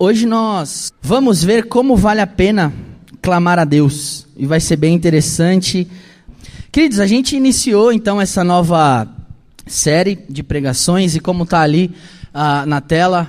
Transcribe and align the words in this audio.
Hoje 0.00 0.26
nós 0.26 0.92
vamos 1.02 1.42
ver 1.42 1.64
como 1.64 1.96
vale 1.96 2.20
a 2.20 2.26
pena 2.26 2.72
clamar 3.20 3.58
a 3.58 3.64
Deus 3.64 4.28
e 4.36 4.46
vai 4.46 4.60
ser 4.60 4.76
bem 4.76 4.94
interessante. 4.94 5.88
Queridos, 6.70 7.00
a 7.00 7.06
gente 7.06 7.34
iniciou 7.34 7.92
então 7.92 8.20
essa 8.20 8.44
nova 8.44 9.08
série 9.66 10.24
de 10.30 10.44
pregações 10.44 11.16
e 11.16 11.20
como 11.20 11.42
está 11.42 11.62
ali 11.62 11.92
uh, 12.32 12.64
na 12.64 12.80
tela, 12.80 13.28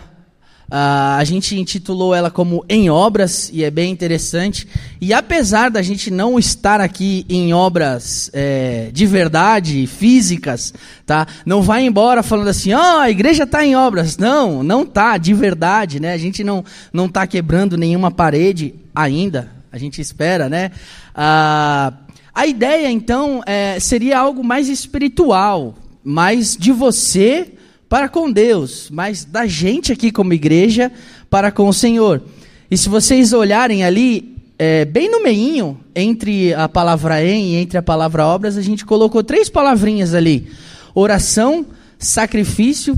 Uh, 0.69 1.17
a 1.17 1.23
gente 1.23 1.59
intitulou 1.59 2.13
ela 2.13 2.29
como 2.29 2.63
Em 2.69 2.91
Obras, 2.91 3.49
e 3.51 3.63
é 3.63 3.71
bem 3.71 3.91
interessante. 3.91 4.67
E 5.01 5.11
apesar 5.11 5.71
da 5.71 5.81
gente 5.81 6.11
não 6.11 6.37
estar 6.37 6.79
aqui 6.79 7.25
em 7.27 7.51
obras 7.53 8.29
é, 8.33 8.91
de 8.93 9.07
verdade, 9.07 9.87
físicas, 9.87 10.71
tá? 11.07 11.25
Não 11.43 11.63
vai 11.63 11.85
embora 11.85 12.21
falando 12.21 12.49
assim, 12.49 12.71
ó, 12.73 12.97
oh, 12.97 12.99
a 12.99 13.09
igreja 13.09 13.45
está 13.45 13.65
em 13.65 13.75
obras. 13.75 14.15
Não, 14.15 14.61
não 14.61 14.85
tá, 14.85 15.17
de 15.17 15.33
verdade, 15.33 15.99
né? 15.99 16.13
A 16.13 16.17
gente 16.17 16.43
não 16.43 16.63
não 16.93 17.07
está 17.07 17.25
quebrando 17.25 17.75
nenhuma 17.75 18.11
parede 18.11 18.75
ainda. 18.93 19.49
A 19.71 19.77
gente 19.79 19.99
espera, 19.99 20.47
né? 20.47 20.69
Uh, 21.15 21.97
a 22.33 22.45
ideia, 22.45 22.91
então, 22.91 23.41
é, 23.45 23.79
seria 23.79 24.19
algo 24.19 24.43
mais 24.43 24.69
espiritual, 24.69 25.75
mais 26.03 26.55
de 26.55 26.71
você 26.71 27.53
para 27.89 28.07
com 28.07 28.31
Deus, 28.31 28.87
mas 28.91 29.25
da 29.25 29.47
gente 29.47 29.91
aqui 29.91 30.11
como 30.11 30.31
igreja 30.31 30.91
para 31.27 31.51
com 31.51 31.67
o 31.67 31.73
Senhor. 31.73 32.21
E 32.69 32.77
se 32.77 32.87
vocês 32.87 33.33
olharem 33.33 33.83
ali, 33.83 34.37
é, 34.59 34.85
bem 34.85 35.09
no 35.09 35.23
meinho, 35.23 35.79
entre 35.95 36.53
a 36.53 36.69
palavra 36.69 37.23
em 37.25 37.53
e 37.53 37.55
entre 37.55 37.79
a 37.79 37.81
palavra 37.81 38.27
obras, 38.27 38.57
a 38.57 38.61
gente 38.61 38.85
colocou 38.85 39.23
três 39.23 39.49
palavrinhas 39.49 40.13
ali: 40.13 40.47
oração, 40.93 41.65
sacrifício 41.97 42.97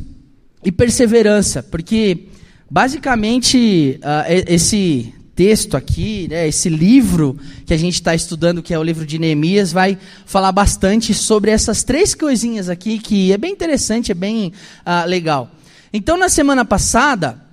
e 0.61 0.71
perseverança. 0.71 1.63
Porque, 1.63 2.25
basicamente, 2.69 3.97
uh, 4.03 4.43
esse 4.47 5.13
texto 5.41 5.75
aqui, 5.75 6.27
né, 6.29 6.47
esse 6.47 6.69
livro 6.69 7.35
que 7.65 7.73
a 7.73 7.77
gente 7.77 7.95
está 7.95 8.13
estudando, 8.13 8.61
que 8.61 8.75
é 8.75 8.77
o 8.77 8.83
livro 8.83 9.07
de 9.07 9.17
Neemias, 9.17 9.71
vai 9.71 9.97
falar 10.23 10.51
bastante 10.51 11.15
sobre 11.15 11.49
essas 11.49 11.83
três 11.83 12.13
coisinhas 12.13 12.69
aqui, 12.69 12.99
que 12.99 13.33
é 13.33 13.39
bem 13.39 13.51
interessante, 13.51 14.11
é 14.11 14.13
bem 14.13 14.53
uh, 14.85 15.07
legal. 15.09 15.49
Então, 15.91 16.15
na 16.15 16.29
semana 16.29 16.63
passada, 16.63 17.43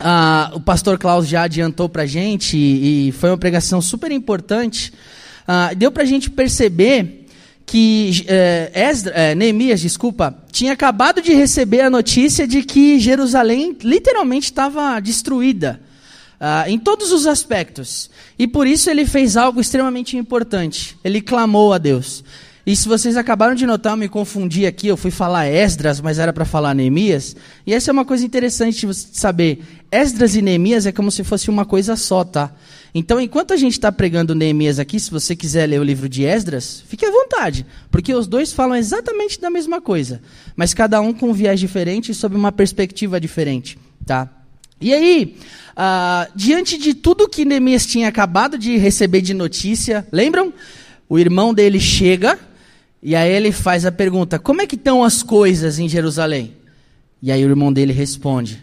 uh, 0.00 0.56
o 0.56 0.60
pastor 0.60 0.98
Klaus 0.98 1.28
já 1.28 1.42
adiantou 1.44 1.88
para 1.88 2.02
a 2.02 2.06
gente, 2.06 2.56
e, 2.56 3.10
e, 3.10 3.12
foi 3.12 3.30
uma 3.30 3.38
pregação 3.38 3.80
super 3.80 4.10
importante, 4.10 4.92
uh, 5.44 5.76
deu 5.76 5.92
para 5.92 6.02
a 6.02 6.06
gente 6.06 6.28
perceber 6.30 7.26
que 7.64 8.24
eh, 8.26 8.72
Esdra, 8.90 9.12
eh, 9.14 9.34
Neemias, 9.34 9.82
desculpa, 9.82 10.34
tinha 10.50 10.72
acabado 10.72 11.20
de 11.20 11.34
receber 11.34 11.82
a 11.82 11.90
notícia 11.90 12.48
de 12.48 12.62
que 12.62 12.98
Jerusalém 12.98 13.76
literalmente 13.84 14.46
estava 14.46 14.98
destruída. 15.00 15.78
Uh, 16.40 16.68
em 16.68 16.78
todos 16.78 17.10
os 17.10 17.26
aspectos. 17.26 18.08
E 18.38 18.46
por 18.46 18.66
isso 18.66 18.88
ele 18.88 19.04
fez 19.04 19.36
algo 19.36 19.60
extremamente 19.60 20.16
importante. 20.16 20.96
Ele 21.02 21.20
clamou 21.20 21.72
a 21.72 21.78
Deus. 21.78 22.22
E 22.68 22.76
se 22.76 22.86
vocês 22.86 23.16
acabaram 23.16 23.54
de 23.54 23.64
notar, 23.64 23.94
eu 23.94 23.96
me 23.96 24.10
confundi 24.10 24.66
aqui, 24.66 24.88
eu 24.88 24.96
fui 24.98 25.10
falar 25.10 25.46
Esdras, 25.46 26.02
mas 26.02 26.18
era 26.18 26.34
para 26.34 26.44
falar 26.44 26.74
Neemias. 26.74 27.34
E 27.66 27.72
essa 27.72 27.90
é 27.90 27.92
uma 27.92 28.04
coisa 28.04 28.26
interessante 28.26 28.86
de 28.86 28.94
saber. 28.94 29.64
Esdras 29.90 30.34
e 30.34 30.42
Neemias 30.42 30.84
é 30.84 30.92
como 30.92 31.10
se 31.10 31.24
fosse 31.24 31.48
uma 31.48 31.64
coisa 31.64 31.96
só, 31.96 32.24
tá? 32.24 32.52
Então, 32.94 33.18
enquanto 33.18 33.54
a 33.54 33.56
gente 33.56 33.72
está 33.72 33.90
pregando 33.90 34.34
Neemias 34.34 34.78
aqui, 34.78 35.00
se 35.00 35.10
você 35.10 35.34
quiser 35.34 35.66
ler 35.66 35.80
o 35.80 35.82
livro 35.82 36.10
de 36.10 36.24
Esdras, 36.24 36.84
fique 36.86 37.06
à 37.06 37.10
vontade, 37.10 37.64
porque 37.90 38.14
os 38.14 38.26
dois 38.26 38.52
falam 38.52 38.76
exatamente 38.76 39.40
da 39.40 39.48
mesma 39.48 39.80
coisa, 39.80 40.20
mas 40.54 40.74
cada 40.74 41.00
um 41.00 41.14
com 41.14 41.30
um 41.30 41.32
viés 41.32 41.58
diferente 41.58 42.12
e 42.12 42.14
sob 42.14 42.36
uma 42.36 42.52
perspectiva 42.52 43.18
diferente, 43.18 43.78
tá? 44.04 44.37
E 44.80 44.94
aí, 44.94 45.36
uh, 45.72 46.30
diante 46.36 46.78
de 46.78 46.94
tudo 46.94 47.28
que 47.28 47.44
Neemias 47.44 47.84
tinha 47.84 48.08
acabado 48.08 48.56
de 48.56 48.76
receber 48.76 49.20
de 49.20 49.34
notícia, 49.34 50.06
lembram? 50.12 50.52
O 51.08 51.18
irmão 51.18 51.54
dele 51.54 51.80
chega 51.80 52.38
e 53.02 53.14
aí 53.14 53.30
ele 53.30 53.52
faz 53.52 53.86
a 53.86 53.92
pergunta: 53.92 54.38
Como 54.38 54.62
é 54.62 54.66
que 54.66 54.76
estão 54.76 55.02
as 55.02 55.22
coisas 55.22 55.78
em 55.78 55.88
Jerusalém? 55.88 56.54
E 57.22 57.32
aí 57.32 57.44
o 57.44 57.48
irmão 57.48 57.72
dele 57.72 57.92
responde: 57.92 58.62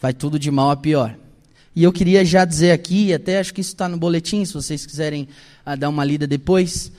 Vai 0.00 0.12
tudo 0.12 0.38
de 0.38 0.50
mal 0.50 0.70
a 0.70 0.76
pior. 0.76 1.16
E 1.74 1.82
eu 1.82 1.92
queria 1.92 2.24
já 2.24 2.46
dizer 2.46 2.70
aqui, 2.70 3.12
até 3.12 3.38
acho 3.38 3.52
que 3.52 3.60
isso 3.60 3.72
está 3.72 3.86
no 3.86 3.98
boletim, 3.98 4.42
se 4.46 4.54
vocês 4.54 4.86
quiserem 4.86 5.28
uh, 5.66 5.76
dar 5.76 5.90
uma 5.90 6.04
lida 6.04 6.26
depois. 6.26 6.90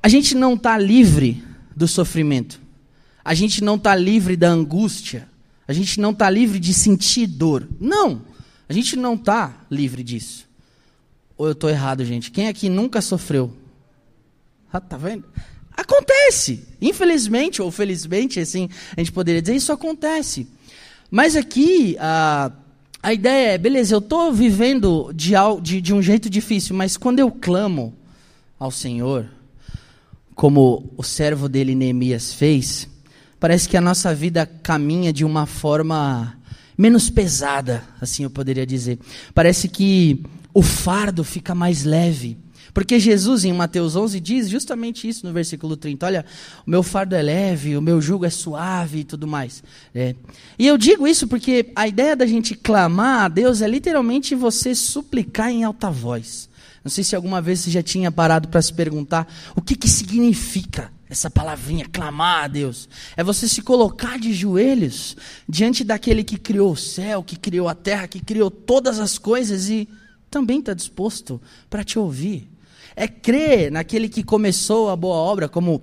A 0.00 0.08
gente 0.08 0.34
não 0.34 0.54
está 0.54 0.78
livre 0.78 1.42
do 1.74 1.88
sofrimento. 1.88 2.60
A 3.24 3.34
gente 3.34 3.62
não 3.62 3.76
está 3.76 3.94
livre 3.94 4.36
da 4.36 4.48
angústia. 4.48 5.28
A 5.72 5.74
gente 5.74 5.98
não 5.98 6.10
está 6.10 6.28
livre 6.28 6.60
de 6.60 6.74
sentir 6.74 7.26
dor. 7.26 7.66
Não, 7.80 8.20
a 8.68 8.74
gente 8.74 8.94
não 8.94 9.14
está 9.14 9.64
livre 9.70 10.04
disso. 10.04 10.46
Ou 11.34 11.46
eu 11.46 11.52
estou 11.52 11.70
errado, 11.70 12.04
gente? 12.04 12.30
Quem 12.30 12.46
aqui 12.46 12.68
nunca 12.68 13.00
sofreu? 13.00 13.50
Ah, 14.70 14.82
tá 14.82 14.98
vendo? 14.98 15.24
Acontece. 15.74 16.62
Infelizmente 16.78 17.62
ou 17.62 17.70
felizmente, 17.70 18.38
assim, 18.38 18.68
a 18.94 19.00
gente 19.00 19.12
poderia 19.12 19.40
dizer, 19.40 19.56
isso 19.56 19.72
acontece. 19.72 20.46
Mas 21.10 21.36
aqui, 21.36 21.96
a, 21.98 22.52
a 23.02 23.14
ideia 23.14 23.52
é, 23.52 23.56
beleza, 23.56 23.94
eu 23.94 24.00
estou 24.00 24.30
vivendo 24.30 25.10
de, 25.14 25.32
de, 25.62 25.80
de 25.80 25.94
um 25.94 26.02
jeito 26.02 26.28
difícil, 26.28 26.76
mas 26.76 26.98
quando 26.98 27.18
eu 27.18 27.30
clamo 27.30 27.94
ao 28.58 28.70
Senhor, 28.70 29.26
como 30.34 30.92
o 30.98 31.02
servo 31.02 31.48
dele 31.48 31.74
Neemias 31.74 32.34
fez, 32.34 32.91
parece 33.42 33.68
que 33.68 33.76
a 33.76 33.80
nossa 33.80 34.14
vida 34.14 34.46
caminha 34.46 35.12
de 35.12 35.24
uma 35.24 35.46
forma 35.46 36.38
menos 36.78 37.10
pesada, 37.10 37.82
assim 38.00 38.22
eu 38.22 38.30
poderia 38.30 38.64
dizer. 38.64 39.00
Parece 39.34 39.66
que 39.66 40.22
o 40.54 40.62
fardo 40.62 41.24
fica 41.24 41.52
mais 41.52 41.82
leve. 41.82 42.38
Porque 42.72 43.00
Jesus, 43.00 43.44
em 43.44 43.52
Mateus 43.52 43.96
11, 43.96 44.20
diz 44.20 44.48
justamente 44.48 45.08
isso 45.08 45.26
no 45.26 45.32
versículo 45.32 45.76
30. 45.76 46.06
Olha, 46.06 46.24
o 46.64 46.70
meu 46.70 46.84
fardo 46.84 47.16
é 47.16 47.20
leve, 47.20 47.76
o 47.76 47.82
meu 47.82 48.00
jugo 48.00 48.24
é 48.24 48.30
suave 48.30 49.00
e 49.00 49.04
tudo 49.04 49.26
mais. 49.26 49.60
É. 49.92 50.14
E 50.56 50.64
eu 50.64 50.78
digo 50.78 51.08
isso 51.08 51.26
porque 51.26 51.72
a 51.74 51.88
ideia 51.88 52.14
da 52.14 52.24
gente 52.24 52.54
clamar 52.54 53.24
a 53.24 53.28
Deus 53.28 53.60
é 53.60 53.66
literalmente 53.66 54.36
você 54.36 54.72
suplicar 54.72 55.50
em 55.50 55.64
alta 55.64 55.90
voz. 55.90 56.48
Não 56.84 56.90
sei 56.92 57.02
se 57.02 57.16
alguma 57.16 57.42
vez 57.42 57.58
você 57.58 57.72
já 57.72 57.82
tinha 57.82 58.12
parado 58.12 58.46
para 58.46 58.62
se 58.62 58.72
perguntar 58.72 59.26
o 59.56 59.60
que, 59.60 59.74
que 59.74 59.88
significa 59.88 60.91
essa 61.12 61.30
palavrinha, 61.30 61.84
clamar 61.84 62.44
a 62.44 62.48
Deus, 62.48 62.88
é 63.14 63.22
você 63.22 63.46
se 63.46 63.60
colocar 63.60 64.18
de 64.18 64.32
joelhos 64.32 65.14
diante 65.46 65.84
daquele 65.84 66.24
que 66.24 66.38
criou 66.38 66.72
o 66.72 66.76
céu, 66.76 67.22
que 67.22 67.36
criou 67.36 67.68
a 67.68 67.74
terra, 67.74 68.08
que 68.08 68.18
criou 68.18 68.50
todas 68.50 68.98
as 68.98 69.18
coisas 69.18 69.68
e 69.68 69.86
também 70.30 70.60
está 70.60 70.72
disposto 70.72 71.40
para 71.68 71.84
te 71.84 71.98
ouvir. 71.98 72.50
É 72.96 73.06
crer 73.06 73.70
naquele 73.70 74.08
que 74.08 74.22
começou 74.22 74.88
a 74.88 74.96
boa 74.96 75.16
obra, 75.16 75.50
como 75.50 75.82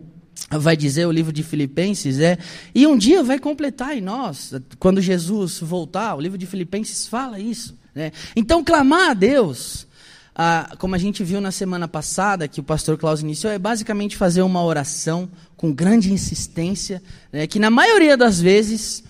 vai 0.50 0.76
dizer 0.76 1.06
o 1.06 1.12
livro 1.12 1.32
de 1.32 1.44
Filipenses, 1.44 2.20
é, 2.20 2.36
e 2.74 2.88
um 2.88 2.98
dia 2.98 3.22
vai 3.22 3.38
completar 3.38 3.96
em 3.96 4.02
nós, 4.02 4.52
quando 4.80 5.00
Jesus 5.00 5.60
voltar, 5.60 6.16
o 6.16 6.22
livro 6.22 6.40
de 6.40 6.48
Filipenses 6.48 7.08
fala 7.08 7.40
isso. 7.40 7.78
Né? 7.94 8.12
Então, 8.36 8.64
clamar 8.64 9.12
a 9.12 9.14
Deus 9.14 9.88
ah, 10.42 10.74
como 10.78 10.96
a 10.96 10.98
gente 10.98 11.22
viu 11.22 11.42
na 11.42 11.52
semana 11.52 11.86
passada, 11.86 12.48
que 12.48 12.62
o 12.62 12.64
pastor 12.64 12.98
Klaus 12.98 13.20
iniciou, 13.20 13.52
é 13.52 13.60
basicamente 13.60 14.16
fazer 14.16 14.42
uma 14.42 14.64
oração 14.64 15.28
com 15.58 15.70
grande 15.70 16.14
insistência, 16.14 17.04
né, 17.30 17.46
que 17.46 17.60
na 17.60 17.70
maioria 17.70 18.16
das 18.16 18.40
vezes 18.40 19.04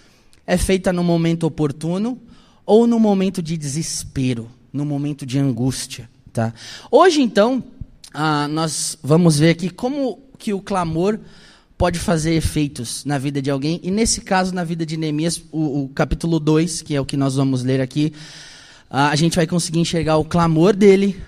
é 0.48 0.58
feita 0.58 0.92
no 0.92 1.04
momento 1.04 1.44
oportuno 1.44 2.20
ou 2.66 2.88
no 2.88 3.00
momento 3.00 3.44
de 3.44 3.56
desespero, 3.58 4.50
no 4.74 4.84
momento 4.84 5.24
de 5.24 5.38
angústia. 5.38 6.10
Tá? 6.34 6.52
Hoje, 6.90 7.22
então, 7.22 7.64
ah, 8.12 8.48
nós 8.48 8.98
vamos 9.04 9.38
ver 9.38 9.52
aqui 9.52 9.70
como 9.70 10.18
que 10.40 10.52
o 10.52 10.60
clamor 10.60 11.20
pode 11.78 12.00
fazer 12.00 12.34
efeitos 12.34 13.06
na 13.06 13.20
vida 13.20 13.40
de 13.40 13.52
alguém, 13.52 13.80
e 13.84 13.92
nesse 13.92 14.22
caso, 14.22 14.52
na 14.52 14.64
vida 14.64 14.84
de 14.84 14.98
Neemias, 14.98 15.40
o, 15.52 15.84
o 15.84 15.90
capítulo 15.90 16.40
2, 16.40 16.81
que 16.81 16.96
é 16.96 17.00
o 17.00 17.06
que 17.06 17.16
nós 17.16 17.36
vamos 17.36 17.62
ler 17.62 17.81
aqui, 17.81 18.14
a 18.90 19.16
gente 19.16 19.36
vai 19.36 19.46
conseguir 19.46 19.80
enxergar 19.80 20.18
o 20.18 20.26
clamor 20.26 20.76
dele 20.76 21.22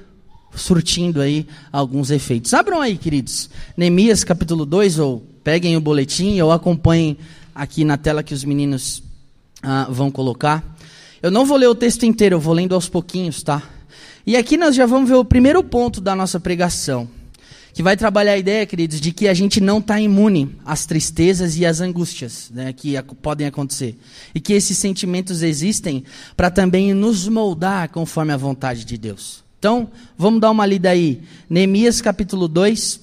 surtindo 0.55 1.21
aí 1.21 1.47
alguns 1.71 2.09
efeitos. 2.09 2.53
Abram 2.53 2.81
aí, 2.81 2.97
queridos. 2.97 3.49
Neemias 3.77 4.23
capítulo 4.23 4.65
2, 4.65 4.99
ou 4.99 5.23
peguem 5.43 5.77
o 5.77 5.81
boletim 5.81 6.39
ou 6.41 6.51
acompanhem 6.51 7.17
aqui 7.53 7.85
na 7.85 7.97
tela 7.97 8.23
que 8.23 8.33
os 8.33 8.43
meninos 8.43 9.03
ah, 9.61 9.87
vão 9.89 10.09
colocar. 10.09 10.63
Eu 11.21 11.29
não 11.29 11.45
vou 11.45 11.57
ler 11.57 11.67
o 11.67 11.75
texto 11.75 12.05
inteiro, 12.05 12.35
eu 12.35 12.39
vou 12.39 12.53
lendo 12.53 12.73
aos 12.73 12.89
pouquinhos, 12.89 13.43
tá? 13.43 13.61
E 14.25 14.35
aqui 14.35 14.57
nós 14.57 14.75
já 14.75 14.85
vamos 14.85 15.09
ver 15.09 15.15
o 15.15 15.25
primeiro 15.25 15.63
ponto 15.63 16.01
da 16.01 16.15
nossa 16.15 16.39
pregação 16.39 17.07
que 17.73 17.83
vai 17.83 17.95
trabalhar 17.95 18.33
a 18.33 18.37
ideia, 18.37 18.65
queridos, 18.65 18.99
de 18.99 19.11
que 19.11 19.27
a 19.27 19.33
gente 19.33 19.61
não 19.61 19.79
está 19.79 19.99
imune 19.99 20.55
às 20.65 20.85
tristezas 20.85 21.57
e 21.57 21.65
às 21.65 21.81
angústias 21.81 22.51
né, 22.53 22.73
que 22.73 23.01
podem 23.21 23.47
acontecer. 23.47 23.97
E 24.35 24.39
que 24.39 24.53
esses 24.53 24.77
sentimentos 24.77 25.41
existem 25.41 26.03
para 26.35 26.49
também 26.49 26.93
nos 26.93 27.27
moldar 27.27 27.89
conforme 27.89 28.33
a 28.33 28.37
vontade 28.37 28.85
de 28.85 28.97
Deus. 28.97 29.43
Então, 29.57 29.91
vamos 30.17 30.41
dar 30.41 30.51
uma 30.51 30.65
lida 30.65 30.89
aí. 30.89 31.21
Neemias 31.49 32.01
capítulo 32.01 32.47
2, 32.47 32.99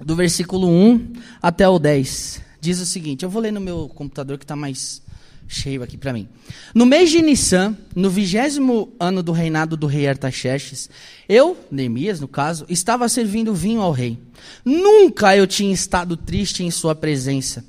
do 0.00 0.14
versículo 0.14 0.68
1 0.68 1.14
até 1.40 1.68
o 1.68 1.78
10. 1.78 2.42
Diz 2.60 2.80
o 2.80 2.86
seguinte: 2.86 3.24
eu 3.24 3.30
vou 3.30 3.42
ler 3.42 3.52
no 3.52 3.60
meu 3.60 3.90
computador 3.94 4.38
que 4.38 4.44
está 4.44 4.54
mais 4.54 5.02
cheio 5.46 5.82
aqui 5.82 5.96
para 5.96 6.12
mim. 6.12 6.28
No 6.74 6.86
mês 6.86 7.10
de 7.10 7.22
Nissan, 7.22 7.76
no 7.94 8.10
vigésimo 8.10 8.92
ano 8.98 9.22
do 9.22 9.32
reinado 9.32 9.76
do 9.76 9.86
rei 9.86 10.08
Artaxerxes, 10.08 10.90
eu, 11.28 11.56
Neemias 11.70 12.20
no 12.20 12.28
caso, 12.28 12.66
estava 12.68 13.08
servindo 13.08 13.54
vinho 13.54 13.80
ao 13.80 13.92
rei. 13.92 14.18
Nunca 14.64 15.36
eu 15.36 15.46
tinha 15.46 15.72
estado 15.72 16.16
triste 16.16 16.62
em 16.62 16.70
sua 16.70 16.94
presença. 16.94 17.64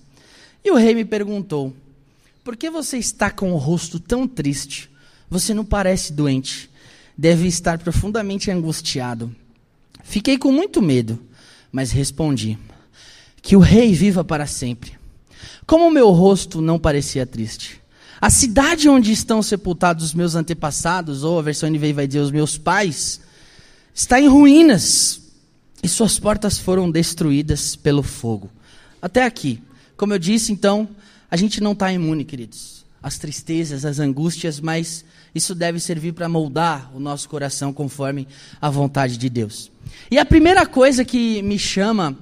E 0.63 0.71
o 0.71 0.75
rei 0.75 0.95
me 0.95 1.05
perguntou: 1.05 1.73
Por 2.43 2.55
que 2.55 2.69
você 2.69 2.97
está 2.97 3.29
com 3.29 3.51
o 3.51 3.57
rosto 3.57 3.99
tão 3.99 4.27
triste? 4.27 4.89
Você 5.29 5.53
não 5.53 5.65
parece 5.65 6.13
doente. 6.13 6.69
Deve 7.17 7.47
estar 7.47 7.77
profundamente 7.77 8.51
angustiado. 8.51 9.33
Fiquei 10.03 10.37
com 10.37 10.51
muito 10.51 10.81
medo, 10.81 11.19
mas 11.71 11.91
respondi: 11.91 12.57
Que 13.41 13.55
o 13.55 13.59
rei 13.59 13.93
viva 13.93 14.23
para 14.23 14.45
sempre. 14.45 15.04
Como 15.65 15.87
o 15.87 15.91
meu 15.91 16.11
rosto 16.11 16.61
não 16.61 16.77
parecia 16.77 17.25
triste. 17.25 17.81
A 18.21 18.29
cidade 18.29 18.87
onde 18.87 19.11
estão 19.11 19.41
sepultados 19.41 20.05
os 20.05 20.13
meus 20.13 20.35
antepassados, 20.35 21.23
ou 21.23 21.37
a 21.37 21.41
versão 21.41 21.69
NVI 21.69 21.93
vai 21.93 22.07
dizer 22.07 22.19
os 22.19 22.31
meus 22.31 22.57
pais, 22.57 23.21
está 23.93 24.19
em 24.19 24.27
ruínas 24.27 25.21
e 25.83 25.87
suas 25.87 26.17
portas 26.17 26.57
foram 26.57 26.89
destruídas 26.89 27.75
pelo 27.75 28.01
fogo. 28.01 28.49
Até 29.01 29.23
aqui. 29.23 29.61
Como 29.95 30.13
eu 30.13 30.19
disse, 30.19 30.51
então, 30.51 30.89
a 31.29 31.37
gente 31.37 31.61
não 31.61 31.73
está 31.73 31.91
imune, 31.91 32.25
queridos. 32.25 32.83
As 33.01 33.17
tristezas, 33.17 33.85
as 33.85 33.99
angústias, 33.99 34.59
mas 34.59 35.05
isso 35.33 35.53
deve 35.53 35.79
servir 35.79 36.13
para 36.13 36.27
moldar 36.27 36.89
o 36.95 36.99
nosso 36.99 37.29
coração 37.29 37.71
conforme 37.71 38.27
a 38.59 38.69
vontade 38.69 39.17
de 39.17 39.29
Deus. 39.29 39.71
E 40.09 40.17
a 40.17 40.25
primeira 40.25 40.65
coisa 40.65 41.05
que 41.05 41.41
me 41.43 41.59
chama 41.59 42.17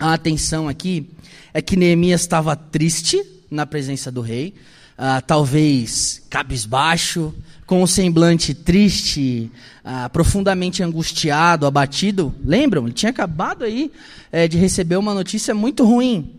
a 0.00 0.14
atenção 0.14 0.66
aqui 0.66 1.10
é 1.52 1.60
que 1.60 1.76
Neemias 1.76 2.22
estava 2.22 2.56
triste 2.56 3.22
na 3.50 3.66
presença 3.66 4.10
do 4.10 4.22
rei, 4.22 4.54
uh, 4.98 5.22
talvez 5.26 6.22
cabisbaixo, 6.30 7.34
com 7.66 7.82
o 7.82 7.86
semblante 7.86 8.54
triste, 8.54 9.50
uh, 9.84 10.08
profundamente 10.10 10.82
angustiado, 10.82 11.66
abatido. 11.66 12.34
Lembram? 12.44 12.84
Ele 12.84 12.94
tinha 12.94 13.10
acabado 13.10 13.62
aí 13.62 13.92
é, 14.32 14.48
de 14.48 14.58
receber 14.58 14.96
uma 14.96 15.14
notícia 15.14 15.54
muito 15.54 15.84
ruim. 15.84 16.32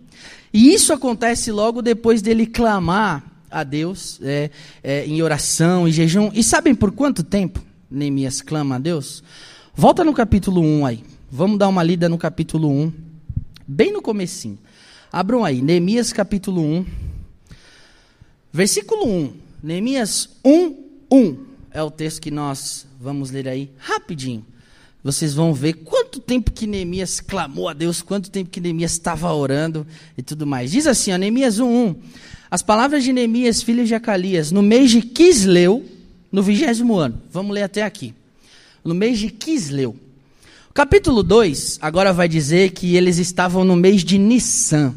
E 0.54 0.74
isso 0.74 0.92
acontece 0.92 1.52
logo 1.52 1.82
depois 1.82 2.22
dele 2.22 2.46
clamar 2.46 3.24
a 3.50 3.64
Deus 3.64 4.20
é, 4.24 4.50
é, 4.84 5.06
em 5.06 5.22
oração 5.22 5.88
e 5.88 5.92
jejum. 5.92 6.32
E 6.34 6.44
sabem 6.44 6.74
por 6.74 6.92
quanto 6.92 7.24
tempo 7.24 7.62
Neemias 7.90 8.42
clama 8.42 8.76
a 8.76 8.80
Deus? 8.80 9.24
Volta 9.76 10.04
no 10.04 10.14
capítulo 10.14 10.62
1 10.62 10.86
aí. 10.86 11.04
Vamos 11.30 11.58
dar 11.58 11.70
uma 11.70 11.84
lida 11.84 12.10
no 12.10 12.18
capítulo 12.18 12.70
1, 12.70 12.94
bem 13.68 13.92
no 13.92 14.02
comecinho. 14.02 14.58
Abram 15.12 15.44
aí, 15.44 15.62
Neemias 15.62 16.14
capítulo 16.14 16.62
1, 16.62 16.86
versículo 18.52 19.08
1. 19.08 19.34
Neemias 19.64 20.30
1, 20.44 20.76
1 21.12 21.38
é 21.72 21.84
o 21.84 21.92
texto 21.92 22.22
que 22.22 22.32
nós 22.32 22.88
vamos 23.00 23.32
ler 23.32 23.48
aí 23.48 23.70
rapidinho. 23.78 24.46
Vocês 25.04 25.34
vão 25.34 25.54
ver 25.54 25.74
quanto 25.74 26.20
tempo 26.20 26.52
que 26.52 26.68
Neemias 26.68 27.20
clamou 27.20 27.68
a 27.68 27.74
Deus, 27.74 28.02
quanto 28.02 28.30
tempo 28.30 28.50
que 28.50 28.62
Neemias 28.62 28.92
estava 28.92 29.34
orando 29.34 29.86
e 30.18 30.22
tudo 30.22 30.46
mais. 30.46 30.72
Diz 30.72 30.86
assim, 30.86 31.12
ó, 31.12 31.18
Neemias 31.18 31.60
1, 31.60 31.66
1. 31.66 31.96
As 32.52 32.62
palavras 32.62 33.04
de 33.04 33.12
Neemias, 33.12 33.64
filho 33.64 33.86
de 33.86 33.96
Acalias, 33.96 34.52
no 34.52 34.62
mês 34.62 34.92
de 34.92 35.02
Quisleu, 35.02 35.84
no 36.32 36.44
vigésimo 36.44 36.98
ano. 36.98 37.20
Vamos 37.32 37.54
ler 37.54 37.64
até 37.64 37.82
aqui. 37.84 38.14
No 38.84 38.94
mês 38.94 39.18
de 39.18 39.30
Quisleu. 39.30 39.96
O 40.72 40.74
capítulo 40.74 41.22
2 41.22 41.80
agora 41.82 42.14
vai 42.14 42.30
dizer 42.30 42.72
que 42.72 42.96
eles 42.96 43.18
estavam 43.18 43.66
no 43.66 43.76
mês 43.76 44.06
de 44.06 44.18
Nissan. 44.18 44.96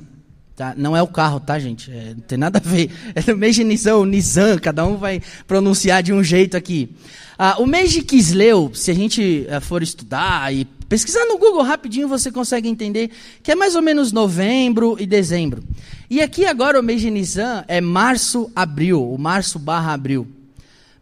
Tá? 0.55 0.73
Não 0.77 0.97
é 0.97 1.03
o 1.03 1.09
carro, 1.09 1.41
tá, 1.41 1.59
gente? 1.59 1.91
É, 1.91 2.15
não 2.15 2.21
tem 2.21 2.39
nada 2.39 2.63
a 2.65 2.69
ver. 2.69 2.93
É 3.13 3.33
no 3.33 3.37
mês 3.37 3.57
de 3.57 3.65
Nissan, 3.65 3.97
ou 3.97 4.07
Nissan, 4.07 4.57
cada 4.59 4.87
um 4.87 4.97
vai 4.97 5.21
pronunciar 5.49 6.01
de 6.01 6.13
um 6.13 6.23
jeito 6.23 6.57
aqui. 6.57 6.91
Ah, 7.37 7.57
o 7.59 7.67
mês 7.67 7.91
de 7.91 8.03
Quisleu, 8.03 8.71
se 8.73 8.93
a 8.93 8.95
gente 8.95 9.49
uh, 9.49 9.61
for 9.61 9.83
estudar 9.83 10.55
e 10.55 10.65
pesquisar 10.89 11.27
no 11.27 11.39
Google 11.39 11.65
rapidinho, 11.65 12.07
você 12.07 12.31
consegue 12.31 12.69
entender 12.69 13.11
que 13.43 13.51
é 13.51 13.57
mais 13.57 13.75
ou 13.75 13.83
menos 13.83 14.13
novembro 14.13 14.97
e 15.01 15.07
dezembro. 15.07 15.61
E 16.09 16.23
aqui 16.23 16.47
agora 16.47 16.79
o 16.79 16.85
mês 16.85 17.01
de 17.01 17.11
Nissan 17.11 17.65
é 17.67 17.81
março, 17.81 18.49
abril, 18.55 19.13
o 19.13 19.19
março 19.19 19.59
barra 19.59 19.93
abril. 19.93 20.25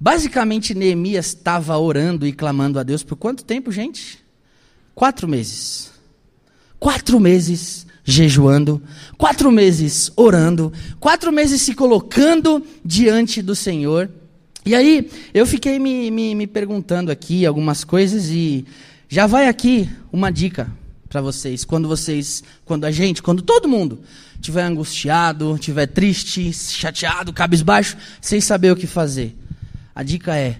Basicamente, 0.01 0.73
Neemias 0.73 1.27
estava 1.27 1.77
orando 1.77 2.27
e 2.27 2.33
clamando 2.33 2.79
a 2.79 2.83
Deus 2.83 3.03
por 3.03 3.17
quanto 3.17 3.45
tempo, 3.45 3.71
gente? 3.71 4.22
Quatro 4.94 5.27
meses. 5.29 5.91
Quatro 6.79 7.19
meses 7.21 7.87
jejuando, 8.05 8.83
quatro 9.17 9.50
meses 9.53 10.11
orando, 10.17 10.73
quatro 10.99 11.31
meses 11.33 11.62
se 11.62 11.75
colocando 11.75 12.65
diante 12.85 13.41
do 13.41 13.55
Senhor. 13.55 14.11
E 14.65 14.75
aí 14.75 15.09
eu 15.33 15.47
fiquei 15.47 15.79
me, 15.79 16.11
me, 16.11 16.35
me 16.35 16.47
perguntando 16.47 17.11
aqui 17.11 17.47
algumas 17.47 17.85
coisas 17.85 18.29
e 18.29 18.65
já 19.09 19.27
vai 19.27 19.49
aqui 19.49 19.89
uma 20.12 20.31
dica 20.31 20.71
para 21.09 21.21
vocês. 21.21 21.65
Quando 21.65 21.87
vocês, 21.87 22.43
quando 22.65 22.85
a 22.85 22.91
gente, 22.91 23.23
quando 23.23 23.43
todo 23.43 23.69
mundo 23.69 24.00
estiver 24.35 24.62
angustiado, 24.62 25.55
estiver 25.55 25.87
triste, 25.87 26.53
chateado, 26.53 27.33
cabisbaixo, 27.33 27.97
sem 28.21 28.41
saber 28.41 28.73
o 28.73 28.77
que 28.77 28.87
fazer. 28.87 29.37
A 29.95 30.03
dica 30.03 30.37
é: 30.37 30.59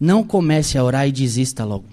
não 0.00 0.24
comece 0.24 0.78
a 0.78 0.84
orar 0.84 1.06
e 1.06 1.12
desista 1.12 1.64
logo. 1.64 1.84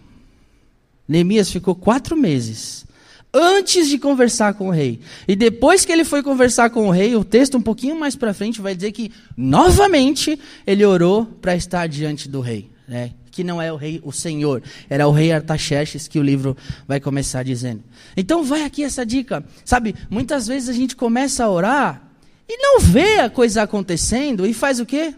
Neemias 1.07 1.49
ficou 1.51 1.73
quatro 1.73 2.15
meses 2.15 2.85
antes 3.33 3.87
de 3.87 3.97
conversar 3.97 4.53
com 4.53 4.67
o 4.67 4.71
rei. 4.71 4.99
E 5.27 5.35
depois 5.35 5.85
que 5.85 5.91
ele 5.91 6.03
foi 6.03 6.23
conversar 6.23 6.69
com 6.69 6.87
o 6.87 6.91
rei, 6.91 7.15
o 7.15 7.23
texto 7.23 7.57
um 7.57 7.61
pouquinho 7.61 7.97
mais 7.99 8.15
para 8.15 8.33
frente 8.33 8.61
vai 8.61 8.75
dizer 8.75 8.91
que 8.91 9.11
novamente 9.35 10.39
ele 10.65 10.83
orou 10.85 11.25
para 11.25 11.55
estar 11.55 11.87
diante 11.87 12.27
do 12.27 12.41
rei, 12.41 12.69
né? 12.87 13.11
Que 13.31 13.43
não 13.43 13.61
é 13.61 13.71
o 13.71 13.75
rei, 13.75 14.01
o 14.03 14.11
Senhor, 14.11 14.63
era 14.89 15.07
o 15.07 15.11
rei 15.11 15.31
Artaxerxes 15.31 16.07
que 16.07 16.17
o 16.17 16.23
livro 16.23 16.57
vai 16.87 16.99
começar 16.99 17.43
dizendo. 17.43 17.83
Então 18.15 18.43
vai 18.43 18.63
aqui 18.63 18.83
essa 18.83 19.05
dica, 19.05 19.45
sabe? 19.63 19.93
Muitas 20.09 20.47
vezes 20.47 20.69
a 20.69 20.73
gente 20.73 20.95
começa 20.95 21.43
a 21.43 21.49
orar 21.49 22.01
e 22.49 22.57
não 22.57 22.79
vê 22.79 23.19
a 23.19 23.29
coisa 23.29 23.61
acontecendo 23.61 24.47
e 24.47 24.53
faz 24.53 24.79
o 24.79 24.85
quê? 24.85 25.13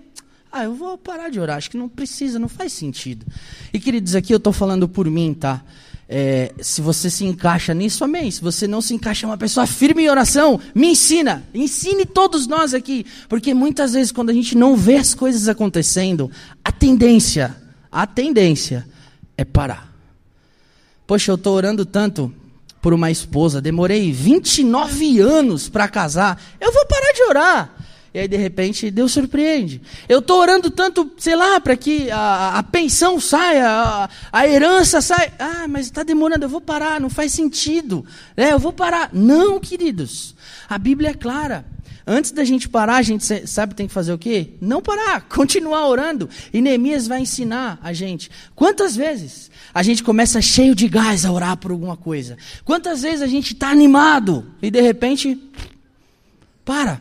Ah, 0.52 0.64
eu 0.64 0.74
vou 0.74 0.98
parar 0.98 1.30
de 1.30 1.40
orar, 1.40 1.58
acho 1.58 1.70
que 1.70 1.78
não 1.78 1.88
precisa, 1.88 2.40
não 2.40 2.50
faz 2.50 2.74
sentido. 2.74 3.26
E 3.72 3.80
queridos, 3.80 4.16
aqui 4.16 4.34
eu 4.34 4.38
estou 4.38 4.52
falando 4.52 4.90
por 4.90 5.10
mim, 5.10 5.34
tá? 5.34 5.64
É, 6.12 6.52
se 6.60 6.82
você 6.82 7.08
se 7.08 7.24
encaixa 7.24 7.72
nisso, 7.72 8.04
amém. 8.04 8.32
Se 8.32 8.42
você 8.42 8.68
não 8.68 8.82
se 8.82 8.96
encaixa, 8.96 9.28
é 9.28 9.30
uma 9.30 9.38
pessoa 9.38 9.68
firme 9.68 10.04
em 10.04 10.10
oração, 10.10 10.60
me 10.74 10.88
ensina. 10.88 11.44
Ensine 11.54 12.04
todos 12.04 12.48
nós 12.48 12.74
aqui. 12.74 13.06
Porque 13.28 13.54
muitas 13.54 13.94
vezes, 13.94 14.12
quando 14.12 14.32
a 14.32 14.34
gente 14.34 14.58
não 14.58 14.76
vê 14.76 14.96
as 14.96 15.14
coisas 15.14 15.48
acontecendo, 15.48 16.32
a 16.64 16.72
tendência, 16.72 17.56
a 17.92 18.08
tendência 18.08 18.88
é 19.38 19.46
parar. 19.46 19.94
Poxa, 21.06 21.32
eu 21.32 21.36
estou 21.36 21.56
orando 21.56 21.86
tanto 21.86 22.34
por 22.82 22.94
uma 22.94 23.12
esposa, 23.12 23.62
demorei 23.62 24.12
29 24.12 25.20
anos 25.20 25.70
para 25.70 25.88
casar, 25.88 26.42
eu 26.60 26.72
vou 26.72 26.86
parar 26.88 27.12
de 27.14 27.24
orar. 27.24 27.79
E 28.14 28.20
aí, 28.20 28.28
de 28.28 28.38
repente, 28.38 28.90
Deus 28.90 29.12
surpreende. 29.12 29.82
Eu 30.08 30.20
estou 30.20 30.40
orando 30.40 30.72
tanto, 30.72 31.12
sei 31.18 31.36
lá, 31.36 31.60
para 31.60 31.76
que 31.78 32.10
a, 32.10 32.58
a, 32.58 32.64
pensão 32.64 33.20
saia, 33.20 33.68
a, 33.70 34.10
a 34.32 34.48
herança 34.48 35.00
saia. 35.00 35.32
Ah, 35.38 35.68
mas 35.68 35.86
está 35.86 36.02
demorando, 36.02 36.46
eu 36.46 36.50
vou 36.50 36.62
parar, 36.62 37.00
não 37.00 37.10
faz 37.10 37.34
sentido. 37.34 38.04
É, 38.36 38.52
eu 38.52 38.60
vou 38.60 38.74
parar. 38.74 39.10
Não, 39.14 39.60
queridos. 39.60 40.36
A 40.68 40.78
Bíblia 40.78 41.10
é 41.10 41.14
clara. 41.14 41.66
Antes 42.12 42.32
da 42.32 42.44
gente 42.44 42.68
parar, 42.68 42.96
a 42.96 43.02
gente 43.04 43.48
sabe 43.48 43.76
tem 43.76 43.86
que 43.86 43.94
fazer 43.94 44.12
o 44.12 44.18
quê? 44.18 44.54
Não 44.60 44.82
parar, 44.82 45.22
continuar 45.30 45.88
orando. 45.88 46.28
E 46.52 46.60
Neemias 46.60 47.06
vai 47.06 47.22
ensinar 47.22 47.80
a 47.84 47.94
gente. 47.94 48.32
Quantas 48.56 48.96
vezes 48.96 49.52
a 49.72 49.84
gente 49.84 50.04
começa 50.04 50.42
cheio 50.42 50.74
de 50.74 50.88
gás 50.88 51.24
a 51.24 51.32
orar 51.32 51.56
por 51.58 51.70
alguma 51.70 51.96
coisa? 51.96 52.36
Quantas 52.66 53.04
vezes 53.04 53.22
a 53.22 53.28
gente 53.28 53.54
está 53.54 53.70
animado 53.70 54.52
e 54.60 54.72
de 54.72 54.82
repente, 54.82 55.40
para. 56.66 57.00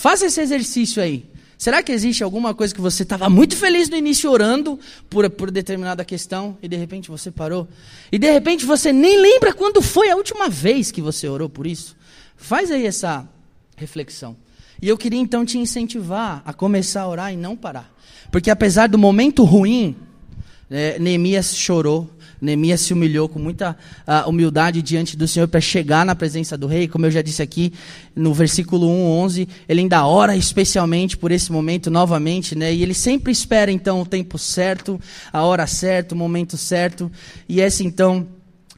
Faça 0.00 0.24
esse 0.24 0.40
exercício 0.40 1.02
aí. 1.02 1.26
Será 1.58 1.82
que 1.82 1.92
existe 1.92 2.24
alguma 2.24 2.54
coisa 2.54 2.74
que 2.74 2.80
você 2.80 3.02
estava 3.02 3.28
muito 3.28 3.54
feliz 3.54 3.86
no 3.90 3.96
início 3.98 4.30
orando 4.30 4.80
por, 5.10 5.28
por 5.28 5.50
determinada 5.50 6.02
questão 6.06 6.56
e 6.62 6.68
de 6.68 6.74
repente 6.74 7.10
você 7.10 7.30
parou? 7.30 7.68
E 8.10 8.18
de 8.18 8.32
repente 8.32 8.64
você 8.64 8.94
nem 8.94 9.20
lembra 9.20 9.52
quando 9.52 9.82
foi 9.82 10.08
a 10.08 10.16
última 10.16 10.48
vez 10.48 10.90
que 10.90 11.02
você 11.02 11.28
orou 11.28 11.50
por 11.50 11.66
isso? 11.66 11.94
Faz 12.34 12.70
aí 12.70 12.86
essa 12.86 13.28
reflexão. 13.76 14.34
E 14.80 14.88
eu 14.88 14.96
queria 14.96 15.20
então 15.20 15.44
te 15.44 15.58
incentivar 15.58 16.40
a 16.46 16.54
começar 16.54 17.02
a 17.02 17.08
orar 17.08 17.30
e 17.34 17.36
não 17.36 17.54
parar. 17.54 17.94
Porque 18.32 18.50
apesar 18.50 18.88
do 18.88 18.96
momento 18.96 19.44
ruim, 19.44 19.94
é, 20.70 20.98
Neemias 20.98 21.54
chorou, 21.54 22.08
Neemias 22.40 22.80
se 22.80 22.92
humilhou 22.92 23.28
com 23.28 23.38
muita 23.38 23.76
uh, 24.06 24.28
humildade 24.28 24.80
diante 24.80 25.16
do 25.16 25.28
Senhor 25.28 25.46
para 25.46 25.60
chegar 25.60 26.06
na 26.06 26.14
presença 26.14 26.56
do 26.56 26.66
rei. 26.66 26.88
Como 26.88 27.04
eu 27.06 27.10
já 27.10 27.20
disse 27.20 27.42
aqui 27.42 27.72
no 28.16 28.32
versículo 28.32 28.88
1, 28.88 29.06
11, 29.20 29.48
ele 29.68 29.80
ainda 29.82 30.06
ora 30.06 30.36
especialmente 30.36 31.16
por 31.16 31.30
esse 31.30 31.52
momento 31.52 31.90
novamente, 31.90 32.56
né? 32.56 32.72
E 32.72 32.82
ele 32.82 32.94
sempre 32.94 33.30
espera 33.30 33.70
então 33.70 34.00
o 34.00 34.06
tempo 34.06 34.38
certo, 34.38 35.00
a 35.32 35.42
hora 35.42 35.66
certa, 35.66 36.14
o 36.14 36.18
momento 36.18 36.56
certo. 36.56 37.10
E 37.48 37.60
essa 37.60 37.82
então 37.82 38.26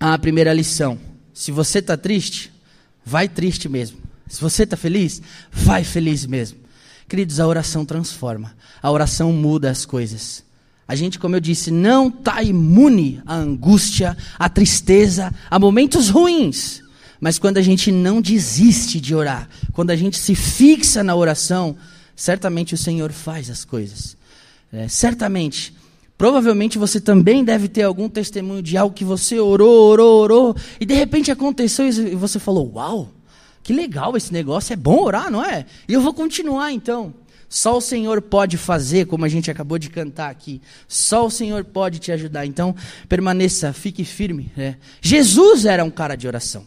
a 0.00 0.18
primeira 0.18 0.52
lição. 0.52 0.98
Se 1.32 1.52
você 1.52 1.78
está 1.78 1.96
triste, 1.96 2.52
vai 3.04 3.28
triste 3.28 3.68
mesmo. 3.68 3.98
Se 4.26 4.40
você 4.40 4.64
está 4.64 4.76
feliz, 4.76 5.22
vai 5.52 5.84
feliz 5.84 6.26
mesmo. 6.26 6.58
Queridos, 7.08 7.38
a 7.38 7.46
oração 7.46 7.84
transforma. 7.84 8.54
A 8.82 8.90
oração 8.90 9.32
muda 9.32 9.70
as 9.70 9.84
coisas. 9.84 10.42
A 10.92 10.94
gente, 10.94 11.18
como 11.18 11.34
eu 11.34 11.40
disse, 11.40 11.70
não 11.70 12.08
está 12.08 12.42
imune 12.42 13.22
à 13.24 13.34
angústia, 13.34 14.14
à 14.38 14.46
tristeza, 14.46 15.32
a 15.50 15.58
momentos 15.58 16.10
ruins. 16.10 16.82
Mas 17.18 17.38
quando 17.38 17.56
a 17.56 17.62
gente 17.62 17.90
não 17.90 18.20
desiste 18.20 19.00
de 19.00 19.14
orar, 19.14 19.48
quando 19.72 19.88
a 19.88 19.96
gente 19.96 20.18
se 20.18 20.34
fixa 20.34 21.02
na 21.02 21.16
oração, 21.16 21.74
certamente 22.14 22.74
o 22.74 22.76
Senhor 22.76 23.10
faz 23.10 23.48
as 23.48 23.64
coisas. 23.64 24.18
É, 24.70 24.86
certamente. 24.86 25.74
Provavelmente 26.18 26.76
você 26.76 27.00
também 27.00 27.42
deve 27.42 27.68
ter 27.68 27.84
algum 27.84 28.06
testemunho 28.06 28.62
de 28.62 28.76
algo 28.76 28.94
que 28.94 29.02
você 29.02 29.40
orou, 29.40 29.88
orou, 29.88 30.20
orou, 30.20 30.56
e 30.78 30.84
de 30.84 30.92
repente 30.92 31.30
aconteceu 31.30 31.88
e 31.88 32.14
você 32.14 32.38
falou: 32.38 32.70
Uau, 32.74 33.08
que 33.62 33.72
legal 33.72 34.14
esse 34.14 34.30
negócio, 34.30 34.74
é 34.74 34.76
bom 34.76 35.02
orar, 35.02 35.30
não 35.30 35.42
é? 35.42 35.64
E 35.88 35.94
eu 35.94 36.02
vou 36.02 36.12
continuar 36.12 36.70
então. 36.70 37.14
Só 37.52 37.76
o 37.76 37.82
Senhor 37.82 38.22
pode 38.22 38.56
fazer, 38.56 39.04
como 39.04 39.26
a 39.26 39.28
gente 39.28 39.50
acabou 39.50 39.78
de 39.78 39.90
cantar 39.90 40.30
aqui. 40.30 40.58
Só 40.88 41.26
o 41.26 41.30
Senhor 41.30 41.62
pode 41.62 41.98
te 41.98 42.10
ajudar. 42.10 42.46
Então, 42.46 42.74
permaneça, 43.10 43.74
fique 43.74 44.06
firme. 44.06 44.50
Né? 44.56 44.78
Jesus 45.02 45.66
era 45.66 45.84
um 45.84 45.90
cara 45.90 46.16
de 46.16 46.26
oração. 46.26 46.64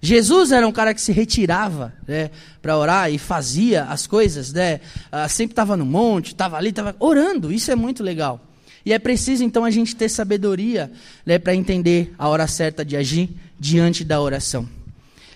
Jesus 0.00 0.52
era 0.52 0.64
um 0.64 0.70
cara 0.70 0.94
que 0.94 1.00
se 1.00 1.10
retirava 1.10 1.92
né, 2.06 2.30
para 2.62 2.78
orar 2.78 3.12
e 3.12 3.18
fazia 3.18 3.82
as 3.86 4.06
coisas, 4.06 4.52
né, 4.52 4.78
ah, 5.10 5.28
sempre 5.28 5.54
estava 5.54 5.76
no 5.76 5.84
monte, 5.84 6.28
estava 6.28 6.56
ali, 6.56 6.68
estava 6.68 6.94
orando. 7.00 7.52
Isso 7.52 7.72
é 7.72 7.74
muito 7.74 8.04
legal. 8.04 8.40
E 8.84 8.92
é 8.92 9.00
preciso 9.00 9.42
então 9.42 9.64
a 9.64 9.70
gente 9.72 9.96
ter 9.96 10.08
sabedoria 10.08 10.88
né, 11.24 11.36
para 11.36 11.52
entender 11.52 12.14
a 12.16 12.28
hora 12.28 12.46
certa 12.46 12.84
de 12.84 12.96
agir 12.96 13.30
diante 13.58 14.04
da 14.04 14.20
oração. 14.20 14.68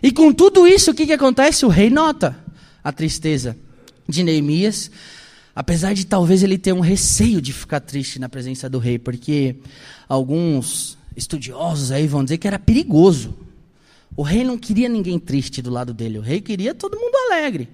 E 0.00 0.12
com 0.12 0.32
tudo 0.32 0.64
isso, 0.68 0.92
o 0.92 0.94
que, 0.94 1.06
que 1.06 1.12
acontece? 1.12 1.66
O 1.66 1.68
rei 1.68 1.90
nota 1.90 2.38
a 2.84 2.92
tristeza 2.92 3.56
de 4.10 4.22
Neemias, 4.22 4.90
apesar 5.54 5.94
de 5.94 6.04
talvez 6.04 6.42
ele 6.42 6.58
ter 6.58 6.72
um 6.72 6.80
receio 6.80 7.40
de 7.40 7.52
ficar 7.52 7.80
triste 7.80 8.18
na 8.18 8.28
presença 8.28 8.68
do 8.68 8.78
rei, 8.78 8.98
porque 8.98 9.56
alguns 10.08 10.98
estudiosos 11.16 11.90
aí 11.90 12.06
vão 12.06 12.24
dizer 12.24 12.38
que 12.38 12.48
era 12.48 12.58
perigoso. 12.58 13.34
O 14.16 14.22
rei 14.22 14.44
não 14.44 14.58
queria 14.58 14.88
ninguém 14.88 15.18
triste 15.18 15.62
do 15.62 15.70
lado 15.70 15.94
dele, 15.94 16.18
o 16.18 16.22
rei 16.22 16.40
queria 16.40 16.74
todo 16.74 16.98
mundo 16.98 17.14
alegre. 17.30 17.68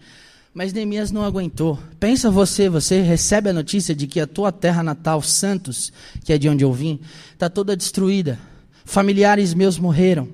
Mas 0.52 0.72
Neemias 0.72 1.10
não 1.10 1.22
aguentou. 1.22 1.78
Pensa 2.00 2.30
você, 2.30 2.68
você 2.70 3.02
recebe 3.02 3.50
a 3.50 3.52
notícia 3.52 3.94
de 3.94 4.06
que 4.06 4.18
a 4.18 4.26
tua 4.26 4.50
terra 4.50 4.82
natal, 4.82 5.20
Santos, 5.20 5.92
que 6.24 6.32
é 6.32 6.38
de 6.38 6.48
onde 6.48 6.64
eu 6.64 6.72
vim, 6.72 6.98
está 7.34 7.50
toda 7.50 7.76
destruída. 7.76 8.38
Familiares 8.82 9.52
meus 9.52 9.78
morreram. 9.78 10.28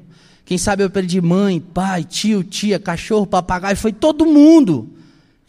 Quem 0.44 0.58
sabe 0.58 0.84
eu 0.84 0.90
perdi 0.90 1.20
mãe, 1.20 1.58
pai, 1.58 2.04
tio, 2.04 2.44
tia, 2.44 2.78
cachorro, 2.78 3.26
papagaio, 3.26 3.76
foi 3.76 3.92
todo 3.92 4.24
mundo. 4.24 4.90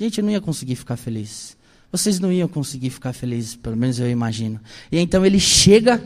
Gente, 0.03 0.21
não 0.21 0.29
ia 0.29 0.41
conseguir 0.41 0.75
ficar 0.75 0.97
feliz. 0.97 1.55
Vocês 1.89 2.19
não 2.19 2.29
iam 2.29 2.45
conseguir 2.45 2.89
ficar 2.89 3.13
felizes, 3.13 3.55
pelo 3.55 3.77
menos 3.77 3.97
eu 3.99 4.09
imagino. 4.09 4.59
E 4.91 4.99
então 4.99 5.25
ele 5.25 5.39
chega 5.39 6.03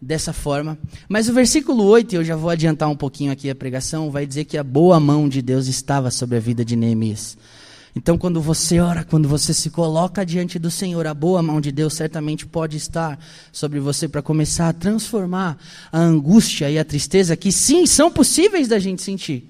dessa 0.00 0.32
forma. 0.32 0.76
Mas 1.08 1.28
o 1.28 1.32
versículo 1.32 1.84
8, 1.84 2.16
eu 2.16 2.24
já 2.24 2.34
vou 2.34 2.50
adiantar 2.50 2.88
um 2.88 2.96
pouquinho 2.96 3.30
aqui 3.30 3.48
a 3.48 3.54
pregação, 3.54 4.10
vai 4.10 4.26
dizer 4.26 4.44
que 4.44 4.58
a 4.58 4.64
boa 4.64 4.98
mão 4.98 5.28
de 5.28 5.40
Deus 5.40 5.68
estava 5.68 6.10
sobre 6.10 6.36
a 6.36 6.40
vida 6.40 6.64
de 6.64 6.74
Neemias. 6.74 7.38
Então, 7.94 8.18
quando 8.18 8.40
você 8.40 8.80
ora, 8.80 9.04
quando 9.04 9.28
você 9.28 9.54
se 9.54 9.70
coloca 9.70 10.26
diante 10.26 10.58
do 10.58 10.68
Senhor, 10.68 11.06
a 11.06 11.14
boa 11.14 11.40
mão 11.44 11.60
de 11.60 11.70
Deus 11.70 11.94
certamente 11.94 12.44
pode 12.44 12.76
estar 12.76 13.24
sobre 13.52 13.78
você 13.78 14.08
para 14.08 14.20
começar 14.20 14.68
a 14.68 14.72
transformar 14.72 15.58
a 15.92 16.00
angústia 16.00 16.68
e 16.68 16.76
a 16.76 16.84
tristeza, 16.84 17.36
que 17.36 17.52
sim, 17.52 17.86
são 17.86 18.10
possíveis 18.10 18.66
da 18.66 18.80
gente 18.80 19.00
sentir, 19.00 19.48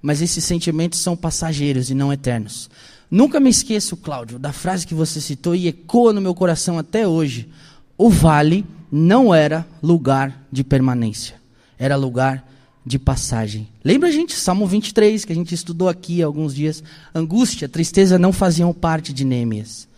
mas 0.00 0.22
esses 0.22 0.44
sentimentos 0.44 1.00
são 1.00 1.16
passageiros 1.16 1.90
e 1.90 1.94
não 1.94 2.12
eternos. 2.12 2.70
Nunca 3.10 3.40
me 3.40 3.48
esqueço, 3.48 3.96
Cláudio, 3.96 4.38
da 4.38 4.52
frase 4.52 4.86
que 4.86 4.94
você 4.94 5.20
citou 5.20 5.54
e 5.54 5.66
ecoa 5.66 6.12
no 6.12 6.20
meu 6.20 6.34
coração 6.34 6.78
até 6.78 7.08
hoje. 7.08 7.48
O 7.96 8.10
vale 8.10 8.66
não 8.92 9.34
era 9.34 9.66
lugar 9.82 10.46
de 10.52 10.62
permanência, 10.62 11.36
era 11.78 11.96
lugar 11.96 12.46
de 12.84 12.98
passagem. 12.98 13.68
Lembra, 13.82 14.12
gente, 14.12 14.34
Salmo 14.34 14.66
23, 14.66 15.24
que 15.24 15.32
a 15.32 15.34
gente 15.34 15.54
estudou 15.54 15.88
aqui 15.88 16.22
há 16.22 16.26
alguns 16.26 16.54
dias. 16.54 16.82
Angústia, 17.14 17.68
tristeza 17.68 18.18
não 18.18 18.32
faziam 18.32 18.72
parte 18.74 19.12
de 19.12 19.24
Neemias. 19.24 19.88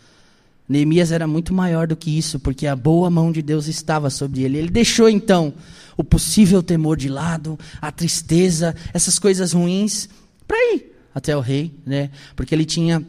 Neemias 0.69 1.11
era 1.11 1.27
muito 1.27 1.53
maior 1.53 1.89
do 1.89 1.97
que 1.97 2.17
isso, 2.17 2.39
porque 2.39 2.65
a 2.69 2.77
boa 2.77 3.11
mão 3.11 3.33
de 3.33 3.43
Deus 3.43 3.67
estava 3.67 4.09
sobre 4.09 4.43
ele. 4.43 4.57
Ele 4.57 4.71
deixou 4.71 5.09
então 5.09 5.53
o 5.97 6.05
possível 6.05 6.63
temor 6.63 6.97
de 6.97 7.09
lado, 7.09 7.59
a 7.83 7.91
tristeza, 7.91 8.75
essas 8.95 9.19
coisas 9.19 9.53
ruins, 9.53 10.09
para 10.47 10.57
ir 10.75 11.00
até 11.15 11.37
o 11.37 11.41
rei, 11.41 11.75
né? 11.85 12.11
Porque 12.37 12.55
ele 12.55 12.65
tinha 12.65 13.05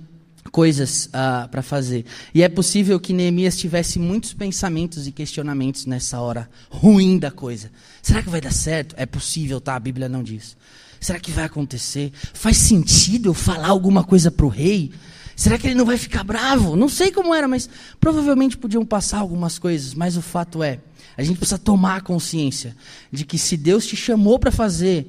coisas 0.51 1.05
uh, 1.05 1.09
ah, 1.13 1.47
para 1.49 1.61
fazer. 1.61 2.05
E 2.33 2.41
é 2.41 2.49
possível 2.49 2.99
que 2.99 3.13
Neemias 3.13 3.57
tivesse 3.57 3.99
muitos 3.99 4.33
pensamentos 4.33 5.07
e 5.07 5.11
questionamentos 5.11 5.85
nessa 5.85 6.19
hora 6.19 6.49
ruim 6.69 7.19
da 7.19 7.31
coisa. 7.31 7.71
Será 8.01 8.21
que 8.21 8.29
vai 8.29 8.41
dar 8.41 8.51
certo? 8.51 8.95
É 8.97 9.05
possível, 9.05 9.61
tá? 9.61 9.75
A 9.75 9.79
Bíblia 9.79 10.09
não 10.09 10.23
diz. 10.23 10.57
Será 10.99 11.19
que 11.19 11.31
vai 11.31 11.45
acontecer? 11.45 12.11
Faz 12.33 12.57
sentido 12.57 13.29
eu 13.29 13.33
falar 13.33 13.69
alguma 13.69 14.03
coisa 14.03 14.29
para 14.29 14.45
o 14.45 14.49
rei? 14.49 14.91
Será 15.35 15.57
que 15.57 15.67
ele 15.67 15.75
não 15.75 15.85
vai 15.85 15.97
ficar 15.97 16.23
bravo? 16.23 16.75
Não 16.75 16.89
sei 16.89 17.11
como 17.11 17.33
era, 17.33 17.47
mas 17.47 17.69
provavelmente 17.99 18.57
podiam 18.57 18.85
passar 18.85 19.19
algumas 19.19 19.57
coisas. 19.57 19.93
Mas 19.93 20.15
o 20.17 20.21
fato 20.21 20.61
é, 20.61 20.79
a 21.17 21.23
gente 21.23 21.37
precisa 21.37 21.57
tomar 21.57 22.01
consciência 22.01 22.75
de 23.11 23.25
que 23.25 23.37
se 23.37 23.57
Deus 23.57 23.85
te 23.85 23.95
chamou 23.95 24.37
para 24.37 24.51
fazer 24.51 25.07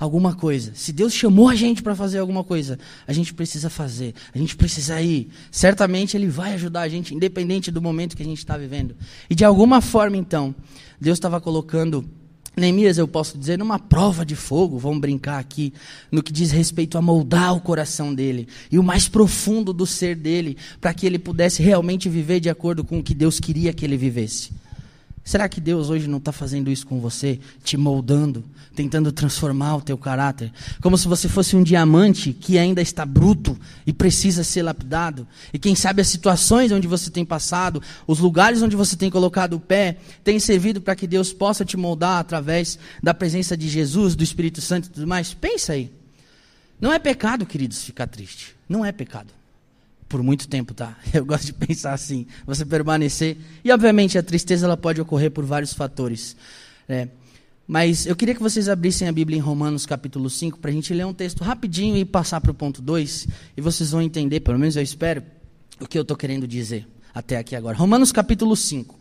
alguma 0.00 0.34
coisa. 0.34 0.72
Se 0.74 0.92
Deus 0.92 1.12
chamou 1.12 1.48
a 1.48 1.54
gente 1.54 1.82
para 1.82 1.94
fazer 1.94 2.18
alguma 2.18 2.42
coisa, 2.42 2.78
a 3.06 3.12
gente 3.12 3.34
precisa 3.34 3.68
fazer, 3.68 4.14
a 4.34 4.38
gente 4.38 4.56
precisa 4.56 5.00
ir. 5.00 5.28
Certamente 5.50 6.16
Ele 6.16 6.26
vai 6.26 6.54
ajudar 6.54 6.80
a 6.80 6.88
gente, 6.88 7.14
independente 7.14 7.70
do 7.70 7.82
momento 7.82 8.16
que 8.16 8.22
a 8.22 8.26
gente 8.26 8.38
está 8.38 8.56
vivendo. 8.56 8.96
E 9.28 9.34
de 9.34 9.44
alguma 9.44 9.82
forma, 9.82 10.16
então, 10.16 10.54
Deus 10.98 11.18
estava 11.18 11.40
colocando 11.40 12.04
Neemias, 12.56 12.98
eu 12.98 13.06
posso 13.06 13.38
dizer, 13.38 13.58
numa 13.58 13.78
prova 13.78 14.24
de 14.24 14.34
fogo, 14.34 14.76
vamos 14.76 15.00
brincar 15.00 15.38
aqui, 15.38 15.72
no 16.10 16.22
que 16.22 16.32
diz 16.32 16.50
respeito 16.50 16.98
a 16.98 17.02
moldar 17.02 17.54
o 17.54 17.60
coração 17.60 18.12
dele 18.12 18.48
e 18.72 18.78
o 18.78 18.82
mais 18.82 19.06
profundo 19.06 19.72
do 19.72 19.86
ser 19.86 20.16
dele, 20.16 20.56
para 20.80 20.92
que 20.92 21.06
ele 21.06 21.18
pudesse 21.18 21.62
realmente 21.62 22.08
viver 22.08 22.40
de 22.40 22.50
acordo 22.50 22.82
com 22.82 22.98
o 22.98 23.02
que 23.02 23.14
Deus 23.14 23.38
queria 23.38 23.72
que 23.72 23.84
ele 23.84 23.96
vivesse. 23.96 24.50
Será 25.22 25.48
que 25.48 25.60
Deus 25.60 25.90
hoje 25.90 26.08
não 26.08 26.18
está 26.18 26.32
fazendo 26.32 26.70
isso 26.70 26.86
com 26.86 26.98
você, 26.98 27.38
te 27.62 27.76
moldando, 27.76 28.42
tentando 28.74 29.12
transformar 29.12 29.76
o 29.76 29.80
teu 29.82 29.96
caráter? 29.96 30.50
Como 30.80 30.96
se 30.96 31.06
você 31.06 31.28
fosse 31.28 31.54
um 31.54 31.62
diamante 31.62 32.32
que 32.32 32.58
ainda 32.58 32.80
está 32.80 33.04
bruto 33.04 33.56
e 33.86 33.92
precisa 33.92 34.42
ser 34.42 34.62
lapidado. 34.62 35.28
E 35.52 35.58
quem 35.58 35.74
sabe 35.74 36.00
as 36.00 36.08
situações 36.08 36.72
onde 36.72 36.88
você 36.88 37.10
tem 37.10 37.24
passado, 37.24 37.82
os 38.06 38.18
lugares 38.18 38.62
onde 38.62 38.74
você 38.74 38.96
tem 38.96 39.10
colocado 39.10 39.54
o 39.54 39.60
pé, 39.60 39.98
tem 40.24 40.40
servido 40.40 40.80
para 40.80 40.96
que 40.96 41.06
Deus 41.06 41.32
possa 41.32 41.64
te 41.64 41.76
moldar 41.76 42.18
através 42.18 42.78
da 43.02 43.12
presença 43.12 43.56
de 43.56 43.68
Jesus, 43.68 44.16
do 44.16 44.24
Espírito 44.24 44.60
Santo 44.60 44.86
e 44.86 44.90
tudo 44.90 45.06
mais? 45.06 45.34
Pensa 45.34 45.74
aí. 45.74 45.92
Não 46.80 46.92
é 46.92 46.98
pecado, 46.98 47.44
queridos, 47.44 47.84
ficar 47.84 48.06
triste. 48.06 48.56
Não 48.68 48.84
é 48.84 48.90
pecado 48.90 49.39
por 50.10 50.24
muito 50.24 50.48
tempo, 50.48 50.74
tá? 50.74 50.98
Eu 51.14 51.24
gosto 51.24 51.46
de 51.46 51.52
pensar 51.54 51.94
assim, 51.94 52.26
você 52.44 52.66
permanecer. 52.66 53.38
E 53.64 53.70
obviamente 53.70 54.18
a 54.18 54.22
tristeza 54.22 54.66
ela 54.66 54.76
pode 54.76 55.00
ocorrer 55.00 55.30
por 55.30 55.44
vários 55.44 55.72
fatores. 55.72 56.36
Né? 56.86 57.08
Mas 57.66 58.04
eu 58.04 58.16
queria 58.16 58.34
que 58.34 58.42
vocês 58.42 58.68
abrissem 58.68 59.06
a 59.06 59.12
Bíblia 59.12 59.38
em 59.38 59.40
Romanos 59.40 59.86
capítulo 59.86 60.28
5 60.28 60.58
para 60.58 60.72
a 60.72 60.74
gente 60.74 60.92
ler 60.92 61.06
um 61.06 61.14
texto 61.14 61.44
rapidinho 61.44 61.96
e 61.96 62.04
passar 62.04 62.40
para 62.40 62.50
o 62.50 62.54
ponto 62.54 62.82
2. 62.82 63.28
E 63.56 63.60
vocês 63.60 63.92
vão 63.92 64.02
entender, 64.02 64.40
pelo 64.40 64.58
menos 64.58 64.74
eu 64.74 64.82
espero, 64.82 65.22
o 65.80 65.86
que 65.86 65.96
eu 65.96 66.02
estou 66.02 66.16
querendo 66.16 66.48
dizer 66.48 66.88
até 67.14 67.36
aqui 67.36 67.54
agora. 67.54 67.78
Romanos 67.78 68.10
capítulo 68.10 68.56
5. 68.56 68.98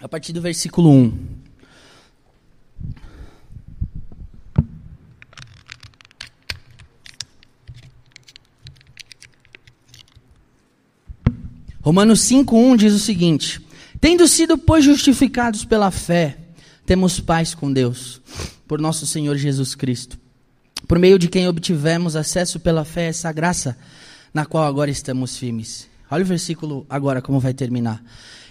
A 0.00 0.08
partir 0.08 0.32
do 0.32 0.40
versículo 0.40 0.90
1. 0.90 1.39
Romanos 11.82 12.20
5,1 12.20 12.76
diz 12.76 12.92
o 12.92 12.98
seguinte: 12.98 13.60
Tendo 14.00 14.26
sido, 14.28 14.58
pois, 14.58 14.84
justificados 14.84 15.64
pela 15.64 15.90
fé, 15.90 16.36
temos 16.84 17.20
paz 17.20 17.54
com 17.54 17.72
Deus, 17.72 18.20
por 18.68 18.80
nosso 18.80 19.06
Senhor 19.06 19.36
Jesus 19.36 19.74
Cristo, 19.74 20.18
por 20.86 20.98
meio 20.98 21.18
de 21.18 21.28
quem 21.28 21.48
obtivemos 21.48 22.16
acesso 22.16 22.60
pela 22.60 22.84
fé 22.84 23.06
a 23.06 23.10
essa 23.10 23.32
graça, 23.32 23.78
na 24.32 24.44
qual 24.44 24.64
agora 24.64 24.90
estamos 24.90 25.36
firmes. 25.36 25.88
Olha 26.10 26.24
o 26.24 26.26
versículo 26.26 26.84
agora 26.90 27.22
como 27.22 27.40
vai 27.40 27.54
terminar. 27.54 28.02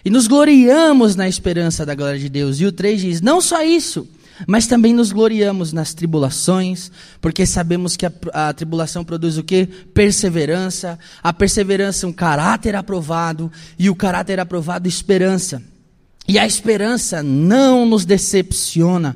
E 0.04 0.10
nos 0.10 0.28
gloriamos 0.28 1.16
na 1.16 1.28
esperança 1.28 1.86
da 1.86 1.94
glória 1.94 2.18
de 2.18 2.30
Deus. 2.30 2.60
E 2.60 2.66
o 2.66 2.72
3 2.72 3.02
diz: 3.02 3.22
Não 3.22 3.42
só 3.42 3.62
isso, 3.64 4.08
mas 4.48 4.68
também 4.68 4.94
nos 4.94 5.12
gloriamos 5.12 5.74
nas 5.74 5.94
tribulações, 5.94 6.92
porque 7.22 7.46
sabemos 7.46 7.96
que 7.96 8.06
a, 8.06 8.12
a, 8.34 8.54
tribulação 8.54 9.04
produz 9.04 9.38
o 9.38 9.44
que? 9.44 9.66
Perseverança, 9.66 10.98
a 11.24 11.34
perseverança 11.34 12.08
um 12.08 12.14
caráter 12.14 12.76
aprovado, 12.76 13.52
e 13.78 13.90
o 13.90 13.96
caráter 13.96 14.40
aprovado 14.40 14.88
esperança. 14.88 15.62
E 16.28 16.38
a 16.38 16.46
esperança 16.46 17.24
não 17.24 17.86
nos 17.86 18.06
decepciona, 18.06 19.16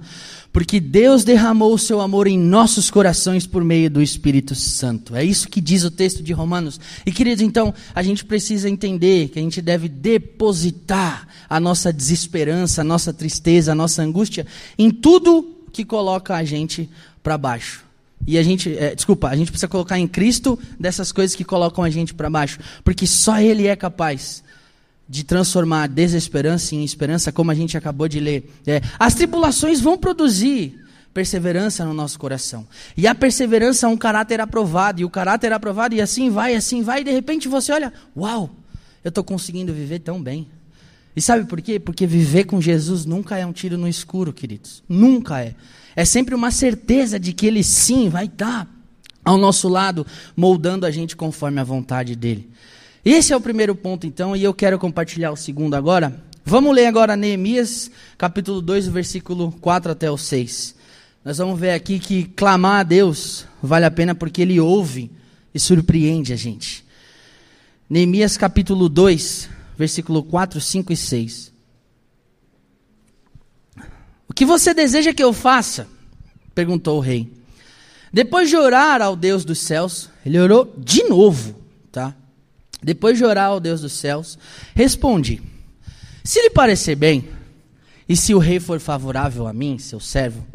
Porque 0.53 0.79
Deus 0.79 1.23
derramou 1.23 1.73
o 1.73 1.79
seu 1.79 1.99
amor 1.99 2.27
em 2.27 2.37
nossos 2.37 2.91
corações 2.91 3.47
por 3.47 3.63
meio 3.63 3.89
do 3.89 4.03
Espírito 4.03 4.53
Santo. 4.53 5.15
É 5.15 5.25
isso 5.25 5.49
que 5.49 5.59
diz 5.59 5.83
o 5.83 5.89
texto 5.89 6.21
de 6.21 6.31
Romanos. 6.31 6.79
E 7.03 7.11
queridos, 7.11 7.41
então, 7.41 7.73
a 7.95 8.03
gente 8.03 8.23
precisa 8.23 8.69
entender 8.69 9.29
que 9.29 9.39
a 9.39 9.41
gente 9.41 9.63
deve 9.63 9.89
depositar 9.89 11.27
a 11.49 11.59
nossa 11.59 11.91
desesperança, 11.91 12.81
a 12.81 12.83
nossa 12.83 13.11
tristeza, 13.11 13.71
a 13.71 13.75
nossa 13.75 14.03
angústia 14.03 14.45
em 14.77 14.91
tudo 14.91 15.57
que 15.71 15.83
coloca 15.83 16.35
a 16.35 16.43
gente 16.43 16.87
para 17.23 17.35
baixo. 17.35 17.83
E 18.27 18.37
a 18.37 18.43
gente, 18.43 18.77
é, 18.77 18.93
desculpa, 18.93 19.29
a 19.29 19.35
gente 19.35 19.49
precisa 19.49 19.67
colocar 19.67 19.97
em 19.97 20.07
Cristo 20.07 20.57
dessas 20.79 21.11
coisas 21.11 21.35
que 21.35 21.43
colocam 21.43 21.83
a 21.83 21.89
gente 21.89 22.13
para 22.13 22.29
baixo, 22.29 22.59
porque 22.83 23.07
só 23.07 23.39
Ele 23.39 23.65
é 23.65 23.75
capaz 23.75 24.43
de 25.07 25.23
transformar 25.23 25.87
desesperança 25.87 26.75
em 26.75 26.83
esperança, 26.83 27.31
como 27.31 27.51
a 27.51 27.55
gente 27.55 27.77
acabou 27.77 28.07
de 28.07 28.19
ler. 28.19 28.49
É, 28.65 28.81
as 28.97 29.13
tribulações 29.13 29.81
vão 29.81 29.97
produzir 29.97 30.79
perseverança 31.13 31.85
no 31.85 31.93
nosso 31.93 32.17
coração. 32.17 32.67
E 32.97 33.05
a 33.05 33.13
perseverança 33.13 33.85
é 33.85 33.89
um 33.89 33.97
caráter 33.97 34.41
aprovado, 34.41 35.01
e 35.01 35.05
o 35.05 35.09
caráter 35.09 35.53
aprovado, 35.53 35.93
e 35.93 36.01
assim 36.01 36.29
vai, 36.29 36.55
assim 36.55 36.81
vai, 36.81 37.01
e 37.01 37.03
de 37.03 37.11
repente 37.11 37.47
você 37.47 37.71
olha, 37.71 37.93
uau, 38.17 38.49
eu 39.03 39.09
estou 39.09 39.23
conseguindo 39.23 39.73
viver 39.73 39.99
tão 39.99 40.21
bem. 40.21 40.47
E 41.15 41.21
sabe 41.21 41.45
por 41.45 41.61
quê? 41.61 41.79
Porque 41.79 42.07
viver 42.07 42.45
com 42.45 42.59
Jesus 42.59 43.05
nunca 43.05 43.37
é 43.37 43.45
um 43.45 43.53
tiro 43.53 43.77
no 43.77 43.87
escuro, 43.87 44.33
queridos. 44.33 44.83
Nunca 44.89 45.41
é. 45.41 45.53
É 45.95 46.03
sempre 46.05 46.33
uma 46.33 46.49
certeza 46.49 47.19
de 47.19 47.33
que 47.33 47.45
Ele 47.45 47.63
sim 47.63 48.09
vai 48.09 48.25
estar 48.25 48.67
ao 49.23 49.37
nosso 49.37 49.69
lado, 49.69 50.05
moldando 50.35 50.85
a 50.85 50.91
gente 50.91 51.15
conforme 51.15 51.59
a 51.59 51.63
vontade 51.63 52.15
dEle. 52.15 52.49
Esse 53.05 53.33
é 53.33 53.35
o 53.35 53.41
primeiro 53.41 53.75
ponto, 53.75 54.07
então, 54.07 54.33
e 54.33 54.43
eu 54.43 54.53
quero 54.53 54.79
compartilhar 54.79 55.31
o 55.31 55.35
segundo 55.35 55.73
agora. 55.73 56.23
Vamos 56.45 56.73
ler 56.73 56.85
agora 56.85 57.17
Neemias, 57.17 57.91
capítulo 58.17 58.61
2, 58.61 58.87
versículo 58.87 59.51
4 59.59 59.91
até 59.91 60.09
o 60.09 60.17
6. 60.17 60.73
Nós 61.25 61.37
vamos 61.37 61.59
ver 61.59 61.71
aqui 61.71 61.99
que 61.99 62.23
clamar 62.23 62.79
a 62.79 62.83
Deus 62.83 63.45
vale 63.61 63.85
a 63.85 63.91
pena 63.91 64.15
porque 64.15 64.41
Ele 64.41 64.57
ouve 64.57 65.11
e 65.53 65.59
surpreende 65.59 66.31
a 66.31 66.37
gente. 66.37 66.85
Neemias, 67.89 68.37
capítulo 68.37 68.87
2, 68.87 69.49
versículo 69.77 70.23
4, 70.23 70.61
5 70.61 70.93
e 70.93 70.97
6. 70.97 71.53
O 74.29 74.33
que 74.33 74.45
você 74.45 74.73
deseja 74.73 75.13
que 75.13 75.23
eu 75.23 75.33
faça? 75.33 75.87
perguntou 76.55 76.97
o 76.97 77.01
rei. 77.01 77.29
Depois 78.13 78.49
de 78.49 78.55
orar 78.55 79.01
ao 79.01 79.15
Deus 79.15 79.43
dos 79.43 79.59
céus, 79.59 80.09
ele 80.25 80.39
orou 80.39 80.73
de 80.77 81.03
novo, 81.03 81.55
tá? 81.91 82.15
Depois 82.83 83.17
de 83.17 83.23
orar 83.23 83.47
ao 83.49 83.59
Deus 83.59 83.81
dos 83.81 83.93
céus, 83.93 84.37
respondi: 84.75 85.41
Se 86.23 86.41
lhe 86.41 86.49
parecer 86.49 86.95
bem, 86.95 87.27
e 88.07 88.15
se 88.15 88.33
o 88.33 88.39
rei 88.39 88.59
for 88.59 88.79
favorável 88.79 89.47
a 89.47 89.53
mim, 89.53 89.77
seu 89.77 89.99
servo, 89.99 90.45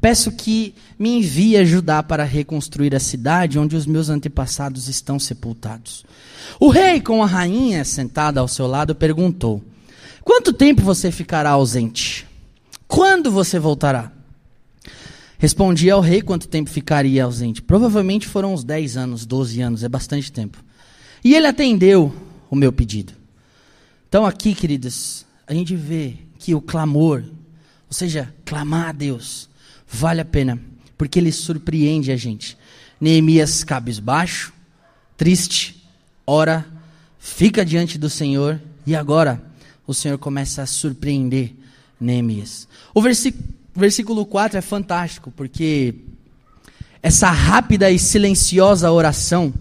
peço 0.00 0.30
que 0.32 0.74
me 0.98 1.18
envie 1.18 1.56
ajudar 1.56 2.04
para 2.04 2.24
reconstruir 2.24 2.94
a 2.94 3.00
cidade 3.00 3.58
onde 3.58 3.74
os 3.74 3.86
meus 3.86 4.08
antepassados 4.08 4.88
estão 4.88 5.18
sepultados. 5.18 6.04
O 6.60 6.68
rei, 6.68 7.00
com 7.00 7.22
a 7.22 7.26
rainha 7.26 7.84
sentada 7.84 8.40
ao 8.40 8.48
seu 8.48 8.66
lado, 8.66 8.94
perguntou: 8.94 9.62
Quanto 10.22 10.52
tempo 10.52 10.82
você 10.82 11.10
ficará 11.10 11.50
ausente? 11.50 12.26
Quando 12.86 13.30
você 13.30 13.58
voltará? 13.58 14.12
Respondi 15.38 15.90
ao 15.90 16.00
rei 16.00 16.22
quanto 16.22 16.48
tempo 16.48 16.70
ficaria 16.70 17.24
ausente. 17.24 17.60
Provavelmente 17.60 18.26
foram 18.26 18.54
uns 18.54 18.64
10 18.64 18.96
anos, 18.96 19.26
12 19.26 19.60
anos, 19.60 19.82
é 19.82 19.88
bastante 19.88 20.32
tempo. 20.32 20.64
E 21.26 21.34
ele 21.34 21.48
atendeu 21.48 22.14
o 22.48 22.54
meu 22.54 22.72
pedido. 22.72 23.12
Então, 24.08 24.24
aqui, 24.24 24.54
queridas, 24.54 25.26
a 25.44 25.52
gente 25.52 25.74
vê 25.74 26.14
que 26.38 26.54
o 26.54 26.60
clamor, 26.60 27.20
ou 27.20 27.92
seja, 27.92 28.32
clamar 28.44 28.90
a 28.90 28.92
Deus, 28.92 29.48
vale 29.88 30.20
a 30.20 30.24
pena, 30.24 30.56
porque 30.96 31.18
ele 31.18 31.32
surpreende 31.32 32.12
a 32.12 32.16
gente. 32.16 32.56
Neemias 33.00 33.64
cabisbaixo, 33.64 34.52
triste, 35.16 35.82
ora, 36.24 36.64
fica 37.18 37.64
diante 37.64 37.98
do 37.98 38.08
Senhor, 38.08 38.62
e 38.86 38.94
agora 38.94 39.44
o 39.84 39.92
Senhor 39.92 40.18
começa 40.18 40.62
a 40.62 40.66
surpreender 40.66 41.52
Neemias. 41.98 42.68
O 42.94 43.02
versículo 43.02 44.24
4 44.24 44.58
é 44.58 44.62
fantástico, 44.62 45.32
porque 45.32 45.92
essa 47.02 47.28
rápida 47.30 47.90
e 47.90 47.98
silenciosa 47.98 48.92
oração 48.92 49.52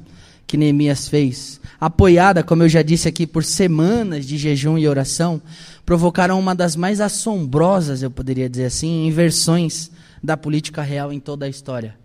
que 0.47 0.57
Neemias 0.57 1.07
fez, 1.07 1.59
apoiada, 1.79 2.43
como 2.43 2.63
eu 2.63 2.69
já 2.69 2.81
disse 2.81 3.07
aqui, 3.07 3.25
por 3.25 3.43
semanas 3.43 4.25
de 4.25 4.37
jejum 4.37 4.77
e 4.77 4.87
oração, 4.87 5.41
provocaram 5.85 6.39
uma 6.39 6.53
das 6.53 6.75
mais 6.75 7.01
assombrosas, 7.01 8.01
eu 8.01 8.11
poderia 8.11 8.49
dizer 8.49 8.65
assim, 8.65 9.07
inversões 9.07 9.91
da 10.23 10.37
política 10.37 10.81
real 10.81 11.11
em 11.11 11.19
toda 11.19 11.45
a 11.45 11.49
história. 11.49 11.95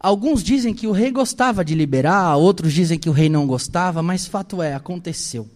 Alguns 0.00 0.42
dizem 0.42 0.72
que 0.72 0.86
o 0.86 0.92
rei 0.92 1.10
gostava 1.10 1.64
de 1.64 1.74
liberar, 1.74 2.36
outros 2.36 2.72
dizem 2.72 2.98
que 2.98 3.08
o 3.08 3.12
rei 3.12 3.28
não 3.28 3.46
gostava, 3.46 4.02
mas 4.02 4.26
fato 4.26 4.62
é, 4.62 4.74
aconteceu. 4.74 5.48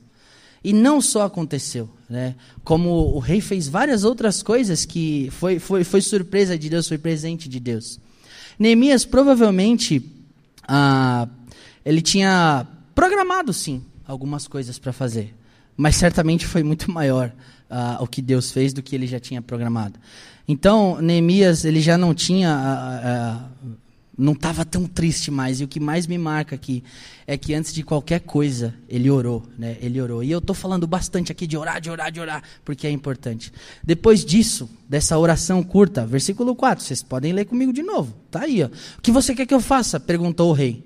E 0.64 0.72
não 0.72 1.00
só 1.00 1.22
aconteceu, 1.22 1.88
né? 2.08 2.34
como 2.62 2.88
o 3.14 3.18
rei 3.18 3.40
fez 3.40 3.68
várias 3.68 4.04
outras 4.04 4.42
coisas 4.42 4.84
que 4.84 5.28
foi, 5.32 5.58
foi, 5.58 5.82
foi 5.82 6.00
surpresa 6.00 6.58
de 6.58 6.68
Deus, 6.68 6.88
foi 6.88 6.98
presente 6.98 7.48
de 7.48 7.58
Deus. 7.58 7.98
Neemias 8.58 9.04
provavelmente 9.04 10.02
ah, 10.66 11.28
ele 11.84 12.02
tinha 12.02 12.66
programado 12.94 13.52
sim 13.52 13.84
algumas 14.06 14.46
coisas 14.46 14.78
para 14.78 14.92
fazer, 14.92 15.34
mas 15.76 15.96
certamente 15.96 16.46
foi 16.46 16.62
muito 16.62 16.90
maior 16.92 17.32
ah, 17.70 17.98
o 18.00 18.06
que 18.06 18.20
Deus 18.20 18.50
fez 18.50 18.72
do 18.72 18.82
que 18.82 18.94
ele 18.94 19.06
já 19.06 19.18
tinha 19.18 19.40
programado. 19.40 19.98
Então 20.46 21.00
Neemias 21.00 21.64
ele 21.64 21.80
já 21.80 21.96
não 21.96 22.14
tinha 22.14 22.50
ah, 22.50 23.00
ah, 23.04 23.72
não 24.16 24.34
estava 24.34 24.64
tão 24.64 24.86
triste 24.86 25.30
mais. 25.30 25.60
E 25.60 25.64
o 25.64 25.68
que 25.68 25.80
mais 25.80 26.06
me 26.06 26.18
marca 26.18 26.54
aqui 26.54 26.84
é 27.26 27.36
que 27.36 27.54
antes 27.54 27.72
de 27.72 27.82
qualquer 27.82 28.20
coisa, 28.20 28.74
ele 28.88 29.10
orou, 29.10 29.42
né? 29.58 29.76
Ele 29.80 30.00
orou. 30.00 30.22
E 30.22 30.30
eu 30.30 30.38
estou 30.38 30.54
falando 30.54 30.86
bastante 30.86 31.32
aqui 31.32 31.46
de 31.46 31.56
orar, 31.56 31.80
de 31.80 31.90
orar, 31.90 32.10
de 32.12 32.20
orar, 32.20 32.42
porque 32.64 32.86
é 32.86 32.90
importante. 32.90 33.52
Depois 33.82 34.24
disso, 34.24 34.68
dessa 34.88 35.18
oração 35.18 35.62
curta, 35.62 36.06
versículo 36.06 36.54
4, 36.54 36.84
vocês 36.84 37.02
podem 37.02 37.32
ler 37.32 37.46
comigo 37.46 37.72
de 37.72 37.82
novo. 37.82 38.14
Tá 38.30 38.42
aí, 38.42 38.62
ó. 38.62 38.66
O 38.66 39.02
que 39.02 39.10
você 39.10 39.34
quer 39.34 39.46
que 39.46 39.54
eu 39.54 39.60
faça? 39.60 39.98
perguntou 39.98 40.50
o 40.50 40.52
rei. 40.52 40.84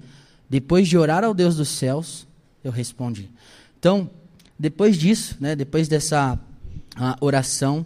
Depois 0.49 0.89
de 0.89 0.97
orar 0.97 1.25
ao 1.25 1.35
Deus 1.35 1.57
dos 1.57 1.69
céus, 1.69 2.27
eu 2.63 2.71
respondi. 2.71 3.31
Então, 3.79 4.11
depois 4.59 4.97
disso, 4.97 5.37
né, 5.41 5.55
depois 5.55 5.89
dessa 5.89 6.35
uh, 6.35 7.25
oração, 7.25 7.85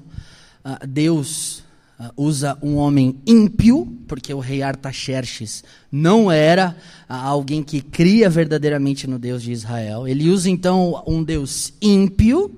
uh, 0.65 0.87
Deus 0.87 1.65
uh, 1.99 2.13
usa 2.17 2.57
um 2.63 2.77
homem 2.77 3.19
ímpio, 3.27 3.87
porque 4.07 4.33
o 4.33 4.39
rei 4.39 4.63
Artaxerxes 4.63 5.65
não 5.91 6.31
era 6.31 6.77
alguém 7.09 7.63
que 7.63 7.81
cria 7.81 8.31
verdadeiramente 8.31 9.07
no 9.07 9.19
Deus 9.19 9.43
de 9.43 9.53
Israel. 9.53 10.07
Ele 10.07 10.29
usa 10.29 10.49
então 10.49 11.03
um 11.07 11.23
Deus 11.23 11.73
ímpio 11.81 12.57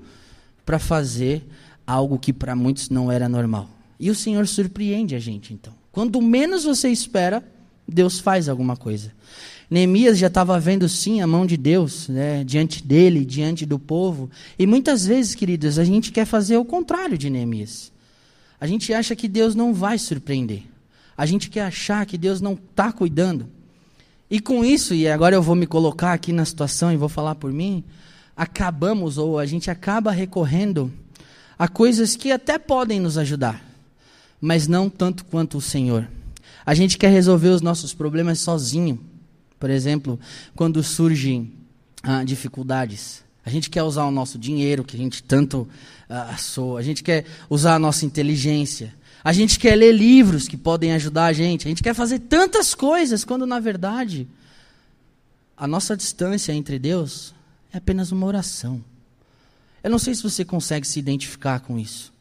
para 0.65 0.79
fazer 0.79 1.43
algo 1.85 2.19
que 2.19 2.31
para 2.31 2.55
muitos 2.55 2.89
não 2.89 3.11
era 3.11 3.27
normal. 3.27 3.69
E 3.99 4.09
o 4.09 4.15
Senhor 4.15 4.47
surpreende 4.47 5.15
a 5.15 5.19
gente 5.19 5.53
então. 5.53 5.73
Quando 5.91 6.21
menos 6.21 6.63
você 6.63 6.89
espera, 6.89 7.43
Deus 7.87 8.19
faz 8.19 8.49
alguma 8.49 8.75
coisa. 8.75 9.11
Neemias 9.73 10.17
já 10.17 10.27
estava 10.27 10.59
vendo 10.59 10.87
sim 10.87 11.21
a 11.21 11.27
mão 11.27 11.45
de 11.45 11.57
Deus 11.57 12.07
né, 12.07 12.43
diante 12.43 12.83
dele, 12.83 13.25
diante 13.25 13.65
do 13.65 13.79
povo. 13.79 14.29
E 14.57 14.67
muitas 14.67 15.05
vezes, 15.05 15.35
queridos, 15.35 15.79
a 15.79 15.83
gente 15.83 16.11
quer 16.11 16.25
fazer 16.25 16.57
o 16.57 16.65
contrário 16.65 17.17
de 17.17 17.29
Neemias 17.29 17.93
a 18.63 18.65
gente 18.65 18.93
acha 18.93 19.13
que 19.13 19.27
Deus 19.27 19.55
não 19.55 19.73
vai 19.73 19.97
surpreender. 19.97 20.63
A 21.17 21.25
gente 21.25 21.49
quer 21.49 21.63
achar 21.63 22.05
que 22.05 22.17
Deus 22.17 22.39
não 22.39 22.53
está 22.53 22.93
cuidando. 22.93 23.45
E 24.31 24.39
com 24.39 24.63
isso, 24.63 24.93
e 24.93 25.05
agora 25.05 25.35
eu 25.35 25.41
vou 25.41 25.53
me 25.53 25.67
colocar 25.67 26.13
aqui 26.13 26.31
na 26.31 26.45
situação 26.45 26.89
e 26.89 26.95
vou 26.95 27.09
falar 27.09 27.35
por 27.35 27.51
mim, 27.51 27.83
acabamos 28.37 29.17
ou 29.17 29.37
a 29.37 29.45
gente 29.45 29.69
acaba 29.69 30.11
recorrendo 30.11 30.89
a 31.59 31.67
coisas 31.67 32.15
que 32.15 32.31
até 32.31 32.57
podem 32.57 33.01
nos 33.01 33.17
ajudar, 33.17 33.61
mas 34.39 34.65
não 34.65 34.89
tanto 34.89 35.25
quanto 35.25 35.57
o 35.57 35.61
Senhor. 35.61 36.07
A 36.65 36.73
gente 36.73 36.97
quer 36.97 37.11
resolver 37.11 37.49
os 37.49 37.61
nossos 37.61 37.93
problemas 37.93 38.39
sozinho. 38.39 38.97
Por 39.63 39.69
exemplo, 39.69 40.19
quando 40.53 40.83
surgem 40.83 41.53
ah, 42.03 42.21
dificuldades. 42.25 43.23
A 43.45 43.49
gente 43.49 43.69
quer 43.69 43.81
usar 43.81 44.03
o 44.03 44.11
nosso 44.11 44.37
dinheiro, 44.37 44.83
que 44.83 44.93
a 44.93 44.99
gente 44.99 45.23
tanto 45.23 45.69
uh, 46.09 46.75
A 46.75 46.81
gente 46.81 47.01
quer 47.01 47.23
usar 47.49 47.75
a 47.75 47.79
nossa 47.79 48.05
inteligência. 48.05 48.93
A 49.23 49.31
gente 49.31 49.57
quer 49.57 49.77
ler 49.77 49.93
livros 49.93 50.49
que 50.49 50.57
podem 50.57 50.91
ajudar 50.91 51.27
a 51.27 51.31
gente. 51.31 51.65
A 51.65 51.69
gente 51.69 51.81
quer 51.81 51.93
fazer 51.93 52.19
tantas 52.19 52.75
coisas, 52.75 53.23
quando 53.23 53.45
na 53.45 53.57
verdade 53.57 54.27
a 55.55 55.65
nossa 55.65 55.95
distância 55.95 56.51
entre 56.51 56.77
Deus 56.77 57.33
é 57.71 57.77
apenas 57.77 58.11
uma 58.11 58.27
oração. 58.27 58.83
Eu 59.81 59.91
não 59.91 59.97
sei 59.97 60.13
se 60.13 60.23
você 60.23 60.43
consegue 60.43 60.85
se 60.85 60.99
identificar 60.99 61.61
com 61.61 61.79
isso. 61.79 62.11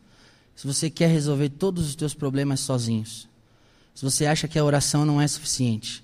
Se 0.54 0.64
você 0.64 0.88
quer 0.88 1.08
resolver 1.08 1.48
todos 1.48 1.88
os 1.88 1.94
seus 1.94 2.14
problemas 2.14 2.60
sozinhos. 2.60 3.28
Se 3.96 4.04
você 4.04 4.26
acha 4.26 4.46
que 4.46 4.60
a 4.60 4.64
oração 4.64 5.04
não 5.04 5.20
é 5.20 5.26
suficiente. 5.26 6.01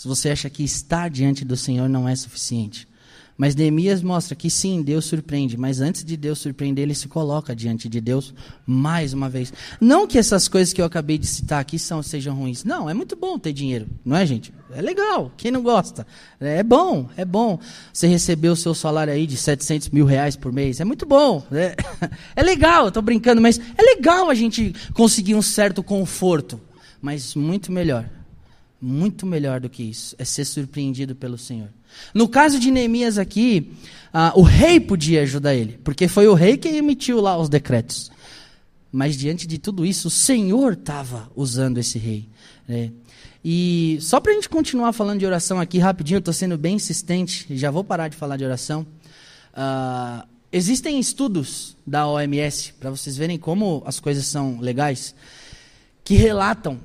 Se 0.00 0.08
você 0.08 0.30
acha 0.30 0.48
que 0.48 0.64
estar 0.64 1.10
diante 1.10 1.44
do 1.44 1.54
Senhor 1.58 1.86
não 1.86 2.08
é 2.08 2.16
suficiente. 2.16 2.88
Mas 3.36 3.54
Neemias 3.54 4.02
mostra 4.02 4.34
que 4.34 4.48
sim, 4.48 4.80
Deus 4.80 5.04
surpreende, 5.04 5.58
mas 5.58 5.82
antes 5.82 6.02
de 6.02 6.16
Deus 6.16 6.38
surpreender, 6.38 6.84
ele 6.84 6.94
se 6.94 7.06
coloca 7.06 7.54
diante 7.54 7.86
de 7.86 8.00
Deus 8.00 8.32
mais 8.64 9.12
uma 9.12 9.28
vez. 9.28 9.52
Não 9.78 10.06
que 10.06 10.16
essas 10.16 10.48
coisas 10.48 10.72
que 10.72 10.80
eu 10.80 10.86
acabei 10.86 11.18
de 11.18 11.26
citar 11.26 11.60
aqui 11.60 11.78
são, 11.78 12.02
sejam 12.02 12.34
ruins. 12.34 12.64
Não, 12.64 12.88
é 12.88 12.94
muito 12.94 13.14
bom 13.14 13.38
ter 13.38 13.52
dinheiro, 13.52 13.88
não 14.02 14.16
é, 14.16 14.24
gente? 14.24 14.54
É 14.70 14.80
legal, 14.80 15.30
quem 15.36 15.50
não 15.50 15.62
gosta? 15.62 16.06
É 16.40 16.62
bom, 16.62 17.06
é 17.14 17.26
bom. 17.26 17.58
Você 17.92 18.06
receber 18.06 18.48
o 18.48 18.56
seu 18.56 18.74
salário 18.74 19.12
aí 19.12 19.26
de 19.26 19.36
700 19.36 19.90
mil 19.90 20.06
reais 20.06 20.34
por 20.34 20.50
mês, 20.50 20.80
é 20.80 20.84
muito 20.86 21.04
bom. 21.04 21.44
É, 21.52 21.76
é 22.34 22.42
legal, 22.42 22.88
estou 22.88 23.02
brincando, 23.02 23.42
mas 23.42 23.60
é 23.76 23.82
legal 23.82 24.30
a 24.30 24.34
gente 24.34 24.74
conseguir 24.94 25.34
um 25.34 25.42
certo 25.42 25.82
conforto. 25.82 26.58
Mas 27.02 27.34
muito 27.34 27.70
melhor, 27.70 28.08
muito 28.80 29.26
melhor 29.26 29.60
do 29.60 29.68
que 29.68 29.82
isso, 29.82 30.14
é 30.18 30.24
ser 30.24 30.44
surpreendido 30.44 31.14
pelo 31.14 31.36
Senhor. 31.36 31.68
No 32.14 32.28
caso 32.28 32.58
de 32.58 32.70
Neemias 32.70 33.18
aqui, 33.18 33.72
ah, 34.12 34.32
o 34.34 34.42
rei 34.42 34.80
podia 34.80 35.22
ajudar 35.22 35.54
ele, 35.54 35.78
porque 35.84 36.08
foi 36.08 36.26
o 36.26 36.34
rei 36.34 36.56
que 36.56 36.68
emitiu 36.68 37.20
lá 37.20 37.36
os 37.36 37.48
decretos. 37.48 38.10
Mas 38.90 39.16
diante 39.16 39.46
de 39.46 39.58
tudo 39.58 39.84
isso, 39.84 40.08
o 40.08 40.10
Senhor 40.10 40.72
estava 40.72 41.30
usando 41.36 41.78
esse 41.78 41.98
rei. 41.98 42.28
Né? 42.66 42.90
E 43.44 43.98
só 44.00 44.18
para 44.18 44.32
a 44.32 44.34
gente 44.34 44.48
continuar 44.48 44.92
falando 44.92 45.20
de 45.20 45.26
oração 45.26 45.60
aqui 45.60 45.78
rapidinho, 45.78 46.18
estou 46.18 46.34
sendo 46.34 46.58
bem 46.58 46.76
insistente, 46.76 47.46
já 47.56 47.70
vou 47.70 47.84
parar 47.84 48.08
de 48.08 48.16
falar 48.16 48.36
de 48.36 48.44
oração. 48.44 48.86
Uh, 49.52 50.26
existem 50.52 50.98
estudos 50.98 51.76
da 51.86 52.06
OMS, 52.06 52.72
para 52.74 52.90
vocês 52.90 53.16
verem 53.16 53.38
como 53.38 53.82
as 53.86 54.00
coisas 54.00 54.26
são 54.26 54.58
legais, 54.60 55.14
que 56.02 56.14
relatam 56.14 56.80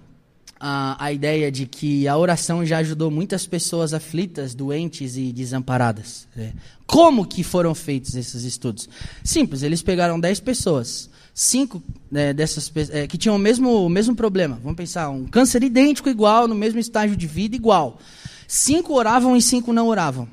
a, 0.60 1.06
a 1.06 1.12
ideia 1.12 1.52
de 1.52 1.66
que 1.66 2.08
a 2.08 2.18
oração 2.18 2.66
já 2.66 2.78
ajudou 2.80 3.12
muitas 3.12 3.46
pessoas 3.46 3.94
aflitas, 3.94 4.56
doentes 4.56 5.18
e 5.18 5.32
desamparadas. 5.32 6.28
Né? 6.36 6.54
Como 6.86 7.26
que 7.26 7.44
foram 7.44 7.76
feitos 7.76 8.16
esses 8.16 8.44
estudos? 8.44 8.88
Simples, 9.24 9.64
eles 9.64 9.82
pegaram 9.82 10.20
10 10.20 10.40
pessoas, 10.40 11.10
cinco 11.34 11.84
né, 12.10 12.34
dessas 12.34 12.72
é, 12.92 13.06
que 13.08 13.18
tinham 13.18 13.36
o 13.36 13.40
mesmo, 13.40 13.86
o 13.86 13.90
mesmo 13.90 14.16
problema. 14.16 14.60
Vamos 14.64 14.78
pensar, 14.78 15.10
um 15.10 15.26
câncer 15.26 15.64
idêntico 15.64 16.10
igual, 16.10 16.48
no 16.48 16.56
mesmo 16.56 16.80
estágio 16.80 17.16
de 17.16 17.28
vida 17.28 17.56
igual. 17.56 18.00
Cinco 18.48 18.94
oravam 18.94 19.36
e 19.36 19.42
cinco 19.42 19.74
não 19.74 19.88
oravam. 19.88 20.28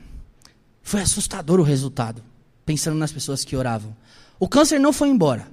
Foi 0.83 1.01
assustador 1.01 1.59
o 1.59 1.65
resultado, 1.65 2.23
pensando 2.65 2.97
nas 2.97 3.13
pessoas 3.13 3.45
que 3.45 3.57
oravam. 3.57 3.97
O 4.39 4.49
câncer 4.49 4.79
não 4.79 4.93
foi 4.93 5.09
embora. 5.09 5.47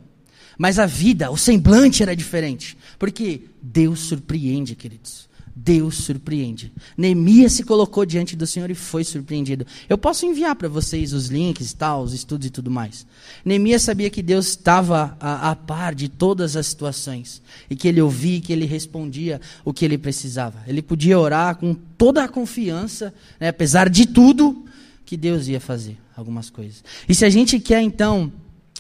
Mas 0.60 0.78
a 0.78 0.86
vida, 0.86 1.32
o 1.32 1.38
semblante 1.38 2.04
era 2.04 2.14
diferente. 2.14 2.78
Porque 3.00 3.44
Deus 3.62 4.02
surpreende, 4.02 4.76
queridos. 4.76 5.30
Deus 5.56 5.96
surpreende. 5.96 6.72
Neemias 6.98 7.54
se 7.54 7.64
colocou 7.64 8.06
diante 8.06 8.36
do 8.36 8.46
Senhor 8.46 8.70
e 8.70 8.76
foi 8.76 9.06
surpreendido. 9.06 9.66
Eu 9.88 9.98
posso 9.98 10.26
enviar 10.26 10.56
para 10.56 10.68
vocês 10.68 11.14
os 11.14 11.28
links, 11.28 11.72
tal, 11.72 12.04
os 12.04 12.14
estudos 12.14 12.48
e 12.48 12.50
tudo 12.50 12.70
mais. 12.70 13.06
Neemias 13.44 13.84
sabia 13.84 14.10
que 14.10 14.22
Deus 14.22 14.50
estava 14.50 15.18
a, 15.18 15.52
a, 15.52 15.56
par 15.56 15.96
de 15.96 16.10
todas 16.10 16.58
as 16.58 16.68
situações 16.68 17.42
e 17.70 17.76
que 17.76 17.88
ele 17.88 18.02
ouvia, 18.02 18.42
que 18.42 18.52
ele 18.52 18.66
respondia 18.66 19.40
o 19.64 19.74
que 19.74 19.86
ele 19.86 19.98
precisava. 19.98 20.62
Ele 20.68 20.82
podia 20.82 21.18
orar 21.18 21.56
com 21.56 21.74
toda 21.74 22.24
a 22.24 22.28
confiança, 22.28 23.14
né, 23.40 23.48
apesar 23.48 23.90
de 23.90 24.06
tudo, 24.06 24.66
que 25.06 25.16
Deus 25.16 25.48
ia 25.48 25.60
fazer 25.60 25.98
algumas 26.16 26.50
coisas. 26.50 26.84
E 27.08 27.16
se 27.16 27.24
a 27.24 27.30
gente 27.30 27.60
quer 27.60 27.82
então 27.82 28.32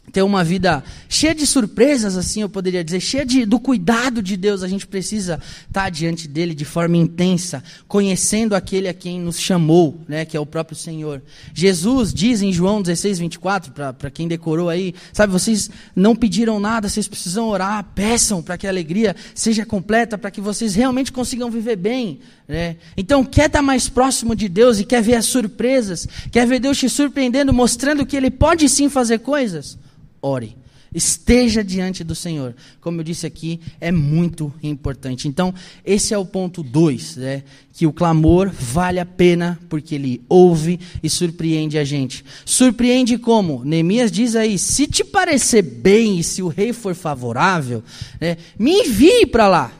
ter 0.09 0.21
uma 0.21 0.43
vida 0.43 0.83
cheia 1.07 1.33
de 1.33 1.45
surpresas, 1.45 2.17
assim 2.17 2.41
eu 2.41 2.49
poderia 2.49 2.83
dizer, 2.83 2.99
cheia 2.99 3.25
de, 3.25 3.45
do 3.45 3.59
cuidado 3.59 4.21
de 4.21 4.35
Deus, 4.35 4.63
a 4.63 4.67
gente 4.67 4.87
precisa 4.87 5.39
estar 5.67 5.89
diante 5.89 6.27
dele 6.27 6.53
de 6.53 6.65
forma 6.65 6.97
intensa, 6.97 7.63
conhecendo 7.87 8.55
aquele 8.55 8.87
a 8.87 8.93
quem 8.93 9.19
nos 9.19 9.39
chamou, 9.39 9.99
né, 10.07 10.25
que 10.25 10.35
é 10.35 10.39
o 10.39 10.45
próprio 10.45 10.77
Senhor. 10.77 11.21
Jesus 11.53 12.13
diz 12.13 12.41
em 12.41 12.51
João 12.51 12.81
16, 12.81 13.19
24, 13.19 13.71
para 13.71 14.11
quem 14.11 14.27
decorou 14.27 14.69
aí, 14.69 14.93
sabe, 15.13 15.31
vocês 15.31 15.69
não 15.95 16.15
pediram 16.15 16.59
nada, 16.59 16.89
vocês 16.89 17.07
precisam 17.07 17.47
orar, 17.47 17.83
peçam 17.95 18.41
para 18.41 18.57
que 18.57 18.67
a 18.67 18.69
alegria 18.69 19.15
seja 19.33 19.65
completa, 19.65 20.17
para 20.17 20.31
que 20.31 20.41
vocês 20.41 20.75
realmente 20.75 21.11
consigam 21.11 21.49
viver 21.51 21.75
bem. 21.75 22.19
Né? 22.47 22.77
Então, 22.97 23.23
quer 23.23 23.45
estar 23.45 23.61
mais 23.61 23.87
próximo 23.87 24.35
de 24.35 24.49
Deus 24.49 24.79
e 24.79 24.83
quer 24.83 25.01
ver 25.01 25.15
as 25.15 25.25
surpresas, 25.25 26.07
quer 26.31 26.47
ver 26.47 26.59
Deus 26.59 26.77
te 26.77 26.89
surpreendendo, 26.89 27.53
mostrando 27.53 28.05
que 28.05 28.17
Ele 28.17 28.31
pode 28.31 28.67
sim 28.67 28.89
fazer 28.89 29.19
coisas? 29.19 29.77
Ore. 30.21 30.55
Esteja 30.93 31.63
diante 31.63 32.03
do 32.03 32.15
Senhor. 32.15 32.55
Como 32.81 32.99
eu 32.99 33.03
disse 33.03 33.27
aqui, 33.27 33.59
é 33.79 33.91
muito 33.91 34.51
importante. 34.63 35.27
Então, 35.27 35.53
esse 35.85 36.13
é 36.13 36.17
o 36.17 36.25
ponto 36.25 36.63
2, 36.63 37.17
né? 37.17 37.43
que 37.79 37.85
o 37.85 37.93
clamor 37.93 38.49
vale 38.51 38.99
a 38.99 39.05
pena 39.05 39.57
porque 39.69 39.95
ele 39.95 40.21
ouve 40.27 40.79
e 41.01 41.09
surpreende 41.09 41.77
a 41.77 41.83
gente. 41.83 42.25
Surpreende 42.43 43.17
como? 43.17 43.63
Neemias 43.63 44.11
diz 44.11 44.35
aí: 44.35 44.57
se 44.57 44.87
te 44.87 45.03
parecer 45.03 45.61
bem 45.61 46.19
e 46.19 46.23
se 46.23 46.41
o 46.41 46.47
rei 46.47 46.73
for 46.73 46.95
favorável, 46.95 47.83
né, 48.19 48.35
me 48.57 48.81
envie 48.81 49.25
para 49.27 49.47
lá. 49.47 49.71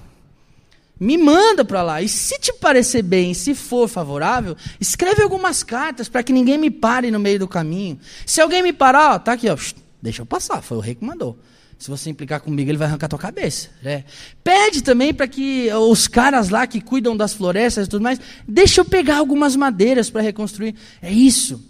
Me 0.99 1.17
manda 1.17 1.65
para 1.65 1.82
lá. 1.82 2.02
E 2.02 2.08
se 2.08 2.38
te 2.39 2.54
parecer 2.54 3.02
bem, 3.02 3.34
se 3.34 3.56
for 3.56 3.88
favorável, 3.88 4.56
escreve 4.80 5.23
algumas 5.23 5.63
cartas 5.63 6.08
para 6.08 6.21
que 6.21 6.34
ninguém 6.34 6.58
me 6.58 6.69
pare 6.69 7.10
no 7.10 7.19
meio 7.19 7.39
do 7.39 7.47
caminho. 7.47 7.97
Se 8.25 8.41
alguém 8.41 8.62
me 8.62 8.73
parar, 8.73 9.15
ó, 9.15 9.19
tá 9.19 9.34
aqui, 9.34 9.49
ó, 9.49 9.58
Deixa 10.02 10.22
eu 10.22 10.26
passar, 10.26 10.62
foi 10.62 10.78
o 10.78 10.82
rei 10.82 10.96
que 10.96 11.04
mandou. 11.04 11.38
Se 11.78 11.90
você 11.90 12.10
implicar 12.10 12.42
comigo, 12.42 12.70
ele 12.70 12.78
vai 12.78 12.88
arrancar 12.88 13.08
tua 13.08 13.18
cabeça. 13.18 13.70
Né? 13.82 14.04
Pede 14.44 14.84
também 14.84 15.14
para 15.14 15.28
que 15.28 15.70
os 15.74 16.10
caras 16.10 16.50
lá 16.50 16.68
que 16.68 16.82
cuidam 16.82 17.16
das 17.16 17.34
florestas 17.34 17.88
e 17.88 17.90
tudo 17.90 18.02
mais, 18.02 18.20
deixa 18.46 18.82
eu 18.82 18.86
pegar 18.86 19.18
algumas 19.18 19.56
madeiras 19.56 20.10
para 20.10 20.22
reconstruir. 20.22 20.76
É 21.02 21.10
isso 21.10 21.64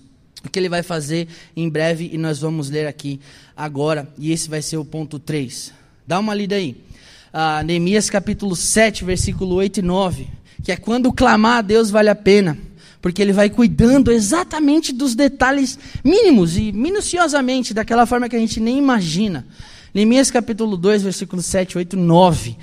que 0.51 0.57
ele 0.57 0.69
vai 0.69 0.81
fazer 0.81 1.27
em 1.55 1.69
breve 1.69 2.09
e 2.11 2.17
nós 2.17 2.39
vamos 2.39 2.71
ler 2.71 2.87
aqui 2.87 3.19
agora. 3.55 4.11
E 4.17 4.31
esse 4.31 4.49
vai 4.49 4.63
ser 4.63 4.77
o 4.77 4.85
ponto 4.85 5.19
3. 5.19 5.73
Dá 6.07 6.17
uma 6.17 6.33
lida 6.33 6.55
aí. 6.55 6.83
Ah, 7.31 7.61
Neemias 7.63 8.09
capítulo 8.09 8.55
7, 8.55 9.03
versículo 9.05 9.55
8 9.55 9.77
e 9.77 9.83
9. 9.83 10.27
Que 10.63 10.71
é 10.71 10.77
quando 10.77 11.13
clamar 11.13 11.59
a 11.59 11.61
Deus 11.61 11.91
vale 11.91 12.09
a 12.09 12.15
pena 12.15 12.57
porque 13.01 13.21
ele 13.21 13.33
vai 13.33 13.49
cuidando 13.49 14.11
exatamente 14.11 14.91
dos 14.91 15.15
detalhes 15.15 15.79
mínimos 16.03 16.57
e 16.57 16.71
minuciosamente, 16.71 17.73
daquela 17.73 18.05
forma 18.05 18.27
que 18.27 18.35
a 18.35 18.39
gente 18.39 18.59
nem 18.59 18.77
imagina. 18.77 19.45
Neemias 19.93 20.29
capítulo 20.29 20.77
2, 20.77 21.03
versículos 21.03 21.45
7, 21.45 21.77
8, 21.77 21.97
9. 21.97 22.57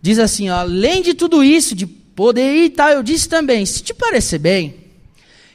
Diz 0.00 0.18
assim: 0.18 0.50
ó, 0.50 0.56
além 0.56 1.02
de 1.02 1.14
tudo 1.14 1.42
isso, 1.42 1.74
de 1.74 1.86
poder 1.86 2.54
ir 2.54 2.64
e 2.66 2.70
tal, 2.70 2.90
eu 2.90 3.02
disse 3.02 3.28
também: 3.28 3.64
se 3.64 3.82
te 3.82 3.94
parecer 3.94 4.38
bem, 4.38 4.82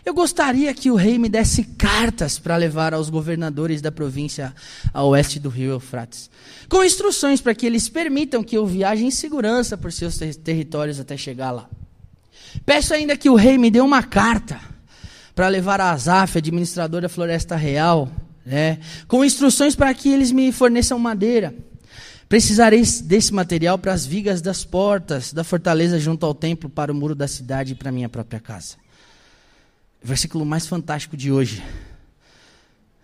eu 0.06 0.14
gostaria 0.14 0.74
que 0.74 0.90
o 0.90 0.96
rei 0.96 1.18
me 1.18 1.30
desse 1.30 1.64
cartas 1.64 2.40
para 2.40 2.56
levar 2.56 2.94
aos 2.94 3.10
governadores 3.10 3.82
da 3.82 3.92
província 3.92 4.56
a 4.94 5.04
oeste 5.04 5.38
do 5.40 5.50
rio 5.50 5.72
Eufrates, 5.72 6.30
com 6.70 6.84
instruções 6.84 7.42
para 7.42 7.54
que 7.54 7.66
eles 7.66 7.90
permitam 7.90 8.44
que 8.44 8.58
eu 8.58 8.66
viaje 8.66 9.06
em 9.06 9.12
segurança 9.12 9.78
por 9.78 9.92
seus 9.92 10.18
ter 10.18 10.34
territórios 10.36 11.00
até 11.00 11.18
chegar 11.18 11.52
lá. 11.52 11.70
Peço 12.66 12.94
ainda 12.94 13.18
que 13.18 13.30
o 13.30 13.36
rei 13.36 13.58
me 13.58 13.72
dê 13.72 13.82
uma 13.82 14.04
carta 14.04 14.60
para 15.36 15.48
levar 15.48 15.80
a 15.80 15.92
Azaf, 15.92 16.38
administrador 16.38 17.02
da 17.02 17.10
Floresta 17.10 17.56
Real, 17.56 18.12
né, 18.46 18.80
com 19.08 19.24
instruções 19.24 19.76
para 19.76 19.94
que 19.94 20.10
eles 20.10 20.32
me 20.32 20.52
forneçam 20.52 20.98
madeira. 20.98 21.54
Precisarei 22.28 22.82
desse 23.04 23.34
material 23.34 23.78
para 23.78 23.94
as 23.94 24.06
vigas 24.06 24.42
das 24.42 24.66
portas 24.66 25.32
da 25.32 25.44
fortaleza 25.44 26.00
junto 26.00 26.26
ao 26.26 26.34
templo, 26.34 26.70
para 26.70 26.92
o 26.92 26.96
muro 26.96 27.16
da 27.16 27.28
cidade 27.28 27.74
e 27.74 27.76
para 27.76 27.92
minha 27.92 28.10
própria 28.10 28.40
casa. 28.40 28.76
Versículo 30.04 30.46
mais 30.46 30.68
fantástico 30.68 31.16
de 31.16 31.32
hoje, 31.32 31.64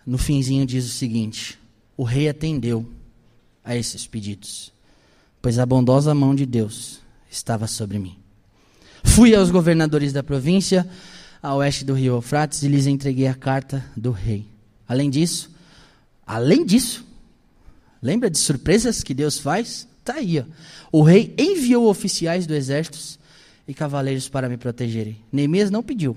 no 0.06 0.18
finzinho 0.18 0.66
diz 0.66 0.84
o 0.84 0.92
seguinte: 0.92 1.58
O 1.96 2.04
rei 2.04 2.28
atendeu 2.28 2.86
a 3.64 3.74
esses 3.76 4.06
pedidos, 4.06 4.72
pois 5.40 5.58
a 5.58 5.64
bondosa 5.64 6.14
mão 6.14 6.34
de 6.34 6.44
Deus 6.44 7.00
estava 7.30 7.66
sobre 7.66 7.98
mim. 7.98 8.23
Fui 9.04 9.34
aos 9.34 9.50
governadores 9.50 10.12
da 10.12 10.22
província, 10.22 10.88
a 11.40 11.54
oeste 11.54 11.84
do 11.84 11.94
rio 11.94 12.14
Eufrates, 12.14 12.62
e 12.62 12.68
lhes 12.68 12.86
entreguei 12.86 13.28
a 13.28 13.34
carta 13.34 13.84
do 13.96 14.10
rei. 14.10 14.46
Além 14.88 15.08
disso, 15.08 15.50
além 16.26 16.64
disso, 16.64 17.04
lembra 18.02 18.28
de 18.28 18.38
surpresas 18.38 19.02
que 19.02 19.14
Deus 19.14 19.38
faz? 19.38 19.86
Está 20.00 20.14
aí. 20.14 20.40
Ó. 20.40 20.44
O 20.90 21.02
rei 21.02 21.32
enviou 21.38 21.88
oficiais 21.88 22.46
do 22.46 22.54
exército 22.54 22.98
e 23.68 23.72
cavaleiros 23.72 24.28
para 24.28 24.48
me 24.48 24.56
protegerem. 24.56 25.16
Neemias 25.30 25.70
não 25.70 25.82
pediu. 25.82 26.16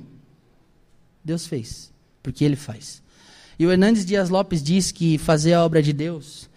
Deus 1.24 1.46
fez, 1.46 1.92
porque 2.24 2.44
ele 2.44 2.56
faz. 2.56 3.02
E 3.60 3.66
o 3.66 3.72
Hernandes 3.72 4.06
Dias 4.06 4.30
Lopes 4.30 4.64
diz 4.64 4.92
que 4.92 5.18
fazer 5.18 5.54
a 5.54 5.64
obra 5.64 5.84
de 5.84 5.92
Deus 5.94 6.50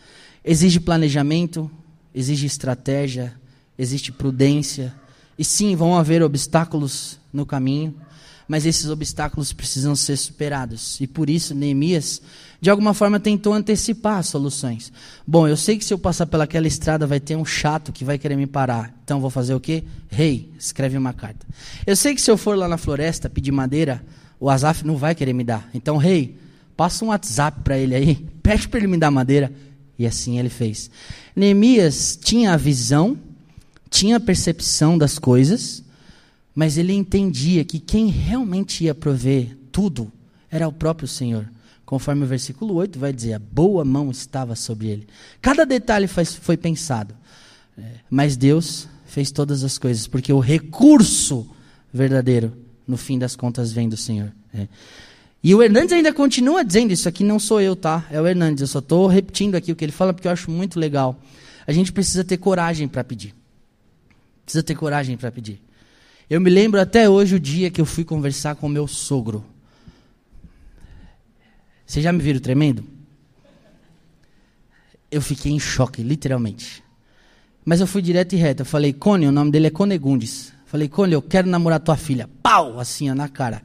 exige 0.44 0.80
planejamento, 0.80 1.70
exige 2.14 2.46
estratégia, 2.46 3.34
exige 3.78 4.12
prudência, 4.12 4.94
e 5.40 5.44
sim, 5.44 5.74
vão 5.74 5.96
haver 5.96 6.22
obstáculos 6.22 7.18
no 7.32 7.46
caminho, 7.46 7.94
mas 8.46 8.66
esses 8.66 8.90
obstáculos 8.90 9.54
precisam 9.54 9.96
ser 9.96 10.18
superados. 10.18 11.00
E 11.00 11.06
por 11.06 11.30
isso, 11.30 11.54
Neemias, 11.54 12.20
de 12.60 12.68
alguma 12.68 12.92
forma, 12.92 13.18
tentou 13.18 13.54
antecipar 13.54 14.18
as 14.18 14.26
soluções. 14.26 14.92
Bom, 15.26 15.48
eu 15.48 15.56
sei 15.56 15.78
que 15.78 15.84
se 15.86 15.94
eu 15.94 15.98
passar 15.98 16.26
pelaquela 16.26 16.66
estrada 16.66 17.06
vai 17.06 17.18
ter 17.18 17.36
um 17.36 17.44
chato 17.46 17.90
que 17.90 18.04
vai 18.04 18.18
querer 18.18 18.36
me 18.36 18.46
parar. 18.46 18.94
Então 19.02 19.18
vou 19.18 19.30
fazer 19.30 19.54
o 19.54 19.60
quê? 19.60 19.82
Rei, 20.10 20.28
hey, 20.28 20.52
escreve 20.58 20.98
uma 20.98 21.14
carta. 21.14 21.46
Eu 21.86 21.96
sei 21.96 22.14
que 22.14 22.20
se 22.20 22.30
eu 22.30 22.36
for 22.36 22.54
lá 22.54 22.68
na 22.68 22.76
floresta 22.76 23.30
pedir 23.30 23.50
madeira, 23.50 24.04
o 24.38 24.50
Asaf 24.50 24.86
não 24.86 24.98
vai 24.98 25.14
querer 25.14 25.32
me 25.32 25.42
dar. 25.42 25.70
Então, 25.72 25.96
rei, 25.96 26.36
passa 26.76 27.02
um 27.02 27.08
WhatsApp 27.08 27.62
para 27.64 27.78
ele 27.78 27.94
aí, 27.94 28.14
pede 28.42 28.68
para 28.68 28.78
ele 28.78 28.88
me 28.88 28.98
dar 28.98 29.10
madeira. 29.10 29.50
E 29.98 30.06
assim 30.06 30.38
ele 30.38 30.50
fez. 30.50 30.90
Neemias 31.34 32.18
tinha 32.22 32.52
a 32.52 32.58
visão, 32.58 33.16
tinha 33.90 34.20
percepção 34.20 34.96
das 34.96 35.18
coisas, 35.18 35.82
mas 36.54 36.78
ele 36.78 36.92
entendia 36.92 37.64
que 37.64 37.80
quem 37.80 38.06
realmente 38.06 38.84
ia 38.84 38.94
prover 38.94 39.56
tudo 39.72 40.10
era 40.50 40.68
o 40.68 40.72
próprio 40.72 41.08
Senhor. 41.08 41.48
Conforme 41.84 42.24
o 42.24 42.26
versículo 42.26 42.74
8 42.74 42.98
vai 42.98 43.12
dizer, 43.12 43.34
a 43.34 43.38
boa 43.38 43.84
mão 43.84 44.10
estava 44.10 44.54
sobre 44.54 44.86
ele. 44.88 45.08
Cada 45.42 45.66
detalhe 45.66 46.06
foi 46.06 46.56
pensado. 46.56 47.14
É, 47.76 47.82
mas 48.08 48.36
Deus 48.36 48.88
fez 49.06 49.32
todas 49.32 49.64
as 49.64 49.76
coisas, 49.76 50.06
porque 50.06 50.32
o 50.32 50.38
recurso 50.38 51.48
verdadeiro, 51.92 52.52
no 52.86 52.96
fim 52.96 53.18
das 53.18 53.34
contas, 53.34 53.72
vem 53.72 53.88
do 53.88 53.96
Senhor. 53.96 54.32
É. 54.54 54.68
E 55.42 55.52
o 55.52 55.62
Hernandes 55.62 55.92
ainda 55.92 56.12
continua 56.12 56.64
dizendo, 56.64 56.92
isso 56.92 57.08
aqui 57.08 57.24
não 57.24 57.40
sou 57.40 57.60
eu, 57.60 57.74
tá? 57.74 58.06
É 58.10 58.20
o 58.20 58.26
Hernandes, 58.26 58.60
eu 58.60 58.68
só 58.68 58.78
estou 58.78 59.08
repetindo 59.08 59.56
aqui 59.56 59.72
o 59.72 59.76
que 59.76 59.84
ele 59.84 59.90
fala, 59.90 60.12
porque 60.12 60.28
eu 60.28 60.32
acho 60.32 60.50
muito 60.50 60.78
legal. 60.78 61.20
A 61.66 61.72
gente 61.72 61.92
precisa 61.92 62.22
ter 62.22 62.36
coragem 62.36 62.86
para 62.86 63.02
pedir. 63.02 63.34
Precisa 64.50 64.64
ter 64.64 64.74
coragem 64.74 65.16
para 65.16 65.30
pedir. 65.30 65.62
Eu 66.28 66.40
me 66.40 66.50
lembro 66.50 66.80
até 66.80 67.08
hoje 67.08 67.36
o 67.36 67.40
dia 67.40 67.70
que 67.70 67.80
eu 67.80 67.86
fui 67.86 68.02
conversar 68.02 68.56
com 68.56 68.68
meu 68.68 68.88
sogro. 68.88 69.44
Vocês 71.86 72.02
já 72.02 72.12
me 72.12 72.20
viram 72.20 72.40
tremendo? 72.40 72.82
Eu 75.08 75.22
fiquei 75.22 75.52
em 75.52 75.60
choque, 75.60 76.02
literalmente. 76.02 76.82
Mas 77.64 77.78
eu 77.78 77.86
fui 77.86 78.02
direto 78.02 78.32
e 78.32 78.36
reto. 78.38 78.62
Eu 78.62 78.66
falei, 78.66 78.92
Cone, 78.92 79.28
o 79.28 79.30
nome 79.30 79.52
dele 79.52 79.68
é 79.68 79.70
Conegundes. 79.70 80.52
Falei, 80.66 80.88
Cone, 80.88 81.12
eu 81.12 81.22
quero 81.22 81.48
namorar 81.48 81.78
tua 81.78 81.96
filha. 81.96 82.28
Pau! 82.42 82.80
Assim, 82.80 83.08
ó, 83.08 83.14
na 83.14 83.28
cara. 83.28 83.62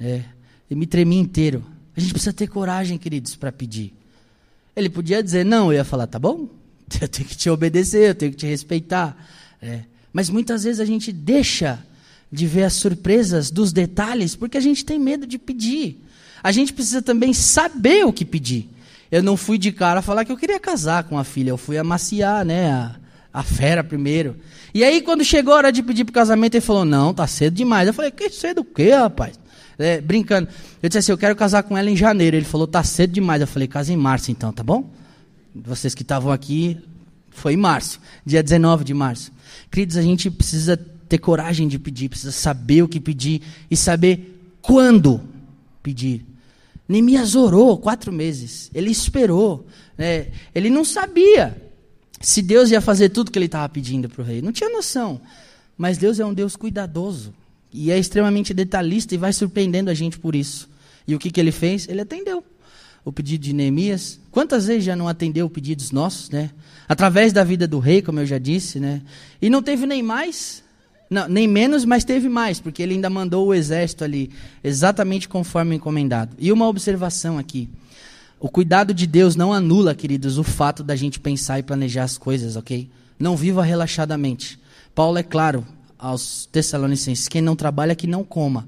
É, 0.00 0.24
e 0.68 0.74
me 0.74 0.88
tremi 0.88 1.18
inteiro. 1.18 1.64
A 1.96 2.00
gente 2.00 2.12
precisa 2.12 2.32
ter 2.32 2.48
coragem, 2.48 2.98
queridos, 2.98 3.36
para 3.36 3.52
pedir. 3.52 3.94
Ele 4.74 4.90
podia 4.90 5.22
dizer 5.22 5.44
não, 5.44 5.66
eu 5.72 5.74
ia 5.74 5.84
falar, 5.84 6.08
tá 6.08 6.18
bom? 6.18 6.48
Eu 7.00 7.08
tenho 7.08 7.28
que 7.28 7.36
te 7.36 7.48
obedecer, 7.48 8.10
eu 8.10 8.14
tenho 8.14 8.32
que 8.32 8.38
te 8.38 8.46
respeitar. 8.46 9.16
É. 9.62 9.84
Mas 10.16 10.30
muitas 10.30 10.64
vezes 10.64 10.80
a 10.80 10.84
gente 10.86 11.12
deixa 11.12 11.78
de 12.32 12.46
ver 12.46 12.62
as 12.62 12.72
surpresas 12.72 13.50
dos 13.50 13.70
detalhes 13.70 14.34
porque 14.34 14.56
a 14.56 14.60
gente 14.62 14.82
tem 14.82 14.98
medo 14.98 15.26
de 15.26 15.36
pedir. 15.36 16.02
A 16.42 16.50
gente 16.50 16.72
precisa 16.72 17.02
também 17.02 17.34
saber 17.34 18.06
o 18.06 18.10
que 18.10 18.24
pedir. 18.24 18.66
Eu 19.12 19.22
não 19.22 19.36
fui 19.36 19.58
de 19.58 19.70
cara 19.70 20.00
falar 20.00 20.24
que 20.24 20.32
eu 20.32 20.36
queria 20.38 20.58
casar 20.58 21.04
com 21.04 21.18
a 21.18 21.22
filha, 21.22 21.50
eu 21.50 21.58
fui 21.58 21.76
amaciar, 21.76 22.46
né, 22.46 22.70
a, 22.70 22.96
a 23.30 23.42
fera 23.42 23.84
primeiro. 23.84 24.38
E 24.72 24.82
aí 24.82 25.02
quando 25.02 25.22
chegou 25.22 25.52
a 25.52 25.58
hora 25.58 25.70
de 25.70 25.82
pedir 25.82 26.06
para 26.06 26.14
casamento, 26.14 26.54
ele 26.54 26.62
falou: 26.62 26.86
"Não, 26.86 27.12
tá 27.12 27.26
cedo 27.26 27.52
demais". 27.52 27.86
Eu 27.86 27.92
falei: 27.92 28.10
"Que 28.10 28.30
cedo 28.30 28.62
o 28.62 28.64
quê, 28.64 28.92
rapaz?" 28.92 29.38
é, 29.78 30.00
brincando. 30.00 30.48
Eu 30.82 30.88
disse 30.88 30.96
assim, 30.96 31.12
eu 31.12 31.18
quero 31.18 31.36
casar 31.36 31.62
com 31.62 31.76
ela 31.76 31.90
em 31.90 31.96
janeiro. 31.96 32.34
Ele 32.34 32.46
falou, 32.46 32.66
tá 32.66 32.82
cedo 32.82 33.12
demais. 33.12 33.42
Eu 33.42 33.46
falei, 33.46 33.68
casa 33.68 33.92
em 33.92 33.96
março 33.98 34.30
então, 34.30 34.50
tá 34.50 34.62
bom? 34.62 34.90
Vocês 35.54 35.94
que 35.94 36.00
estavam 36.00 36.32
aqui, 36.32 36.78
foi 37.30 37.52
em 37.52 37.58
março, 37.58 38.00
dia 38.24 38.42
19 38.42 38.82
de 38.82 38.94
março. 38.94 39.35
Queridos, 39.70 39.96
a 39.96 40.02
gente 40.02 40.30
precisa 40.30 40.76
ter 40.76 41.18
coragem 41.18 41.68
de 41.68 41.78
pedir, 41.78 42.08
precisa 42.08 42.32
saber 42.32 42.82
o 42.82 42.88
que 42.88 43.00
pedir 43.00 43.42
e 43.70 43.76
saber 43.76 44.56
quando 44.60 45.20
pedir. 45.82 46.24
Neemias 46.88 47.34
orou 47.34 47.78
quatro 47.78 48.12
meses, 48.12 48.70
ele 48.74 48.90
esperou, 48.90 49.66
né? 49.98 50.28
ele 50.54 50.70
não 50.70 50.84
sabia 50.84 51.60
se 52.20 52.40
Deus 52.40 52.70
ia 52.70 52.80
fazer 52.80 53.08
tudo 53.10 53.30
que 53.30 53.38
ele 53.38 53.46
estava 53.46 53.68
pedindo 53.68 54.08
para 54.08 54.22
o 54.22 54.24
rei, 54.24 54.40
não 54.40 54.52
tinha 54.52 54.70
noção. 54.70 55.20
Mas 55.76 55.98
Deus 55.98 56.18
é 56.18 56.24
um 56.24 56.32
Deus 56.32 56.56
cuidadoso, 56.56 57.34
e 57.72 57.90
é 57.90 57.98
extremamente 57.98 58.54
detalhista 58.54 59.14
e 59.14 59.18
vai 59.18 59.32
surpreendendo 59.32 59.90
a 59.90 59.94
gente 59.94 60.18
por 60.18 60.34
isso. 60.34 60.68
E 61.06 61.14
o 61.14 61.18
que, 61.18 61.30
que 61.30 61.38
ele 61.38 61.52
fez? 61.52 61.86
Ele 61.88 62.00
atendeu 62.00 62.42
o 63.06 63.12
pedido 63.12 63.42
de 63.42 63.52
Neemias. 63.52 64.18
Quantas 64.32 64.66
vezes 64.66 64.84
já 64.84 64.96
não 64.96 65.06
atendeu 65.06 65.48
pedidos 65.48 65.92
nossos, 65.92 66.28
né? 66.28 66.50
Através 66.88 67.32
da 67.32 67.44
vida 67.44 67.66
do 67.66 67.78
rei, 67.78 68.02
como 68.02 68.18
eu 68.18 68.26
já 68.26 68.36
disse, 68.36 68.80
né? 68.80 69.00
E 69.40 69.48
não 69.48 69.62
teve 69.62 69.86
nem 69.86 70.02
mais, 70.02 70.64
não, 71.08 71.28
nem 71.28 71.46
menos, 71.46 71.84
mas 71.84 72.02
teve 72.02 72.28
mais, 72.28 72.58
porque 72.58 72.82
ele 72.82 72.94
ainda 72.94 73.08
mandou 73.08 73.46
o 73.46 73.54
exército 73.54 74.02
ali, 74.02 74.32
exatamente 74.62 75.28
conforme 75.28 75.76
encomendado. 75.76 76.34
E 76.36 76.50
uma 76.50 76.66
observação 76.66 77.38
aqui. 77.38 77.68
O 78.40 78.48
cuidado 78.48 78.92
de 78.92 79.06
Deus 79.06 79.36
não 79.36 79.52
anula, 79.52 79.94
queridos, 79.94 80.36
o 80.36 80.42
fato 80.42 80.82
da 80.82 80.96
gente 80.96 81.20
pensar 81.20 81.60
e 81.60 81.62
planejar 81.62 82.02
as 82.02 82.18
coisas, 82.18 82.56
ok? 82.56 82.90
Não 83.16 83.36
viva 83.36 83.62
relaxadamente. 83.62 84.58
Paulo 84.96 85.16
é 85.16 85.22
claro, 85.22 85.64
aos 85.96 86.46
Tessalonicenses: 86.46 87.28
quem 87.28 87.40
não 87.40 87.54
trabalha, 87.54 87.94
que 87.94 88.08
não 88.08 88.24
coma. 88.24 88.66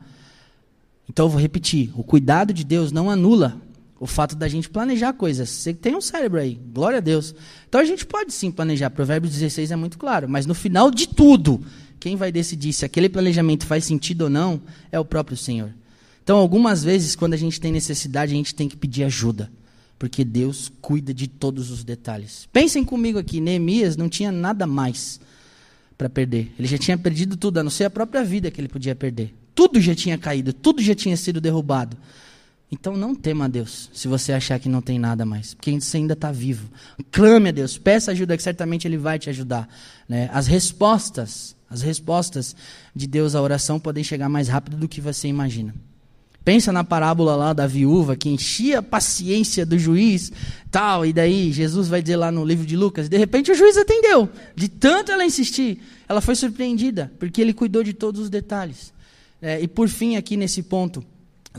Então 1.11 1.27
eu 1.27 1.31
vou 1.31 1.41
repetir: 1.41 1.91
o 1.97 2.05
cuidado 2.05 2.53
de 2.53 2.63
Deus 2.63 2.93
não 2.93 3.11
anula 3.11 3.61
o 4.01 4.07
fato 4.07 4.37
da 4.37 4.49
gente 4.49 4.69
planejar 4.69 5.13
coisas. 5.13 5.49
Você 5.49 5.75
tem 5.75 5.97
um 5.97 6.01
cérebro 6.01 6.41
aí, 6.41 6.61
glória 6.73 6.99
a 6.99 7.01
Deus. 7.01 7.35
Então 7.69 7.81
a 7.81 7.85
gente 7.85 8.07
pode 8.07 8.33
sim 8.33 8.51
planejar. 8.51 8.91
Provérbios 8.91 9.33
16 9.33 9.71
é 9.71 9.77
muito 9.77 9.99
claro, 9.99 10.29
mas 10.29 10.47
no 10.47 10.55
final 10.55 10.91
de 10.91 11.09
tudo, 11.09 11.61
quem 11.99 12.17
vai 12.17 12.31
decidir 12.31 12.73
se 12.73 12.85
aquele 12.85 13.09
planejamento 13.09 13.67
faz 13.67 13.85
sentido 13.85 14.23
ou 14.23 14.31
não 14.31 14.61
é 14.93 14.99
o 14.99 15.05
próprio 15.05 15.37
Senhor. 15.37 15.73
Então, 16.23 16.39
algumas 16.39 16.85
vezes, 16.85 17.17
quando 17.17 17.33
a 17.33 17.39
gente 17.39 17.61
tem 17.61 17.73
necessidade, 17.73 18.33
a 18.33 18.37
gente 18.37 18.55
tem 18.55 18.69
que 18.69 18.77
pedir 18.77 19.03
ajuda, 19.03 19.51
porque 19.99 20.23
Deus 20.25 20.71
cuida 20.81 21.15
de 21.15 21.27
todos 21.27 21.71
os 21.71 21.83
detalhes. 21.83 22.47
Pensem 22.53 22.85
comigo 22.85 23.19
aqui: 23.19 23.41
Neemias 23.41 23.97
não 23.97 24.09
tinha 24.09 24.31
nada 24.31 24.67
mais 24.67 25.19
para 25.97 26.09
perder. 26.09 26.53
Ele 26.59 26.69
já 26.69 26.79
tinha 26.79 26.99
perdido 26.99 27.37
tudo, 27.37 27.59
a 27.59 27.63
não 27.63 27.71
ser 27.71 27.85
a 27.85 27.91
própria 27.91 28.23
vida 28.23 28.51
que 28.51 28.61
ele 28.61 28.69
podia 28.69 28.95
perder. 28.95 29.35
Tudo 29.55 29.81
já 29.81 29.95
tinha 29.95 30.17
caído, 30.19 30.53
tudo 30.53 30.81
já 30.83 30.95
tinha 30.95 31.17
sido 31.17 31.41
derrubado. 31.41 31.97
Então 32.71 32.97
não 32.97 33.15
tema 33.15 33.47
a 33.47 33.49
Deus, 33.49 33.91
se 33.95 34.07
você 34.07 34.33
achar 34.33 34.59
que 34.59 34.69
não 34.69 34.83
tem 34.83 34.99
nada 34.99 35.25
mais, 35.25 35.55
porque 35.55 35.81
você 35.81 35.97
ainda 35.97 36.13
está 36.13 36.31
vivo. 36.31 36.69
Clame 37.11 37.49
a 37.49 37.53
Deus, 37.53 37.79
peça 37.79 38.11
ajuda 38.11 38.37
que 38.37 38.43
certamente 38.43 38.87
Ele 38.87 38.99
vai 38.99 39.19
te 39.19 39.31
ajudar. 39.31 39.67
Né? 40.07 40.29
As 40.33 40.47
respostas, 40.47 41.57
as 41.71 41.81
respostas 41.81 42.55
de 42.95 43.07
Deus 43.07 43.35
à 43.35 43.41
oração 43.41 43.81
podem 43.81 44.05
chegar 44.05 44.29
mais 44.29 44.49
rápido 44.49 44.77
do 44.77 44.89
que 44.89 45.01
você 45.01 45.29
imagina. 45.29 45.75
Pensa 46.45 46.73
na 46.73 46.85
parábola 46.85 47.35
lá 47.35 47.53
da 47.53 47.67
viúva 47.67 48.17
que 48.17 48.29
enchia 48.29 48.79
a 48.79 48.83
paciência 48.83 49.67
do 49.67 49.79
juiz, 49.79 50.33
tal, 50.71 51.05
e 51.05 51.13
daí 51.13 51.53
Jesus 51.53 51.89
vai 51.89 52.01
dizer 52.01 52.17
lá 52.17 52.31
no 52.31 52.45
livro 52.45 52.67
de 52.67 52.77
Lucas, 52.77 53.09
de 53.09 53.17
repente 53.17 53.51
o 53.51 53.55
juiz 53.55 53.77
atendeu. 53.77 54.29
De 54.55 54.69
tanto 54.69 55.11
ela 55.11 55.25
insistir, 55.25 55.79
ela 56.09 56.21
foi 56.21 56.35
surpreendida, 56.35 57.13
porque 57.19 57.41
ele 57.41 57.53
cuidou 57.53 57.83
de 57.83 57.93
todos 57.93 58.21
os 58.21 58.31
detalhes. 58.31 58.93
É, 59.41 59.61
e 59.61 59.69
por 59.69 59.89
fim, 59.89 60.17
aqui 60.17 60.37
nesse 60.37 60.63
ponto, 60.63 61.05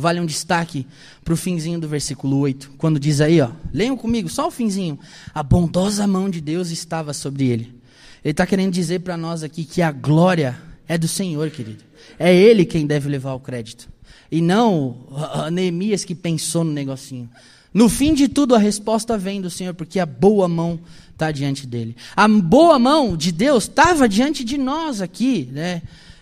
vale 0.02 0.20
um 0.20 0.26
destaque 0.26 0.88
para 1.24 1.34
o 1.34 1.38
finzinho 1.38 1.80
do 1.80 1.88
versículo 1.88 2.38
8, 2.38 2.72
quando 2.78 3.00
diz 3.00 3.22
aí, 3.22 3.42
ó, 3.42 3.50
leiam 3.74 3.98
comigo, 3.98 4.30
só 4.30 4.48
o 4.48 4.52
finzinho. 4.52 4.98
A 5.34 5.44
bondosa 5.44 6.08
mão 6.08 6.30
de 6.30 6.42
Deus 6.42 6.72
estava 6.72 7.14
sobre 7.14 7.48
ele. 7.48 7.80
Ele 8.24 8.32
está 8.32 8.46
querendo 8.46 8.72
dizer 8.72 9.00
para 9.00 9.18
nós 9.18 9.44
aqui 9.44 9.64
que 9.64 9.82
a 9.82 9.92
glória 9.92 10.60
é 10.88 10.98
do 10.98 11.08
Senhor, 11.08 11.50
querido. 11.50 11.84
É 12.18 12.34
Ele 12.34 12.66
quem 12.66 12.86
deve 12.86 13.08
levar 13.08 13.34
o 13.34 13.40
crédito. 13.40 13.88
E 14.32 14.42
não 14.42 15.08
Neemias 15.52 16.04
que 16.04 16.16
pensou 16.16 16.64
no 16.64 16.72
negocinho. 16.72 17.30
No 17.74 17.88
fim 17.88 18.14
de 18.14 18.28
tudo, 18.28 18.56
a 18.56 18.58
resposta 18.58 19.18
vem 19.18 19.42
do 19.42 19.50
Senhor, 19.50 19.74
porque 19.74 20.00
a 20.00 20.06
boa 20.06 20.48
mão 20.48 20.80
está 21.12 21.32
diante 21.32 21.68
dele. 21.68 21.96
A 22.16 22.28
boa 22.28 22.80
mão 22.80 23.16
de 23.16 23.32
Deus 23.32 23.66
estava 23.66 24.10
diante 24.10 24.44
de 24.44 24.58
nós 24.58 25.02
aqui, 25.02 25.48
né? 25.52 25.82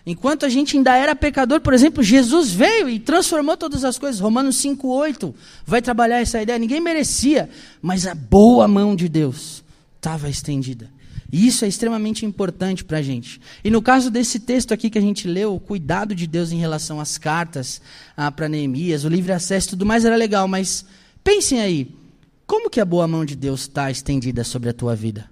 Enquanto 0.09 0.45
a 0.45 0.49
gente 0.49 0.77
ainda 0.77 0.95
era 0.95 1.13
pecador, 1.13 1.59
por 1.59 1.73
exemplo, 1.73 2.01
Jesus 2.01 2.49
veio 2.49 2.89
e 2.89 2.97
transformou 2.97 3.57
todas 3.57 3.83
as 3.83 3.99
coisas. 3.99 4.21
Romanos 4.21 4.55
5,8 4.63 5.35
vai 5.65 5.81
trabalhar 5.81 6.21
essa 6.21 6.41
ideia. 6.41 6.57
Ninguém 6.57 6.79
merecia, 6.79 7.49
mas 7.81 8.07
a 8.07 8.15
boa 8.15 8.69
mão 8.69 8.95
de 8.95 9.09
Deus 9.09 9.65
estava 9.97 10.29
estendida. 10.29 10.89
E 11.29 11.45
isso 11.45 11.65
é 11.65 11.67
extremamente 11.67 12.25
importante 12.25 12.85
para 12.85 12.99
a 12.99 13.01
gente. 13.01 13.41
E 13.61 13.69
no 13.69 13.81
caso 13.81 14.09
desse 14.09 14.39
texto 14.39 14.73
aqui 14.73 14.89
que 14.89 14.97
a 14.97 15.01
gente 15.01 15.27
leu, 15.27 15.53
o 15.53 15.59
cuidado 15.59 16.15
de 16.15 16.25
Deus 16.25 16.53
em 16.53 16.57
relação 16.57 17.01
às 17.01 17.17
cartas 17.17 17.81
ah, 18.15 18.31
para 18.31 18.47
Neemias, 18.47 19.03
o 19.03 19.09
livre 19.09 19.33
acesso 19.33 19.67
e 19.67 19.69
tudo 19.71 19.85
mais 19.85 20.05
era 20.05 20.15
legal, 20.15 20.47
mas 20.47 20.85
pensem 21.21 21.59
aí, 21.59 21.93
como 22.45 22.69
que 22.69 22.79
a 22.79 22.85
boa 22.85 23.09
mão 23.09 23.25
de 23.25 23.35
Deus 23.35 23.63
está 23.63 23.91
estendida 23.91 24.45
sobre 24.45 24.69
a 24.69 24.73
tua 24.73 24.95
vida? 24.95 25.29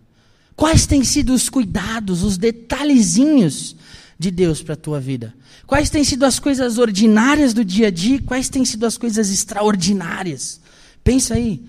Quais 0.54 0.86
têm 0.86 1.02
sido 1.02 1.34
os 1.34 1.48
cuidados, 1.48 2.24
os 2.24 2.38
detalhezinhos 2.38 3.78
de 4.18 4.32
Deus 4.32 4.62
para 4.62 4.74
a 4.74 4.78
tua 4.78 5.00
vida? 5.00 5.34
Quais 5.68 5.90
têm 5.90 6.04
sido 6.04 6.24
as 6.24 6.40
coisas 6.40 6.78
ordinárias 6.78 7.54
do 7.54 7.66
dia 7.66 7.88
a 7.88 7.92
dia? 7.92 8.22
Quais 8.22 8.50
têm 8.50 8.64
sido 8.64 8.86
as 8.86 8.98
coisas 8.98 9.30
extraordinárias? 9.30 10.60
Pensa 11.04 11.36
aí. 11.36 11.62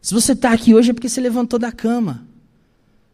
Se 0.00 0.12
você 0.12 0.32
está 0.32 0.52
aqui 0.52 0.74
hoje 0.74 0.90
é 0.90 0.92
porque 0.94 1.08
você 1.08 1.20
levantou 1.20 1.58
da 1.58 1.72
cama. 1.72 2.26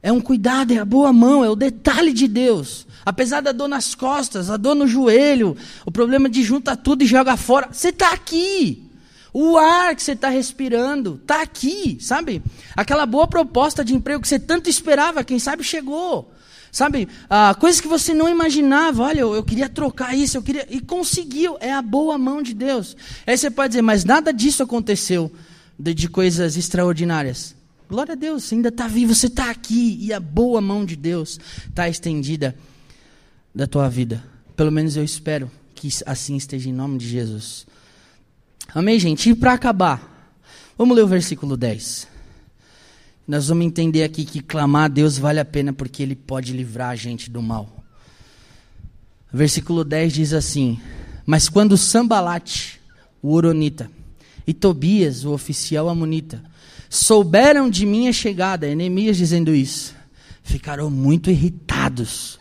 É 0.03 0.11
um 0.11 0.21
cuidado, 0.21 0.73
é 0.73 0.79
a 0.79 0.85
boa 0.85 1.13
mão, 1.13 1.45
é 1.45 1.51
o 1.51 1.55
detalhe 1.55 2.13
de 2.13 2.27
Deus. 2.27 2.87
Apesar 3.05 3.41
da 3.41 3.53
dor 3.53 3.69
nas 3.69 3.95
costas, 3.95 4.51
a 4.51 4.57
dor 4.57 4.75
no 4.75 4.87
joelho, 4.87 5.57
o 5.85 5.91
problema 5.91 6.29
de 6.29 6.43
junta 6.43 6.77
tudo 6.77 7.03
e 7.03 7.07
joga 7.07 7.37
fora, 7.37 7.69
você 7.71 7.91
está 7.91 8.13
aqui. 8.13 8.91
O 9.33 9.57
ar 9.57 9.95
que 9.95 10.03
você 10.03 10.13
está 10.13 10.29
respirando 10.29 11.19
está 11.23 11.43
aqui, 11.43 11.99
sabe? 12.01 12.43
Aquela 12.77 13.07
boa 13.07 13.29
proposta 13.29 13.85
de 13.85 13.95
emprego 13.95 14.23
que 14.23 14.29
você 14.29 14.39
tanto 14.39 14.69
esperava, 14.69 15.23
quem 15.23 15.39
sabe 15.39 15.63
chegou. 15.63 16.33
Sabe, 16.73 17.09
ah, 17.29 17.55
coisas 17.59 17.81
que 17.81 17.89
você 17.89 18.15
não 18.15 18.29
imaginava. 18.29 19.03
Olha, 19.03 19.21
eu, 19.21 19.35
eu, 19.35 19.43
queria 19.43 19.69
trocar 19.69 20.17
isso, 20.17 20.37
eu 20.37 20.43
queria. 20.43 20.67
E 20.71 20.81
conseguiu. 20.81 21.57
É 21.61 21.73
a 21.73 21.83
boa 21.83 22.17
mão 22.17 22.43
de 22.43 22.55
Deus. 22.55 22.97
Aí 23.27 23.37
você 23.37 23.51
pode 23.51 23.71
dizer, 23.71 23.83
mas 23.83 24.05
nada 24.05 24.33
disso 24.33 24.63
aconteceu 24.63 25.33
de, 25.79 25.93
de 25.93 26.09
coisas 26.09 26.57
extraordinárias. 26.57 27.57
Glória 27.89 28.13
a 28.13 28.17
Deus, 28.17 28.45
você 28.45 28.55
ainda 28.55 28.69
está 28.69 28.87
vivo, 28.87 29.15
você 29.15 29.27
está 29.27 29.51
aqui. 29.51 29.99
E 30.01 30.13
a 30.13 30.21
boa 30.21 30.61
mão 30.61 30.85
de 30.85 30.95
Deus 30.95 31.41
está 31.69 31.89
estendida 31.89 32.55
da 33.53 33.67
tua 33.67 33.89
vida. 33.89 34.23
Pelo 34.55 34.71
menos 34.71 34.97
eu 34.97 35.03
espero 35.03 35.51
que 35.75 35.89
assim 36.07 36.37
esteja 36.37 36.69
em 36.69 36.73
nome 36.73 36.99
de 36.99 37.09
Jesus. 37.09 37.67
Amém, 38.73 38.99
gente? 38.99 39.31
E 39.31 39.35
para 39.35 39.55
acabar, 39.55 40.39
vamos 40.79 40.95
ler 40.95 41.03
o 41.03 41.09
versículo 41.09 41.57
10. 41.57 42.07
Nós 43.31 43.47
vamos 43.47 43.65
entender 43.65 44.03
aqui 44.03 44.25
que 44.25 44.43
clamar 44.43 44.87
a 44.87 44.89
Deus 44.89 45.17
vale 45.17 45.39
a 45.39 45.45
pena 45.45 45.73
porque 45.73 46.03
Ele 46.03 46.17
pode 46.17 46.53
livrar 46.53 46.91
a 46.91 46.97
gente 46.97 47.31
do 47.31 47.41
mal. 47.41 47.85
Versículo 49.33 49.85
10 49.85 50.13
diz 50.13 50.33
assim: 50.33 50.81
Mas 51.25 51.49
quando 51.49 51.77
Sambalate, 51.77 52.81
o 53.23 53.33
Oronita, 53.33 53.89
e 54.45 54.53
Tobias, 54.53 55.25
o 55.25 55.31
oficial 55.31 55.89
amonita, 55.89 56.43
souberam 56.89 57.71
de 57.71 57.87
minha 57.87 58.13
chegada, 58.13 58.67
Enemias 58.67 59.17
dizendo 59.17 59.55
isso, 59.55 59.95
ficaram 60.43 60.91
muito 60.91 61.31
irritados, 61.31 62.37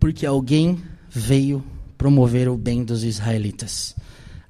porque 0.00 0.26
alguém 0.26 0.82
veio 1.08 1.64
promover 1.96 2.48
o 2.48 2.56
bem 2.56 2.82
dos 2.82 3.04
israelitas. 3.04 3.94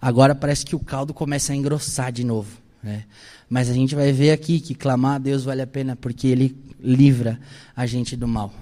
Agora 0.00 0.34
parece 0.34 0.64
que 0.64 0.74
o 0.74 0.80
caldo 0.80 1.12
começa 1.12 1.52
a 1.52 1.56
engrossar 1.56 2.10
de 2.10 2.24
novo. 2.24 2.61
Né? 2.82 3.04
Mas 3.48 3.70
a 3.70 3.72
gente 3.72 3.94
vai 3.94 4.12
ver 4.12 4.32
aqui 4.32 4.60
que 4.60 4.74
clamar 4.74 5.16
a 5.16 5.18
Deus 5.18 5.44
vale 5.44 5.62
a 5.62 5.66
pena 5.66 5.94
porque 5.94 6.26
Ele 6.26 6.56
livra 6.80 7.38
a 7.76 7.86
gente 7.86 8.16
do 8.16 8.26
mal. 8.26 8.52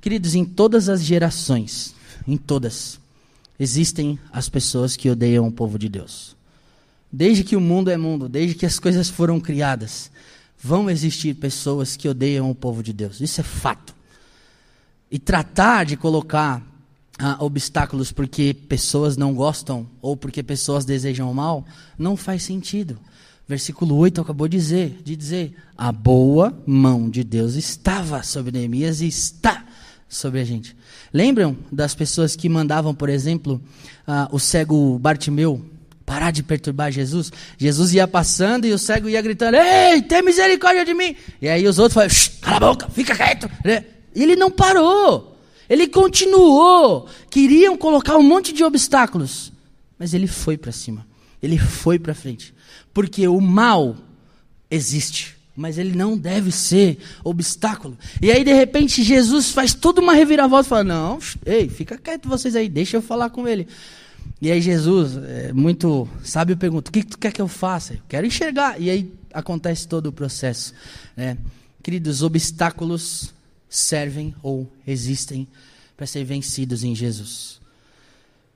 Queridos, 0.00 0.34
em 0.34 0.44
todas 0.44 0.88
as 0.88 1.02
gerações, 1.02 1.94
em 2.28 2.36
todas, 2.36 3.00
existem 3.58 4.18
as 4.32 4.48
pessoas 4.48 4.96
que 4.96 5.08
odeiam 5.08 5.48
o 5.48 5.52
povo 5.52 5.78
de 5.78 5.88
Deus. 5.88 6.36
Desde 7.10 7.44
que 7.44 7.56
o 7.56 7.60
mundo 7.60 7.90
é 7.90 7.96
mundo, 7.96 8.28
desde 8.28 8.54
que 8.54 8.66
as 8.66 8.78
coisas 8.78 9.08
foram 9.08 9.40
criadas, 9.40 10.10
vão 10.58 10.90
existir 10.90 11.34
pessoas 11.34 11.96
que 11.96 12.08
odeiam 12.08 12.50
o 12.50 12.54
povo 12.54 12.82
de 12.82 12.92
Deus. 12.92 13.20
Isso 13.20 13.40
é 13.40 13.44
fato. 13.44 13.94
E 15.10 15.18
tratar 15.18 15.84
de 15.84 15.96
colocar 15.96 16.62
ah, 17.18 17.36
obstáculos 17.40 18.10
porque 18.10 18.52
pessoas 18.52 19.16
não 19.16 19.34
gostam 19.34 19.86
ou 20.02 20.16
porque 20.16 20.42
pessoas 20.42 20.84
desejam 20.84 21.30
o 21.30 21.34
mal, 21.34 21.64
não 21.98 22.16
faz 22.16 22.42
sentido. 22.42 22.98
Versículo 23.46 23.96
8 23.96 24.22
acabou 24.22 24.48
de 24.48 24.56
dizer, 24.56 25.00
de 25.04 25.14
dizer: 25.14 25.54
a 25.76 25.92
boa 25.92 26.56
mão 26.66 27.10
de 27.10 27.22
Deus 27.22 27.54
estava 27.54 28.22
sobre 28.22 28.52
Neemias 28.52 29.00
e 29.00 29.06
está 29.06 29.64
sobre 30.08 30.40
a 30.40 30.44
gente. 30.44 30.74
Lembram 31.12 31.56
das 31.70 31.94
pessoas 31.94 32.34
que 32.34 32.48
mandavam, 32.48 32.94
por 32.94 33.08
exemplo, 33.08 33.60
ah, 34.06 34.28
o 34.32 34.38
cego 34.38 34.98
Bartimeu 34.98 35.64
parar 36.06 36.30
de 36.30 36.42
perturbar 36.42 36.90
Jesus? 36.90 37.30
Jesus 37.58 37.92
ia 37.92 38.08
passando 38.08 38.66
e 38.66 38.72
o 38.72 38.78
cego 38.78 39.10
ia 39.10 39.20
gritando: 39.20 39.56
Ei, 39.56 40.00
tem 40.00 40.22
misericórdia 40.22 40.84
de 40.84 40.94
mim! 40.94 41.14
E 41.40 41.46
aí 41.46 41.66
os 41.66 41.78
outros 41.78 41.94
falavam: 41.94 42.16
Cala 42.40 42.56
a 42.56 42.60
boca, 42.60 42.88
fica 42.88 43.14
quieto. 43.14 43.50
E 44.14 44.22
ele 44.22 44.36
não 44.36 44.50
parou. 44.50 45.36
Ele 45.68 45.86
continuou. 45.86 47.08
Queriam 47.28 47.76
colocar 47.76 48.16
um 48.16 48.22
monte 48.22 48.52
de 48.52 48.64
obstáculos. 48.64 49.52
Mas 49.98 50.14
ele 50.14 50.26
foi 50.26 50.56
para 50.56 50.72
cima. 50.72 51.06
Ele 51.42 51.58
foi 51.58 51.98
para 51.98 52.14
frente. 52.14 52.53
Porque 52.92 53.26
o 53.28 53.40
mal 53.40 53.96
existe. 54.70 55.36
Mas 55.56 55.78
ele 55.78 55.96
não 55.96 56.18
deve 56.18 56.50
ser 56.50 56.98
obstáculo. 57.22 57.96
E 58.20 58.30
aí, 58.30 58.42
de 58.42 58.52
repente, 58.52 59.04
Jesus 59.04 59.50
faz 59.50 59.72
toda 59.72 60.00
uma 60.00 60.12
reviravolta 60.12 60.66
e 60.66 60.68
fala: 60.68 60.84
Não, 60.84 61.18
ei, 61.46 61.68
fica 61.68 61.96
quieto 61.96 62.28
vocês 62.28 62.56
aí, 62.56 62.68
deixa 62.68 62.96
eu 62.96 63.02
falar 63.02 63.30
com 63.30 63.46
ele. 63.46 63.68
E 64.42 64.50
aí, 64.50 64.60
Jesus, 64.60 65.16
é, 65.16 65.52
muito 65.52 66.08
sábio, 66.24 66.56
pergunta: 66.56 66.90
O 66.90 66.92
que, 66.92 67.04
tu 67.04 67.16
quer 67.18 67.32
que 67.32 67.40
eu 67.40 67.46
faça? 67.46 67.94
Eu 67.94 68.00
quero 68.08 68.26
enxergar. 68.26 68.80
E 68.80 68.90
aí 68.90 69.12
acontece 69.32 69.86
todo 69.86 70.06
o 70.06 70.12
processo. 70.12 70.74
Né? 71.16 71.38
Queridos, 71.82 72.22
obstáculos 72.22 73.32
servem 73.68 74.34
ou 74.42 74.70
existem 74.86 75.46
para 75.96 76.06
ser 76.06 76.24
vencidos 76.24 76.82
em 76.82 76.94
Jesus. 76.94 77.60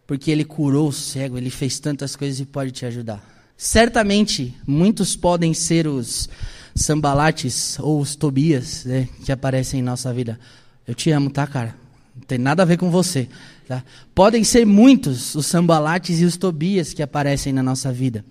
Porque 0.06 0.30
ele 0.30 0.44
curou 0.44 0.88
o 0.88 0.92
cego, 0.92 1.36
ele 1.36 1.50
fez 1.50 1.78
tantas 1.78 2.16
coisas 2.16 2.40
e 2.40 2.46
pode 2.46 2.72
te 2.72 2.86
ajudar. 2.86 3.37
Certamente, 3.60 4.54
muitos 4.64 5.16
podem 5.16 5.52
ser 5.52 5.88
os 5.88 6.28
sambalates 6.76 7.76
ou 7.80 8.00
os 8.00 8.14
Tobias 8.14 8.84
né, 8.84 9.08
que 9.24 9.32
aparecem 9.32 9.80
em 9.80 9.82
nossa 9.82 10.14
vida. 10.14 10.38
Eu 10.86 10.94
te 10.94 11.10
amo, 11.10 11.28
tá, 11.28 11.44
cara? 11.44 11.74
Não 12.14 12.22
tem 12.22 12.38
nada 12.38 12.62
a 12.62 12.66
ver 12.66 12.76
com 12.76 12.88
você. 12.88 13.28
Tá? 13.66 13.82
Podem 14.14 14.44
ser 14.44 14.64
muitos 14.64 15.34
os 15.34 15.44
sambalates 15.44 16.20
e 16.20 16.24
os 16.24 16.36
Tobias 16.36 16.94
que 16.94 17.02
aparecem 17.02 17.52
na 17.52 17.60
nossa 17.60 17.92
vida. 17.92 18.24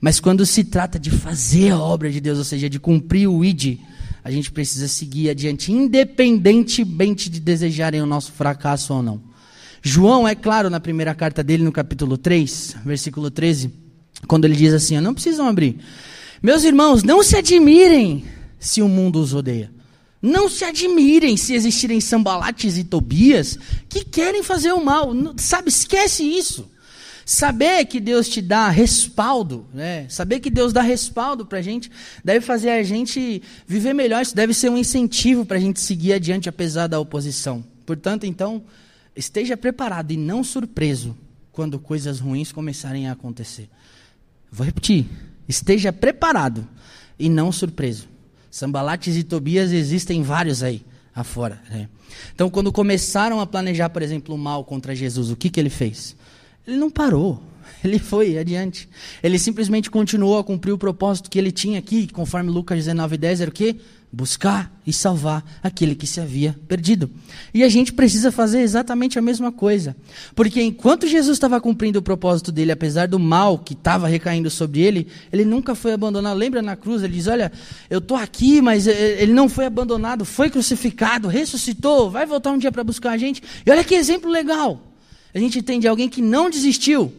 Mas 0.00 0.18
quando 0.18 0.46
se 0.46 0.64
trata 0.64 0.98
de 0.98 1.10
fazer 1.10 1.72
a 1.72 1.78
obra 1.78 2.10
de 2.10 2.18
Deus, 2.18 2.38
ou 2.38 2.44
seja, 2.44 2.70
de 2.70 2.80
cumprir 2.80 3.28
o 3.28 3.44
ID, 3.44 3.80
a 4.24 4.30
gente 4.30 4.50
precisa 4.50 4.88
seguir 4.88 5.28
adiante, 5.28 5.70
independentemente 5.70 7.28
de 7.28 7.38
desejarem 7.38 8.00
o 8.00 8.06
nosso 8.06 8.32
fracasso 8.32 8.94
ou 8.94 9.02
não. 9.02 9.20
João 9.82 10.26
é 10.26 10.34
claro 10.34 10.70
na 10.70 10.80
primeira 10.80 11.14
carta 11.14 11.44
dele, 11.44 11.64
no 11.64 11.72
capítulo 11.72 12.16
3, 12.16 12.76
versículo 12.82 13.30
13, 13.30 13.89
quando 14.26 14.44
ele 14.44 14.56
diz 14.56 14.72
assim: 14.72 14.98
Não 15.00 15.14
precisam 15.14 15.46
abrir. 15.46 15.78
Meus 16.42 16.64
irmãos, 16.64 17.02
não 17.02 17.22
se 17.22 17.36
admirem 17.36 18.24
se 18.58 18.80
o 18.80 18.88
mundo 18.88 19.20
os 19.20 19.34
odeia. 19.34 19.70
Não 20.22 20.50
se 20.50 20.64
admirem 20.64 21.36
se 21.36 21.54
existirem 21.54 22.00
sambalates 22.00 22.76
e 22.76 22.84
tobias 22.84 23.58
que 23.88 24.04
querem 24.04 24.42
fazer 24.42 24.72
o 24.72 24.84
mal. 24.84 25.12
Sabe, 25.36 25.70
esquece 25.70 26.22
isso. 26.22 26.70
Saber 27.24 27.84
que 27.86 28.00
Deus 28.00 28.28
te 28.28 28.42
dá 28.42 28.68
respaldo, 28.68 29.66
né? 29.72 30.06
saber 30.08 30.40
que 30.40 30.50
Deus 30.50 30.72
dá 30.72 30.82
respaldo 30.82 31.46
para 31.46 31.58
a 31.58 31.62
gente, 31.62 31.90
deve 32.24 32.44
fazer 32.44 32.70
a 32.70 32.82
gente 32.82 33.40
viver 33.66 33.94
melhor. 33.94 34.20
Isso 34.20 34.34
deve 34.34 34.52
ser 34.52 34.68
um 34.68 34.76
incentivo 34.76 35.46
para 35.46 35.56
a 35.56 35.60
gente 35.60 35.80
seguir 35.80 36.12
adiante 36.12 36.48
apesar 36.48 36.86
da 36.86 36.98
oposição. 36.98 37.64
Portanto, 37.86 38.24
então, 38.24 38.62
esteja 39.14 39.56
preparado 39.56 40.10
e 40.10 40.16
não 40.16 40.42
surpreso 40.42 41.16
quando 41.52 41.78
coisas 41.78 42.18
ruins 42.20 42.52
começarem 42.52 43.08
a 43.08 43.12
acontecer. 43.12 43.68
Vou 44.50 44.64
repetir: 44.64 45.06
esteja 45.48 45.92
preparado 45.92 46.66
e 47.18 47.28
não 47.28 47.52
surpreso. 47.52 48.08
Sambalates 48.50 49.16
e 49.16 49.22
Tobias 49.22 49.72
existem 49.72 50.22
vários 50.22 50.62
aí 50.62 50.84
afora. 51.14 51.62
Né? 51.70 51.88
Então, 52.34 52.50
quando 52.50 52.72
começaram 52.72 53.40
a 53.40 53.46
planejar, 53.46 53.90
por 53.90 54.02
exemplo, 54.02 54.34
o 54.34 54.38
mal 54.38 54.64
contra 54.64 54.94
Jesus, 54.94 55.30
o 55.30 55.36
que, 55.36 55.50
que 55.50 55.60
ele 55.60 55.70
fez? 55.70 56.16
Ele 56.66 56.76
não 56.76 56.90
parou. 56.90 57.42
Ele 57.84 57.98
foi 57.98 58.36
adiante. 58.36 58.88
Ele 59.22 59.38
simplesmente 59.38 59.90
continuou 59.90 60.38
a 60.38 60.44
cumprir 60.44 60.72
o 60.72 60.78
propósito 60.78 61.30
que 61.30 61.38
ele 61.38 61.52
tinha 61.52 61.78
aqui, 61.78 62.08
conforme 62.08 62.50
Lucas 62.50 62.84
19:10 62.84 63.40
era 63.40 63.50
o 63.50 63.52
quê? 63.52 63.76
Buscar 64.12 64.72
e 64.84 64.92
salvar 64.92 65.44
aquele 65.62 65.94
que 65.94 66.06
se 66.06 66.20
havia 66.20 66.56
perdido. 66.66 67.08
E 67.54 67.62
a 67.62 67.68
gente 67.68 67.92
precisa 67.92 68.32
fazer 68.32 68.60
exatamente 68.60 69.18
a 69.18 69.22
mesma 69.22 69.52
coisa. 69.52 69.94
Porque 70.34 70.60
enquanto 70.60 71.06
Jesus 71.06 71.36
estava 71.36 71.60
cumprindo 71.60 72.00
o 72.00 72.02
propósito 72.02 72.50
dele, 72.50 72.72
apesar 72.72 73.06
do 73.06 73.18
mal 73.18 73.58
que 73.58 73.72
estava 73.72 74.08
recaindo 74.08 74.50
sobre 74.50 74.80
ele, 74.80 75.06
ele 75.32 75.44
nunca 75.44 75.76
foi 75.76 75.92
abandonado. 75.92 76.36
Lembra 76.36 76.60
na 76.60 76.74
cruz? 76.74 77.04
Ele 77.04 77.14
diz: 77.14 77.28
Olha, 77.28 77.52
eu 77.88 77.98
estou 77.98 78.16
aqui, 78.16 78.60
mas 78.60 78.88
ele 78.88 79.32
não 79.32 79.48
foi 79.48 79.66
abandonado, 79.66 80.24
foi 80.24 80.50
crucificado, 80.50 81.28
ressuscitou, 81.28 82.10
vai 82.10 82.26
voltar 82.26 82.50
um 82.50 82.58
dia 82.58 82.72
para 82.72 82.82
buscar 82.82 83.12
a 83.12 83.16
gente. 83.16 83.40
E 83.64 83.70
olha 83.70 83.84
que 83.84 83.94
exemplo 83.94 84.28
legal. 84.28 84.80
A 85.32 85.38
gente 85.38 85.62
tem 85.62 85.78
de 85.78 85.86
alguém 85.86 86.08
que 86.08 86.20
não 86.20 86.50
desistiu. 86.50 87.12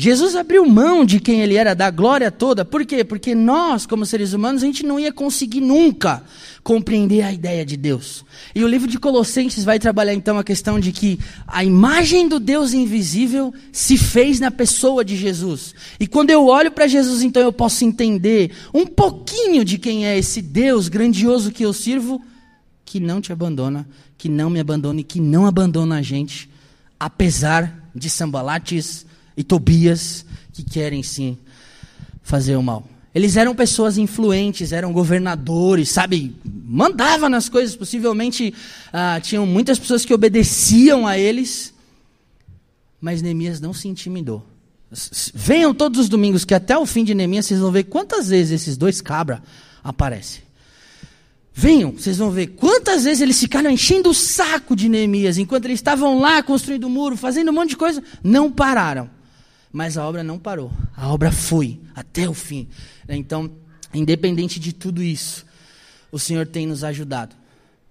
Jesus 0.00 0.34
abriu 0.34 0.64
mão 0.64 1.04
de 1.04 1.20
quem 1.20 1.42
ele 1.42 1.56
era, 1.56 1.74
da 1.74 1.90
glória 1.90 2.30
toda. 2.30 2.64
Por 2.64 2.86
quê? 2.86 3.04
Porque 3.04 3.34
nós, 3.34 3.84
como 3.84 4.06
seres 4.06 4.32
humanos, 4.32 4.62
a 4.62 4.66
gente 4.66 4.82
não 4.82 4.98
ia 4.98 5.12
conseguir 5.12 5.60
nunca 5.60 6.22
compreender 6.64 7.20
a 7.20 7.30
ideia 7.30 7.66
de 7.66 7.76
Deus. 7.76 8.24
E 8.54 8.64
o 8.64 8.66
livro 8.66 8.88
de 8.88 8.98
Colossenses 8.98 9.62
vai 9.62 9.78
trabalhar 9.78 10.14
então 10.14 10.38
a 10.38 10.42
questão 10.42 10.80
de 10.80 10.90
que 10.90 11.20
a 11.46 11.62
imagem 11.62 12.26
do 12.30 12.40
Deus 12.40 12.72
invisível 12.72 13.52
se 13.70 13.98
fez 13.98 14.40
na 14.40 14.50
pessoa 14.50 15.04
de 15.04 15.14
Jesus. 15.18 15.74
E 16.00 16.06
quando 16.06 16.30
eu 16.30 16.46
olho 16.46 16.70
para 16.70 16.86
Jesus, 16.86 17.20
então 17.20 17.42
eu 17.42 17.52
posso 17.52 17.84
entender 17.84 18.52
um 18.72 18.86
pouquinho 18.86 19.66
de 19.66 19.76
quem 19.76 20.06
é 20.06 20.16
esse 20.16 20.40
Deus 20.40 20.88
grandioso 20.88 21.52
que 21.52 21.62
eu 21.62 21.74
sirvo, 21.74 22.22
que 22.86 23.00
não 23.00 23.20
te 23.20 23.34
abandona, 23.34 23.86
que 24.16 24.30
não 24.30 24.48
me 24.48 24.60
abandona 24.60 25.00
e 25.00 25.04
que 25.04 25.20
não 25.20 25.44
abandona 25.44 25.98
a 25.98 26.02
gente 26.02 26.48
apesar 27.00 27.90
de 27.94 28.10
Sambalates 28.10 29.06
e 29.36 29.44
Tobias 29.44 30.24
que 30.52 30.62
querem 30.62 31.02
sim 31.02 31.38
fazer 32.22 32.56
o 32.56 32.62
mal. 32.62 32.86
Eles 33.12 33.36
eram 33.36 33.54
pessoas 33.54 33.98
influentes, 33.98 34.70
eram 34.72 34.92
governadores, 34.92 35.88
sabe? 35.88 36.36
Mandava 36.44 37.28
nas 37.28 37.48
coisas, 37.48 37.74
possivelmente 37.74 38.54
ah, 38.92 39.20
tinham 39.20 39.44
muitas 39.44 39.78
pessoas 39.78 40.04
que 40.04 40.14
obedeciam 40.14 41.06
a 41.06 41.18
eles, 41.18 41.74
mas 43.00 43.20
Neemias 43.20 43.60
não 43.60 43.72
se 43.72 43.88
intimidou. 43.88 44.46
Venham 45.34 45.74
todos 45.74 46.00
os 46.00 46.08
domingos, 46.08 46.44
que 46.44 46.54
até 46.54 46.78
o 46.78 46.86
fim 46.86 47.04
de 47.04 47.14
Neemias 47.14 47.46
vocês 47.46 47.60
vão 47.60 47.72
ver 47.72 47.84
quantas 47.84 48.28
vezes 48.28 48.62
esses 48.62 48.76
dois 48.76 49.00
cabras 49.00 49.40
aparecem. 49.82 50.42
Venham, 51.52 51.92
vocês 51.92 52.18
vão 52.18 52.30
ver 52.30 52.48
quantas 52.48 53.04
vezes 53.04 53.20
eles 53.20 53.40
ficaram 53.40 53.70
enchendo 53.70 54.10
o 54.10 54.14
saco 54.14 54.76
de 54.76 54.88
Neemias, 54.88 55.36
enquanto 55.36 55.64
eles 55.64 55.78
estavam 55.78 56.20
lá 56.20 56.42
construindo 56.44 56.84
o 56.84 56.90
muro, 56.90 57.16
fazendo 57.16 57.50
um 57.50 57.54
monte 57.54 57.70
de 57.70 57.76
coisa, 57.76 58.02
não 58.22 58.52
pararam. 58.52 59.10
Mas 59.72 59.96
a 59.96 60.06
obra 60.06 60.22
não 60.22 60.38
parou, 60.38 60.72
a 60.96 61.12
obra 61.12 61.30
foi 61.30 61.80
até 61.94 62.28
o 62.28 62.34
fim. 62.34 62.68
Então, 63.08 63.50
independente 63.94 64.58
de 64.58 64.72
tudo 64.72 65.02
isso, 65.02 65.46
o 66.10 66.18
Senhor 66.18 66.46
tem 66.46 66.66
nos 66.66 66.82
ajudado. 66.82 67.36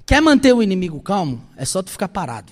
Quer 0.06 0.22
manter 0.22 0.54
o 0.54 0.62
inimigo 0.62 1.00
calmo? 1.00 1.42
É 1.56 1.64
só 1.64 1.82
tu 1.82 1.92
ficar 1.92 2.10
parado. 2.10 2.52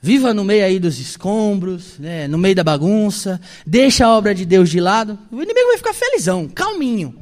Viva 0.00 0.32
no 0.32 0.44
meio 0.44 0.64
aí 0.64 0.78
dos 0.78 0.98
escombros, 0.98 1.98
né, 1.98 2.28
no 2.28 2.38
meio 2.38 2.54
da 2.54 2.62
bagunça, 2.62 3.40
deixa 3.66 4.06
a 4.06 4.16
obra 4.16 4.34
de 4.34 4.44
Deus 4.44 4.70
de 4.70 4.80
lado, 4.80 5.18
o 5.30 5.42
inimigo 5.42 5.66
vai 5.68 5.76
ficar 5.76 5.92
felizão, 5.92 6.48
calminho. 6.48 7.16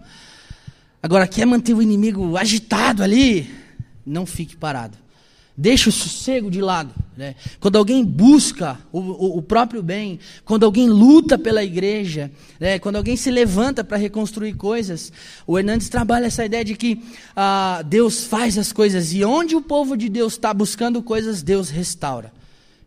Agora, 1.02 1.26
quer 1.26 1.46
manter 1.46 1.72
o 1.72 1.80
inimigo 1.80 2.36
agitado 2.36 3.02
ali? 3.02 3.50
Não 4.04 4.26
fique 4.26 4.56
parado. 4.56 4.98
Deixa 5.56 5.88
o 5.88 5.92
sossego 5.92 6.50
de 6.50 6.60
lado. 6.60 6.92
Né? 7.16 7.34
Quando 7.58 7.76
alguém 7.76 8.04
busca 8.04 8.78
o, 8.92 8.98
o, 8.98 9.38
o, 9.38 9.42
próprio 9.42 9.82
bem, 9.82 10.20
quando 10.44 10.64
alguém 10.64 10.86
luta 10.86 11.38
pela 11.38 11.64
igreja, 11.64 12.30
né? 12.60 12.78
quando 12.78 12.96
alguém 12.96 13.16
se 13.16 13.30
levanta 13.30 13.82
para 13.82 13.96
reconstruir 13.96 14.52
coisas, 14.52 15.10
o 15.46 15.58
Hernandes 15.58 15.88
trabalha 15.88 16.26
essa 16.26 16.44
ideia 16.44 16.62
de 16.62 16.76
que 16.76 17.02
ah, 17.34 17.82
Deus 17.86 18.24
faz 18.24 18.58
as 18.58 18.70
coisas 18.70 19.14
e 19.14 19.24
onde 19.24 19.56
o 19.56 19.62
povo 19.62 19.96
de 19.96 20.10
Deus 20.10 20.34
está 20.34 20.52
buscando 20.52 21.02
coisas, 21.02 21.42
Deus 21.42 21.70
restaura. 21.70 22.30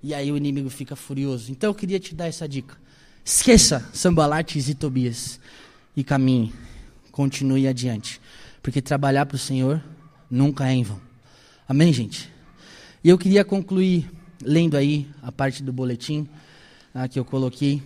E 0.03 0.13
aí 0.13 0.31
o 0.31 0.37
inimigo 0.37 0.69
fica 0.69 0.95
furioso. 0.95 1.51
Então 1.51 1.71
eu 1.71 1.75
queria 1.75 1.99
te 1.99 2.13
dar 2.13 2.27
essa 2.27 2.47
dica. 2.47 2.77
Esqueça 3.25 3.83
Sambalates 3.91 4.69
e 4.69 4.75
Tobias 4.75 5.39
e 5.95 6.03
caminhe, 6.03 6.53
continue 7.11 7.67
adiante. 7.67 8.21
Porque 8.61 8.79
trabalhar 8.79 9.25
para 9.25 9.35
o 9.35 9.39
Senhor 9.39 9.81
nunca 10.29 10.69
é 10.69 10.73
em 10.73 10.83
vão. 10.83 11.01
Amém, 11.67 11.91
gente? 11.91 12.29
E 13.03 13.09
eu 13.09 13.17
queria 13.17 13.45
concluir 13.45 14.09
lendo 14.43 14.75
aí 14.75 15.07
a 15.21 15.31
parte 15.31 15.63
do 15.63 15.71
boletim 15.71 16.27
ah, 16.93 17.07
que 17.07 17.17
eu 17.17 17.23
coloquei, 17.23 17.81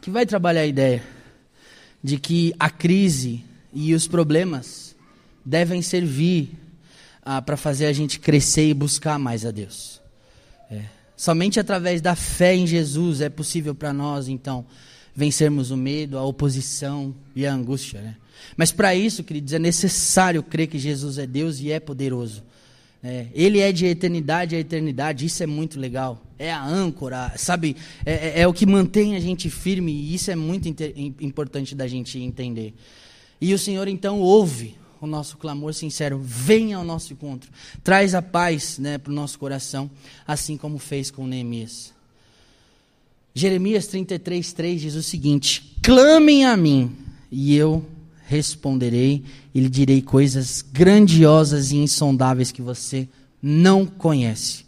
que 0.00 0.10
vai 0.10 0.26
trabalhar 0.26 0.62
a 0.62 0.66
ideia 0.66 1.02
de 2.02 2.18
que 2.18 2.52
a 2.58 2.68
crise 2.68 3.44
e 3.72 3.94
os 3.94 4.08
problemas 4.08 4.96
devem 5.44 5.82
servir 5.82 6.50
ah, 7.22 7.40
para 7.40 7.56
fazer 7.56 7.86
a 7.86 7.92
gente 7.92 8.18
crescer 8.18 8.68
e 8.68 8.74
buscar 8.74 9.18
mais 9.18 9.46
a 9.46 9.50
Deus. 9.50 10.00
É. 10.70 10.84
Somente 11.16 11.60
através 11.60 12.00
da 12.00 12.16
fé 12.16 12.54
em 12.54 12.66
Jesus 12.66 13.20
é 13.20 13.28
possível 13.28 13.74
para 13.74 13.92
nós, 13.92 14.26
então, 14.26 14.64
vencermos 15.14 15.70
o 15.70 15.76
medo, 15.76 16.18
a 16.18 16.24
oposição 16.24 17.14
e 17.36 17.46
a 17.46 17.52
angústia. 17.52 18.00
Né? 18.00 18.16
Mas 18.56 18.72
para 18.72 18.94
isso, 18.94 19.22
queridos, 19.22 19.52
é 19.52 19.58
necessário 19.58 20.42
crer 20.42 20.66
que 20.66 20.78
Jesus 20.78 21.18
é 21.18 21.26
Deus 21.26 21.60
e 21.60 21.70
é 21.70 21.78
poderoso. 21.78 22.42
É, 23.02 23.26
ele 23.32 23.60
é 23.60 23.72
de 23.72 23.86
eternidade 23.86 24.54
a 24.54 24.58
eternidade, 24.58 25.24
isso 25.24 25.42
é 25.42 25.46
muito 25.46 25.80
legal. 25.80 26.22
É 26.38 26.52
a 26.52 26.62
âncora, 26.62 27.32
sabe? 27.36 27.76
É, 28.04 28.12
é, 28.12 28.40
é 28.42 28.48
o 28.48 28.52
que 28.52 28.66
mantém 28.66 29.16
a 29.16 29.20
gente 29.20 29.48
firme 29.48 29.92
e 29.92 30.14
isso 30.14 30.30
é 30.30 30.36
muito 30.36 30.68
importante 31.20 31.74
da 31.74 31.86
gente 31.86 32.18
entender. 32.18 32.74
E 33.40 33.54
o 33.54 33.58
Senhor 33.58 33.88
então 33.88 34.20
ouve 34.20 34.76
o 35.00 35.06
nosso 35.06 35.38
clamor 35.38 35.72
sincero, 35.72 36.20
venha 36.22 36.76
ao 36.76 36.84
nosso 36.84 37.12
encontro, 37.14 37.50
traz 37.82 38.14
a 38.14 38.20
paz 38.20 38.78
né, 38.78 38.98
para 38.98 39.10
o 39.10 39.14
nosso 39.14 39.38
coração, 39.38 39.90
assim 40.26 40.58
como 40.58 40.78
fez 40.78 41.10
com 41.10 41.26
Neemias. 41.26 41.94
Jeremias 43.34 43.86
33, 43.86 44.52
3 44.52 44.80
diz 44.80 44.94
o 44.94 45.02
seguinte: 45.02 45.76
Clamem 45.82 46.44
a 46.44 46.56
mim, 46.56 46.94
e 47.30 47.54
eu 47.56 47.86
responderei 48.30 49.24
e 49.52 49.58
lhe 49.58 49.68
direi 49.68 50.00
coisas 50.00 50.62
grandiosas 50.62 51.72
e 51.72 51.78
insondáveis 51.78 52.52
que 52.52 52.62
você 52.62 53.08
não 53.42 53.84
conhece. 53.84 54.64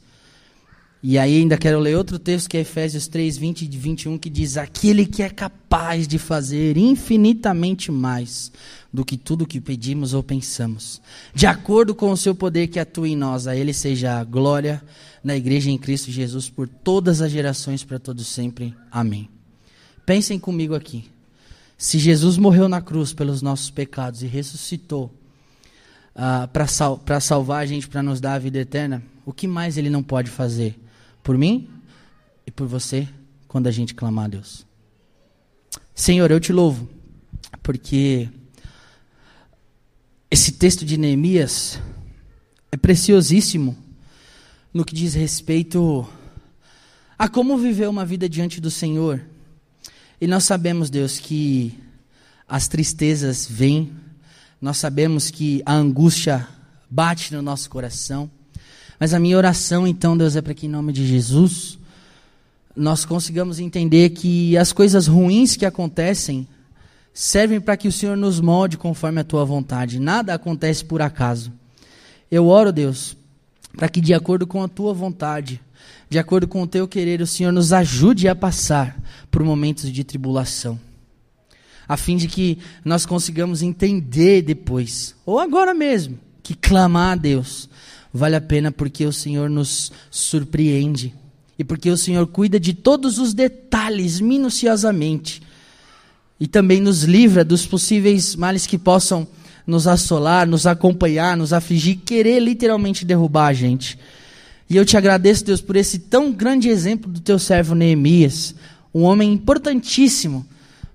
E 1.00 1.16
aí 1.16 1.38
ainda 1.38 1.56
quero 1.56 1.78
ler 1.78 1.96
outro 1.96 2.18
texto 2.18 2.48
que 2.48 2.56
é 2.56 2.60
Efésios 2.60 3.06
3, 3.06 3.36
20 3.36 3.62
e 3.62 3.68
21, 3.68 4.18
que 4.18 4.28
diz: 4.28 4.56
Aquele 4.56 5.06
que 5.06 5.22
é 5.22 5.30
capaz 5.30 6.08
de 6.08 6.18
fazer 6.18 6.76
infinitamente 6.76 7.92
mais 7.92 8.50
do 8.92 9.04
que 9.04 9.16
tudo 9.16 9.46
que 9.46 9.60
pedimos 9.60 10.12
ou 10.12 10.22
pensamos, 10.22 11.00
de 11.32 11.46
acordo 11.46 11.94
com 11.94 12.10
o 12.10 12.16
seu 12.16 12.34
poder 12.34 12.66
que 12.66 12.80
atua 12.80 13.08
em 13.08 13.16
nós, 13.16 13.46
a 13.46 13.56
Ele 13.56 13.72
seja 13.72 14.18
a 14.18 14.24
glória 14.24 14.82
na 15.22 15.36
igreja 15.36 15.70
em 15.70 15.78
Cristo 15.78 16.10
Jesus 16.10 16.48
por 16.48 16.68
todas 16.68 17.20
as 17.20 17.30
gerações, 17.30 17.84
para 17.84 17.98
todos 17.98 18.26
sempre. 18.26 18.74
Amém. 18.90 19.28
Pensem 20.04 20.38
comigo 20.38 20.74
aqui. 20.74 21.04
Se 21.82 21.98
Jesus 21.98 22.38
morreu 22.38 22.68
na 22.68 22.80
cruz 22.80 23.12
pelos 23.12 23.42
nossos 23.42 23.68
pecados 23.68 24.22
e 24.22 24.26
ressuscitou 24.28 25.12
uh, 26.14 26.46
para 26.46 26.68
sal 26.68 27.02
salvar 27.20 27.60
a 27.60 27.66
gente, 27.66 27.88
para 27.88 28.00
nos 28.00 28.20
dar 28.20 28.34
a 28.34 28.38
vida 28.38 28.60
eterna, 28.60 29.02
o 29.26 29.32
que 29.32 29.48
mais 29.48 29.76
ele 29.76 29.90
não 29.90 30.00
pode 30.00 30.30
fazer? 30.30 30.78
Por 31.24 31.36
mim 31.36 31.68
e 32.46 32.52
por 32.52 32.68
você, 32.68 33.08
quando 33.48 33.66
a 33.66 33.72
gente 33.72 33.96
clamar 33.96 34.26
a 34.26 34.28
Deus. 34.28 34.64
Senhor, 35.92 36.30
eu 36.30 36.38
te 36.38 36.52
louvo, 36.52 36.88
porque 37.64 38.28
esse 40.30 40.52
texto 40.52 40.84
de 40.84 40.96
Neemias 40.96 41.80
é 42.70 42.76
preciosíssimo 42.76 43.76
no 44.72 44.84
que 44.84 44.94
diz 44.94 45.14
respeito 45.14 46.08
a 47.18 47.28
como 47.28 47.58
viver 47.58 47.88
uma 47.88 48.06
vida 48.06 48.28
diante 48.28 48.60
do 48.60 48.70
Senhor 48.70 49.31
e 50.22 50.26
nós 50.28 50.44
sabemos, 50.44 50.88
Deus, 50.88 51.18
que 51.18 51.76
as 52.48 52.68
tristezas 52.68 53.44
vêm, 53.44 53.92
nós 54.60 54.76
sabemos 54.76 55.32
que 55.32 55.60
a 55.66 55.74
angústia 55.74 56.46
bate 56.88 57.34
no 57.34 57.42
nosso 57.42 57.68
coração. 57.68 58.30
Mas 59.00 59.12
a 59.12 59.18
minha 59.18 59.36
oração, 59.36 59.84
então, 59.84 60.16
Deus, 60.16 60.36
é 60.36 60.40
para 60.40 60.54
que 60.54 60.66
em 60.66 60.68
nome 60.68 60.92
de 60.92 61.04
Jesus 61.04 61.76
nós 62.76 63.04
consigamos 63.04 63.58
entender 63.58 64.10
que 64.10 64.56
as 64.56 64.72
coisas 64.72 65.08
ruins 65.08 65.56
que 65.56 65.66
acontecem 65.66 66.46
servem 67.12 67.60
para 67.60 67.76
que 67.76 67.88
o 67.88 67.92
Senhor 67.92 68.16
nos 68.16 68.38
molde 68.38 68.78
conforme 68.78 69.20
a 69.20 69.24
tua 69.24 69.44
vontade. 69.44 69.98
Nada 69.98 70.34
acontece 70.34 70.84
por 70.84 71.02
acaso. 71.02 71.52
Eu 72.30 72.46
oro, 72.46 72.72
Deus, 72.72 73.16
para 73.76 73.88
que 73.88 74.00
de 74.00 74.14
acordo 74.14 74.46
com 74.46 74.62
a 74.62 74.68
tua 74.68 74.94
vontade, 74.94 75.60
de 76.08 76.18
acordo 76.18 76.46
com 76.46 76.62
o 76.62 76.66
teu 76.66 76.86
querer, 76.86 77.20
o 77.20 77.26
Senhor 77.26 77.52
nos 77.52 77.72
ajude 77.72 78.28
a 78.28 78.34
passar 78.34 79.00
por 79.30 79.42
momentos 79.42 79.90
de 79.90 80.04
tribulação, 80.04 80.78
a 81.88 81.96
fim 81.96 82.16
de 82.16 82.28
que 82.28 82.58
nós 82.84 83.06
consigamos 83.06 83.62
entender 83.62 84.42
depois, 84.42 85.14
ou 85.24 85.40
agora 85.40 85.72
mesmo, 85.72 86.18
que 86.42 86.54
clamar 86.54 87.12
a 87.12 87.16
Deus 87.16 87.68
vale 88.12 88.36
a 88.36 88.40
pena 88.40 88.70
porque 88.70 89.06
o 89.06 89.12
Senhor 89.12 89.48
nos 89.48 89.90
surpreende 90.10 91.14
e 91.58 91.64
porque 91.64 91.90
o 91.90 91.96
Senhor 91.96 92.26
cuida 92.26 92.60
de 92.60 92.74
todos 92.74 93.18
os 93.18 93.32
detalhes 93.32 94.20
minuciosamente 94.20 95.42
e 96.38 96.46
também 96.46 96.80
nos 96.80 97.04
livra 97.04 97.44
dos 97.44 97.64
possíveis 97.64 98.34
males 98.34 98.66
que 98.66 98.76
possam 98.76 99.26
nos 99.66 99.86
assolar, 99.86 100.46
nos 100.46 100.66
acompanhar, 100.66 101.36
nos 101.36 101.52
afligir, 101.52 102.00
querer 102.04 102.40
literalmente 102.40 103.04
derrubar 103.04 103.46
a 103.46 103.52
gente. 103.52 103.98
E 104.68 104.76
eu 104.76 104.84
te 104.84 104.96
agradeço, 104.96 105.44
Deus, 105.44 105.60
por 105.60 105.76
esse 105.76 105.98
tão 105.98 106.32
grande 106.32 106.68
exemplo 106.68 107.10
do 107.10 107.20
teu 107.20 107.38
servo 107.38 107.74
Neemias, 107.74 108.54
um 108.94 109.02
homem 109.02 109.32
importantíssimo 109.32 110.46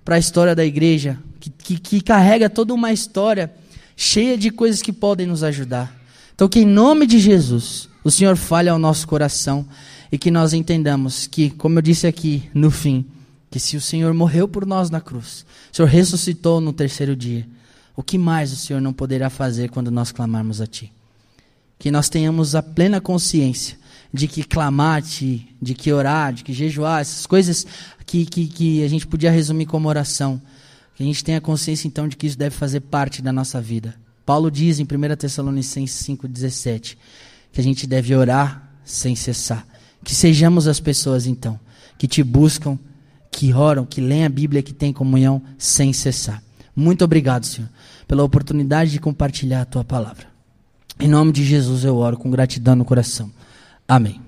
para 0.03 0.15
a 0.15 0.19
história 0.19 0.55
da 0.55 0.65
igreja, 0.65 1.17
que, 1.39 1.49
que, 1.49 1.77
que, 1.77 2.01
carrega 2.01 2.49
toda 2.49 2.73
uma 2.73 2.93
história 2.93 3.51
cheia 3.95 4.37
de 4.37 4.49
coisas 4.49 4.81
que 4.81 4.93
podem 4.93 5.27
nos 5.27 5.43
ajudar. 5.43 5.93
Então, 6.33 6.47
que 6.47 6.59
em 6.59 6.65
nome 6.65 7.05
de 7.05 7.19
Jesus, 7.19 7.89
o 8.03 8.11
Senhor 8.11 8.35
fale 8.37 8.69
ao 8.69 8.79
nosso 8.79 9.07
coração 9.07 9.65
e 10.11 10.17
que 10.17 10.31
nós 10.31 10.53
entendamos 10.53 11.27
que, 11.27 11.49
como 11.49 11.77
eu 11.77 11.81
disse 11.81 12.07
aqui 12.07 12.43
no 12.53 12.71
fim, 12.71 13.05
que 13.49 13.59
se 13.59 13.75
o 13.75 13.81
Senhor 13.81 14.13
morreu 14.13 14.47
por 14.47 14.65
nós 14.65 14.89
na 14.89 15.01
cruz, 15.01 15.45
o 15.71 15.75
Senhor 15.75 15.87
ressuscitou 15.87 16.61
no 16.61 16.71
terceiro 16.71 17.15
dia, 17.15 17.47
o 17.95 18.03
que 18.03 18.17
mais 18.17 18.53
o 18.53 18.55
Senhor 18.55 18.81
não 18.81 18.93
poderá 18.93 19.29
fazer 19.29 19.69
quando 19.69 19.89
nós 19.89 20.11
clamarmos 20.11 20.61
a 20.61 20.67
Ti? 20.67 20.91
Que 21.77 21.91
nós 21.91 22.09
tenhamos 22.09 22.55
a 22.55 22.63
plena 22.63 22.99
consciência 22.99 23.77
de 24.13 24.27
que 24.27 24.43
clamar, 24.43 25.01
de, 25.01 25.47
de 25.61 25.73
que 25.73 25.91
orar, 25.91 26.33
de 26.33 26.43
que 26.43 26.53
jejuar, 26.53 27.01
essas 27.01 27.25
coisas 27.25 27.67
que, 28.05 28.25
que, 28.25 28.47
que 28.47 28.83
a 28.83 28.87
gente 28.87 29.05
podia 29.05 29.31
resumir 29.31 29.65
como 29.65 29.87
oração. 29.87 30.41
Que 30.95 31.03
a 31.03 31.05
gente 31.05 31.23
tenha 31.23 31.39
consciência 31.39 31.87
então 31.87 32.07
de 32.07 32.15
que 32.15 32.25
isso 32.25 32.37
deve 32.37 32.55
fazer 32.55 32.79
parte 32.81 33.21
da 33.21 33.31
nossa 33.31 33.61
vida. 33.61 33.95
Paulo 34.25 34.49
diz 34.49 34.79
em 34.79 34.83
1 34.83 35.15
Tessalonicenses 35.15 36.07
5,17 36.07 36.97
que 37.51 37.61
a 37.61 37.63
gente 37.63 37.85
deve 37.85 38.15
orar 38.15 38.71
sem 38.83 39.15
cessar. 39.15 39.65
Que 40.03 40.15
sejamos 40.15 40.67
as 40.67 40.79
pessoas 40.79 41.27
então 41.27 41.59
que 41.97 42.07
te 42.07 42.23
buscam, 42.23 42.77
que 43.31 43.53
oram, 43.53 43.85
que 43.85 43.99
leem 43.99 44.25
a 44.25 44.29
Bíblia, 44.29 44.61
que 44.61 44.73
têm 44.73 44.93
comunhão 44.93 45.41
sem 45.57 45.91
cessar. 45.91 46.41
Muito 46.75 47.03
obrigado, 47.03 47.45
Senhor, 47.45 47.69
pela 48.07 48.23
oportunidade 48.23 48.91
de 48.91 48.99
compartilhar 48.99 49.61
a 49.61 49.65
tua 49.65 49.83
palavra. 49.83 50.36
Em 50.99 51.07
nome 51.07 51.31
de 51.31 51.43
Jesus 51.43 51.83
eu 51.83 51.95
oro 51.97 52.17
com 52.17 52.29
gratidão 52.29 52.75
no 52.75 52.85
coração. 52.85 53.31
Amém. 53.87 54.26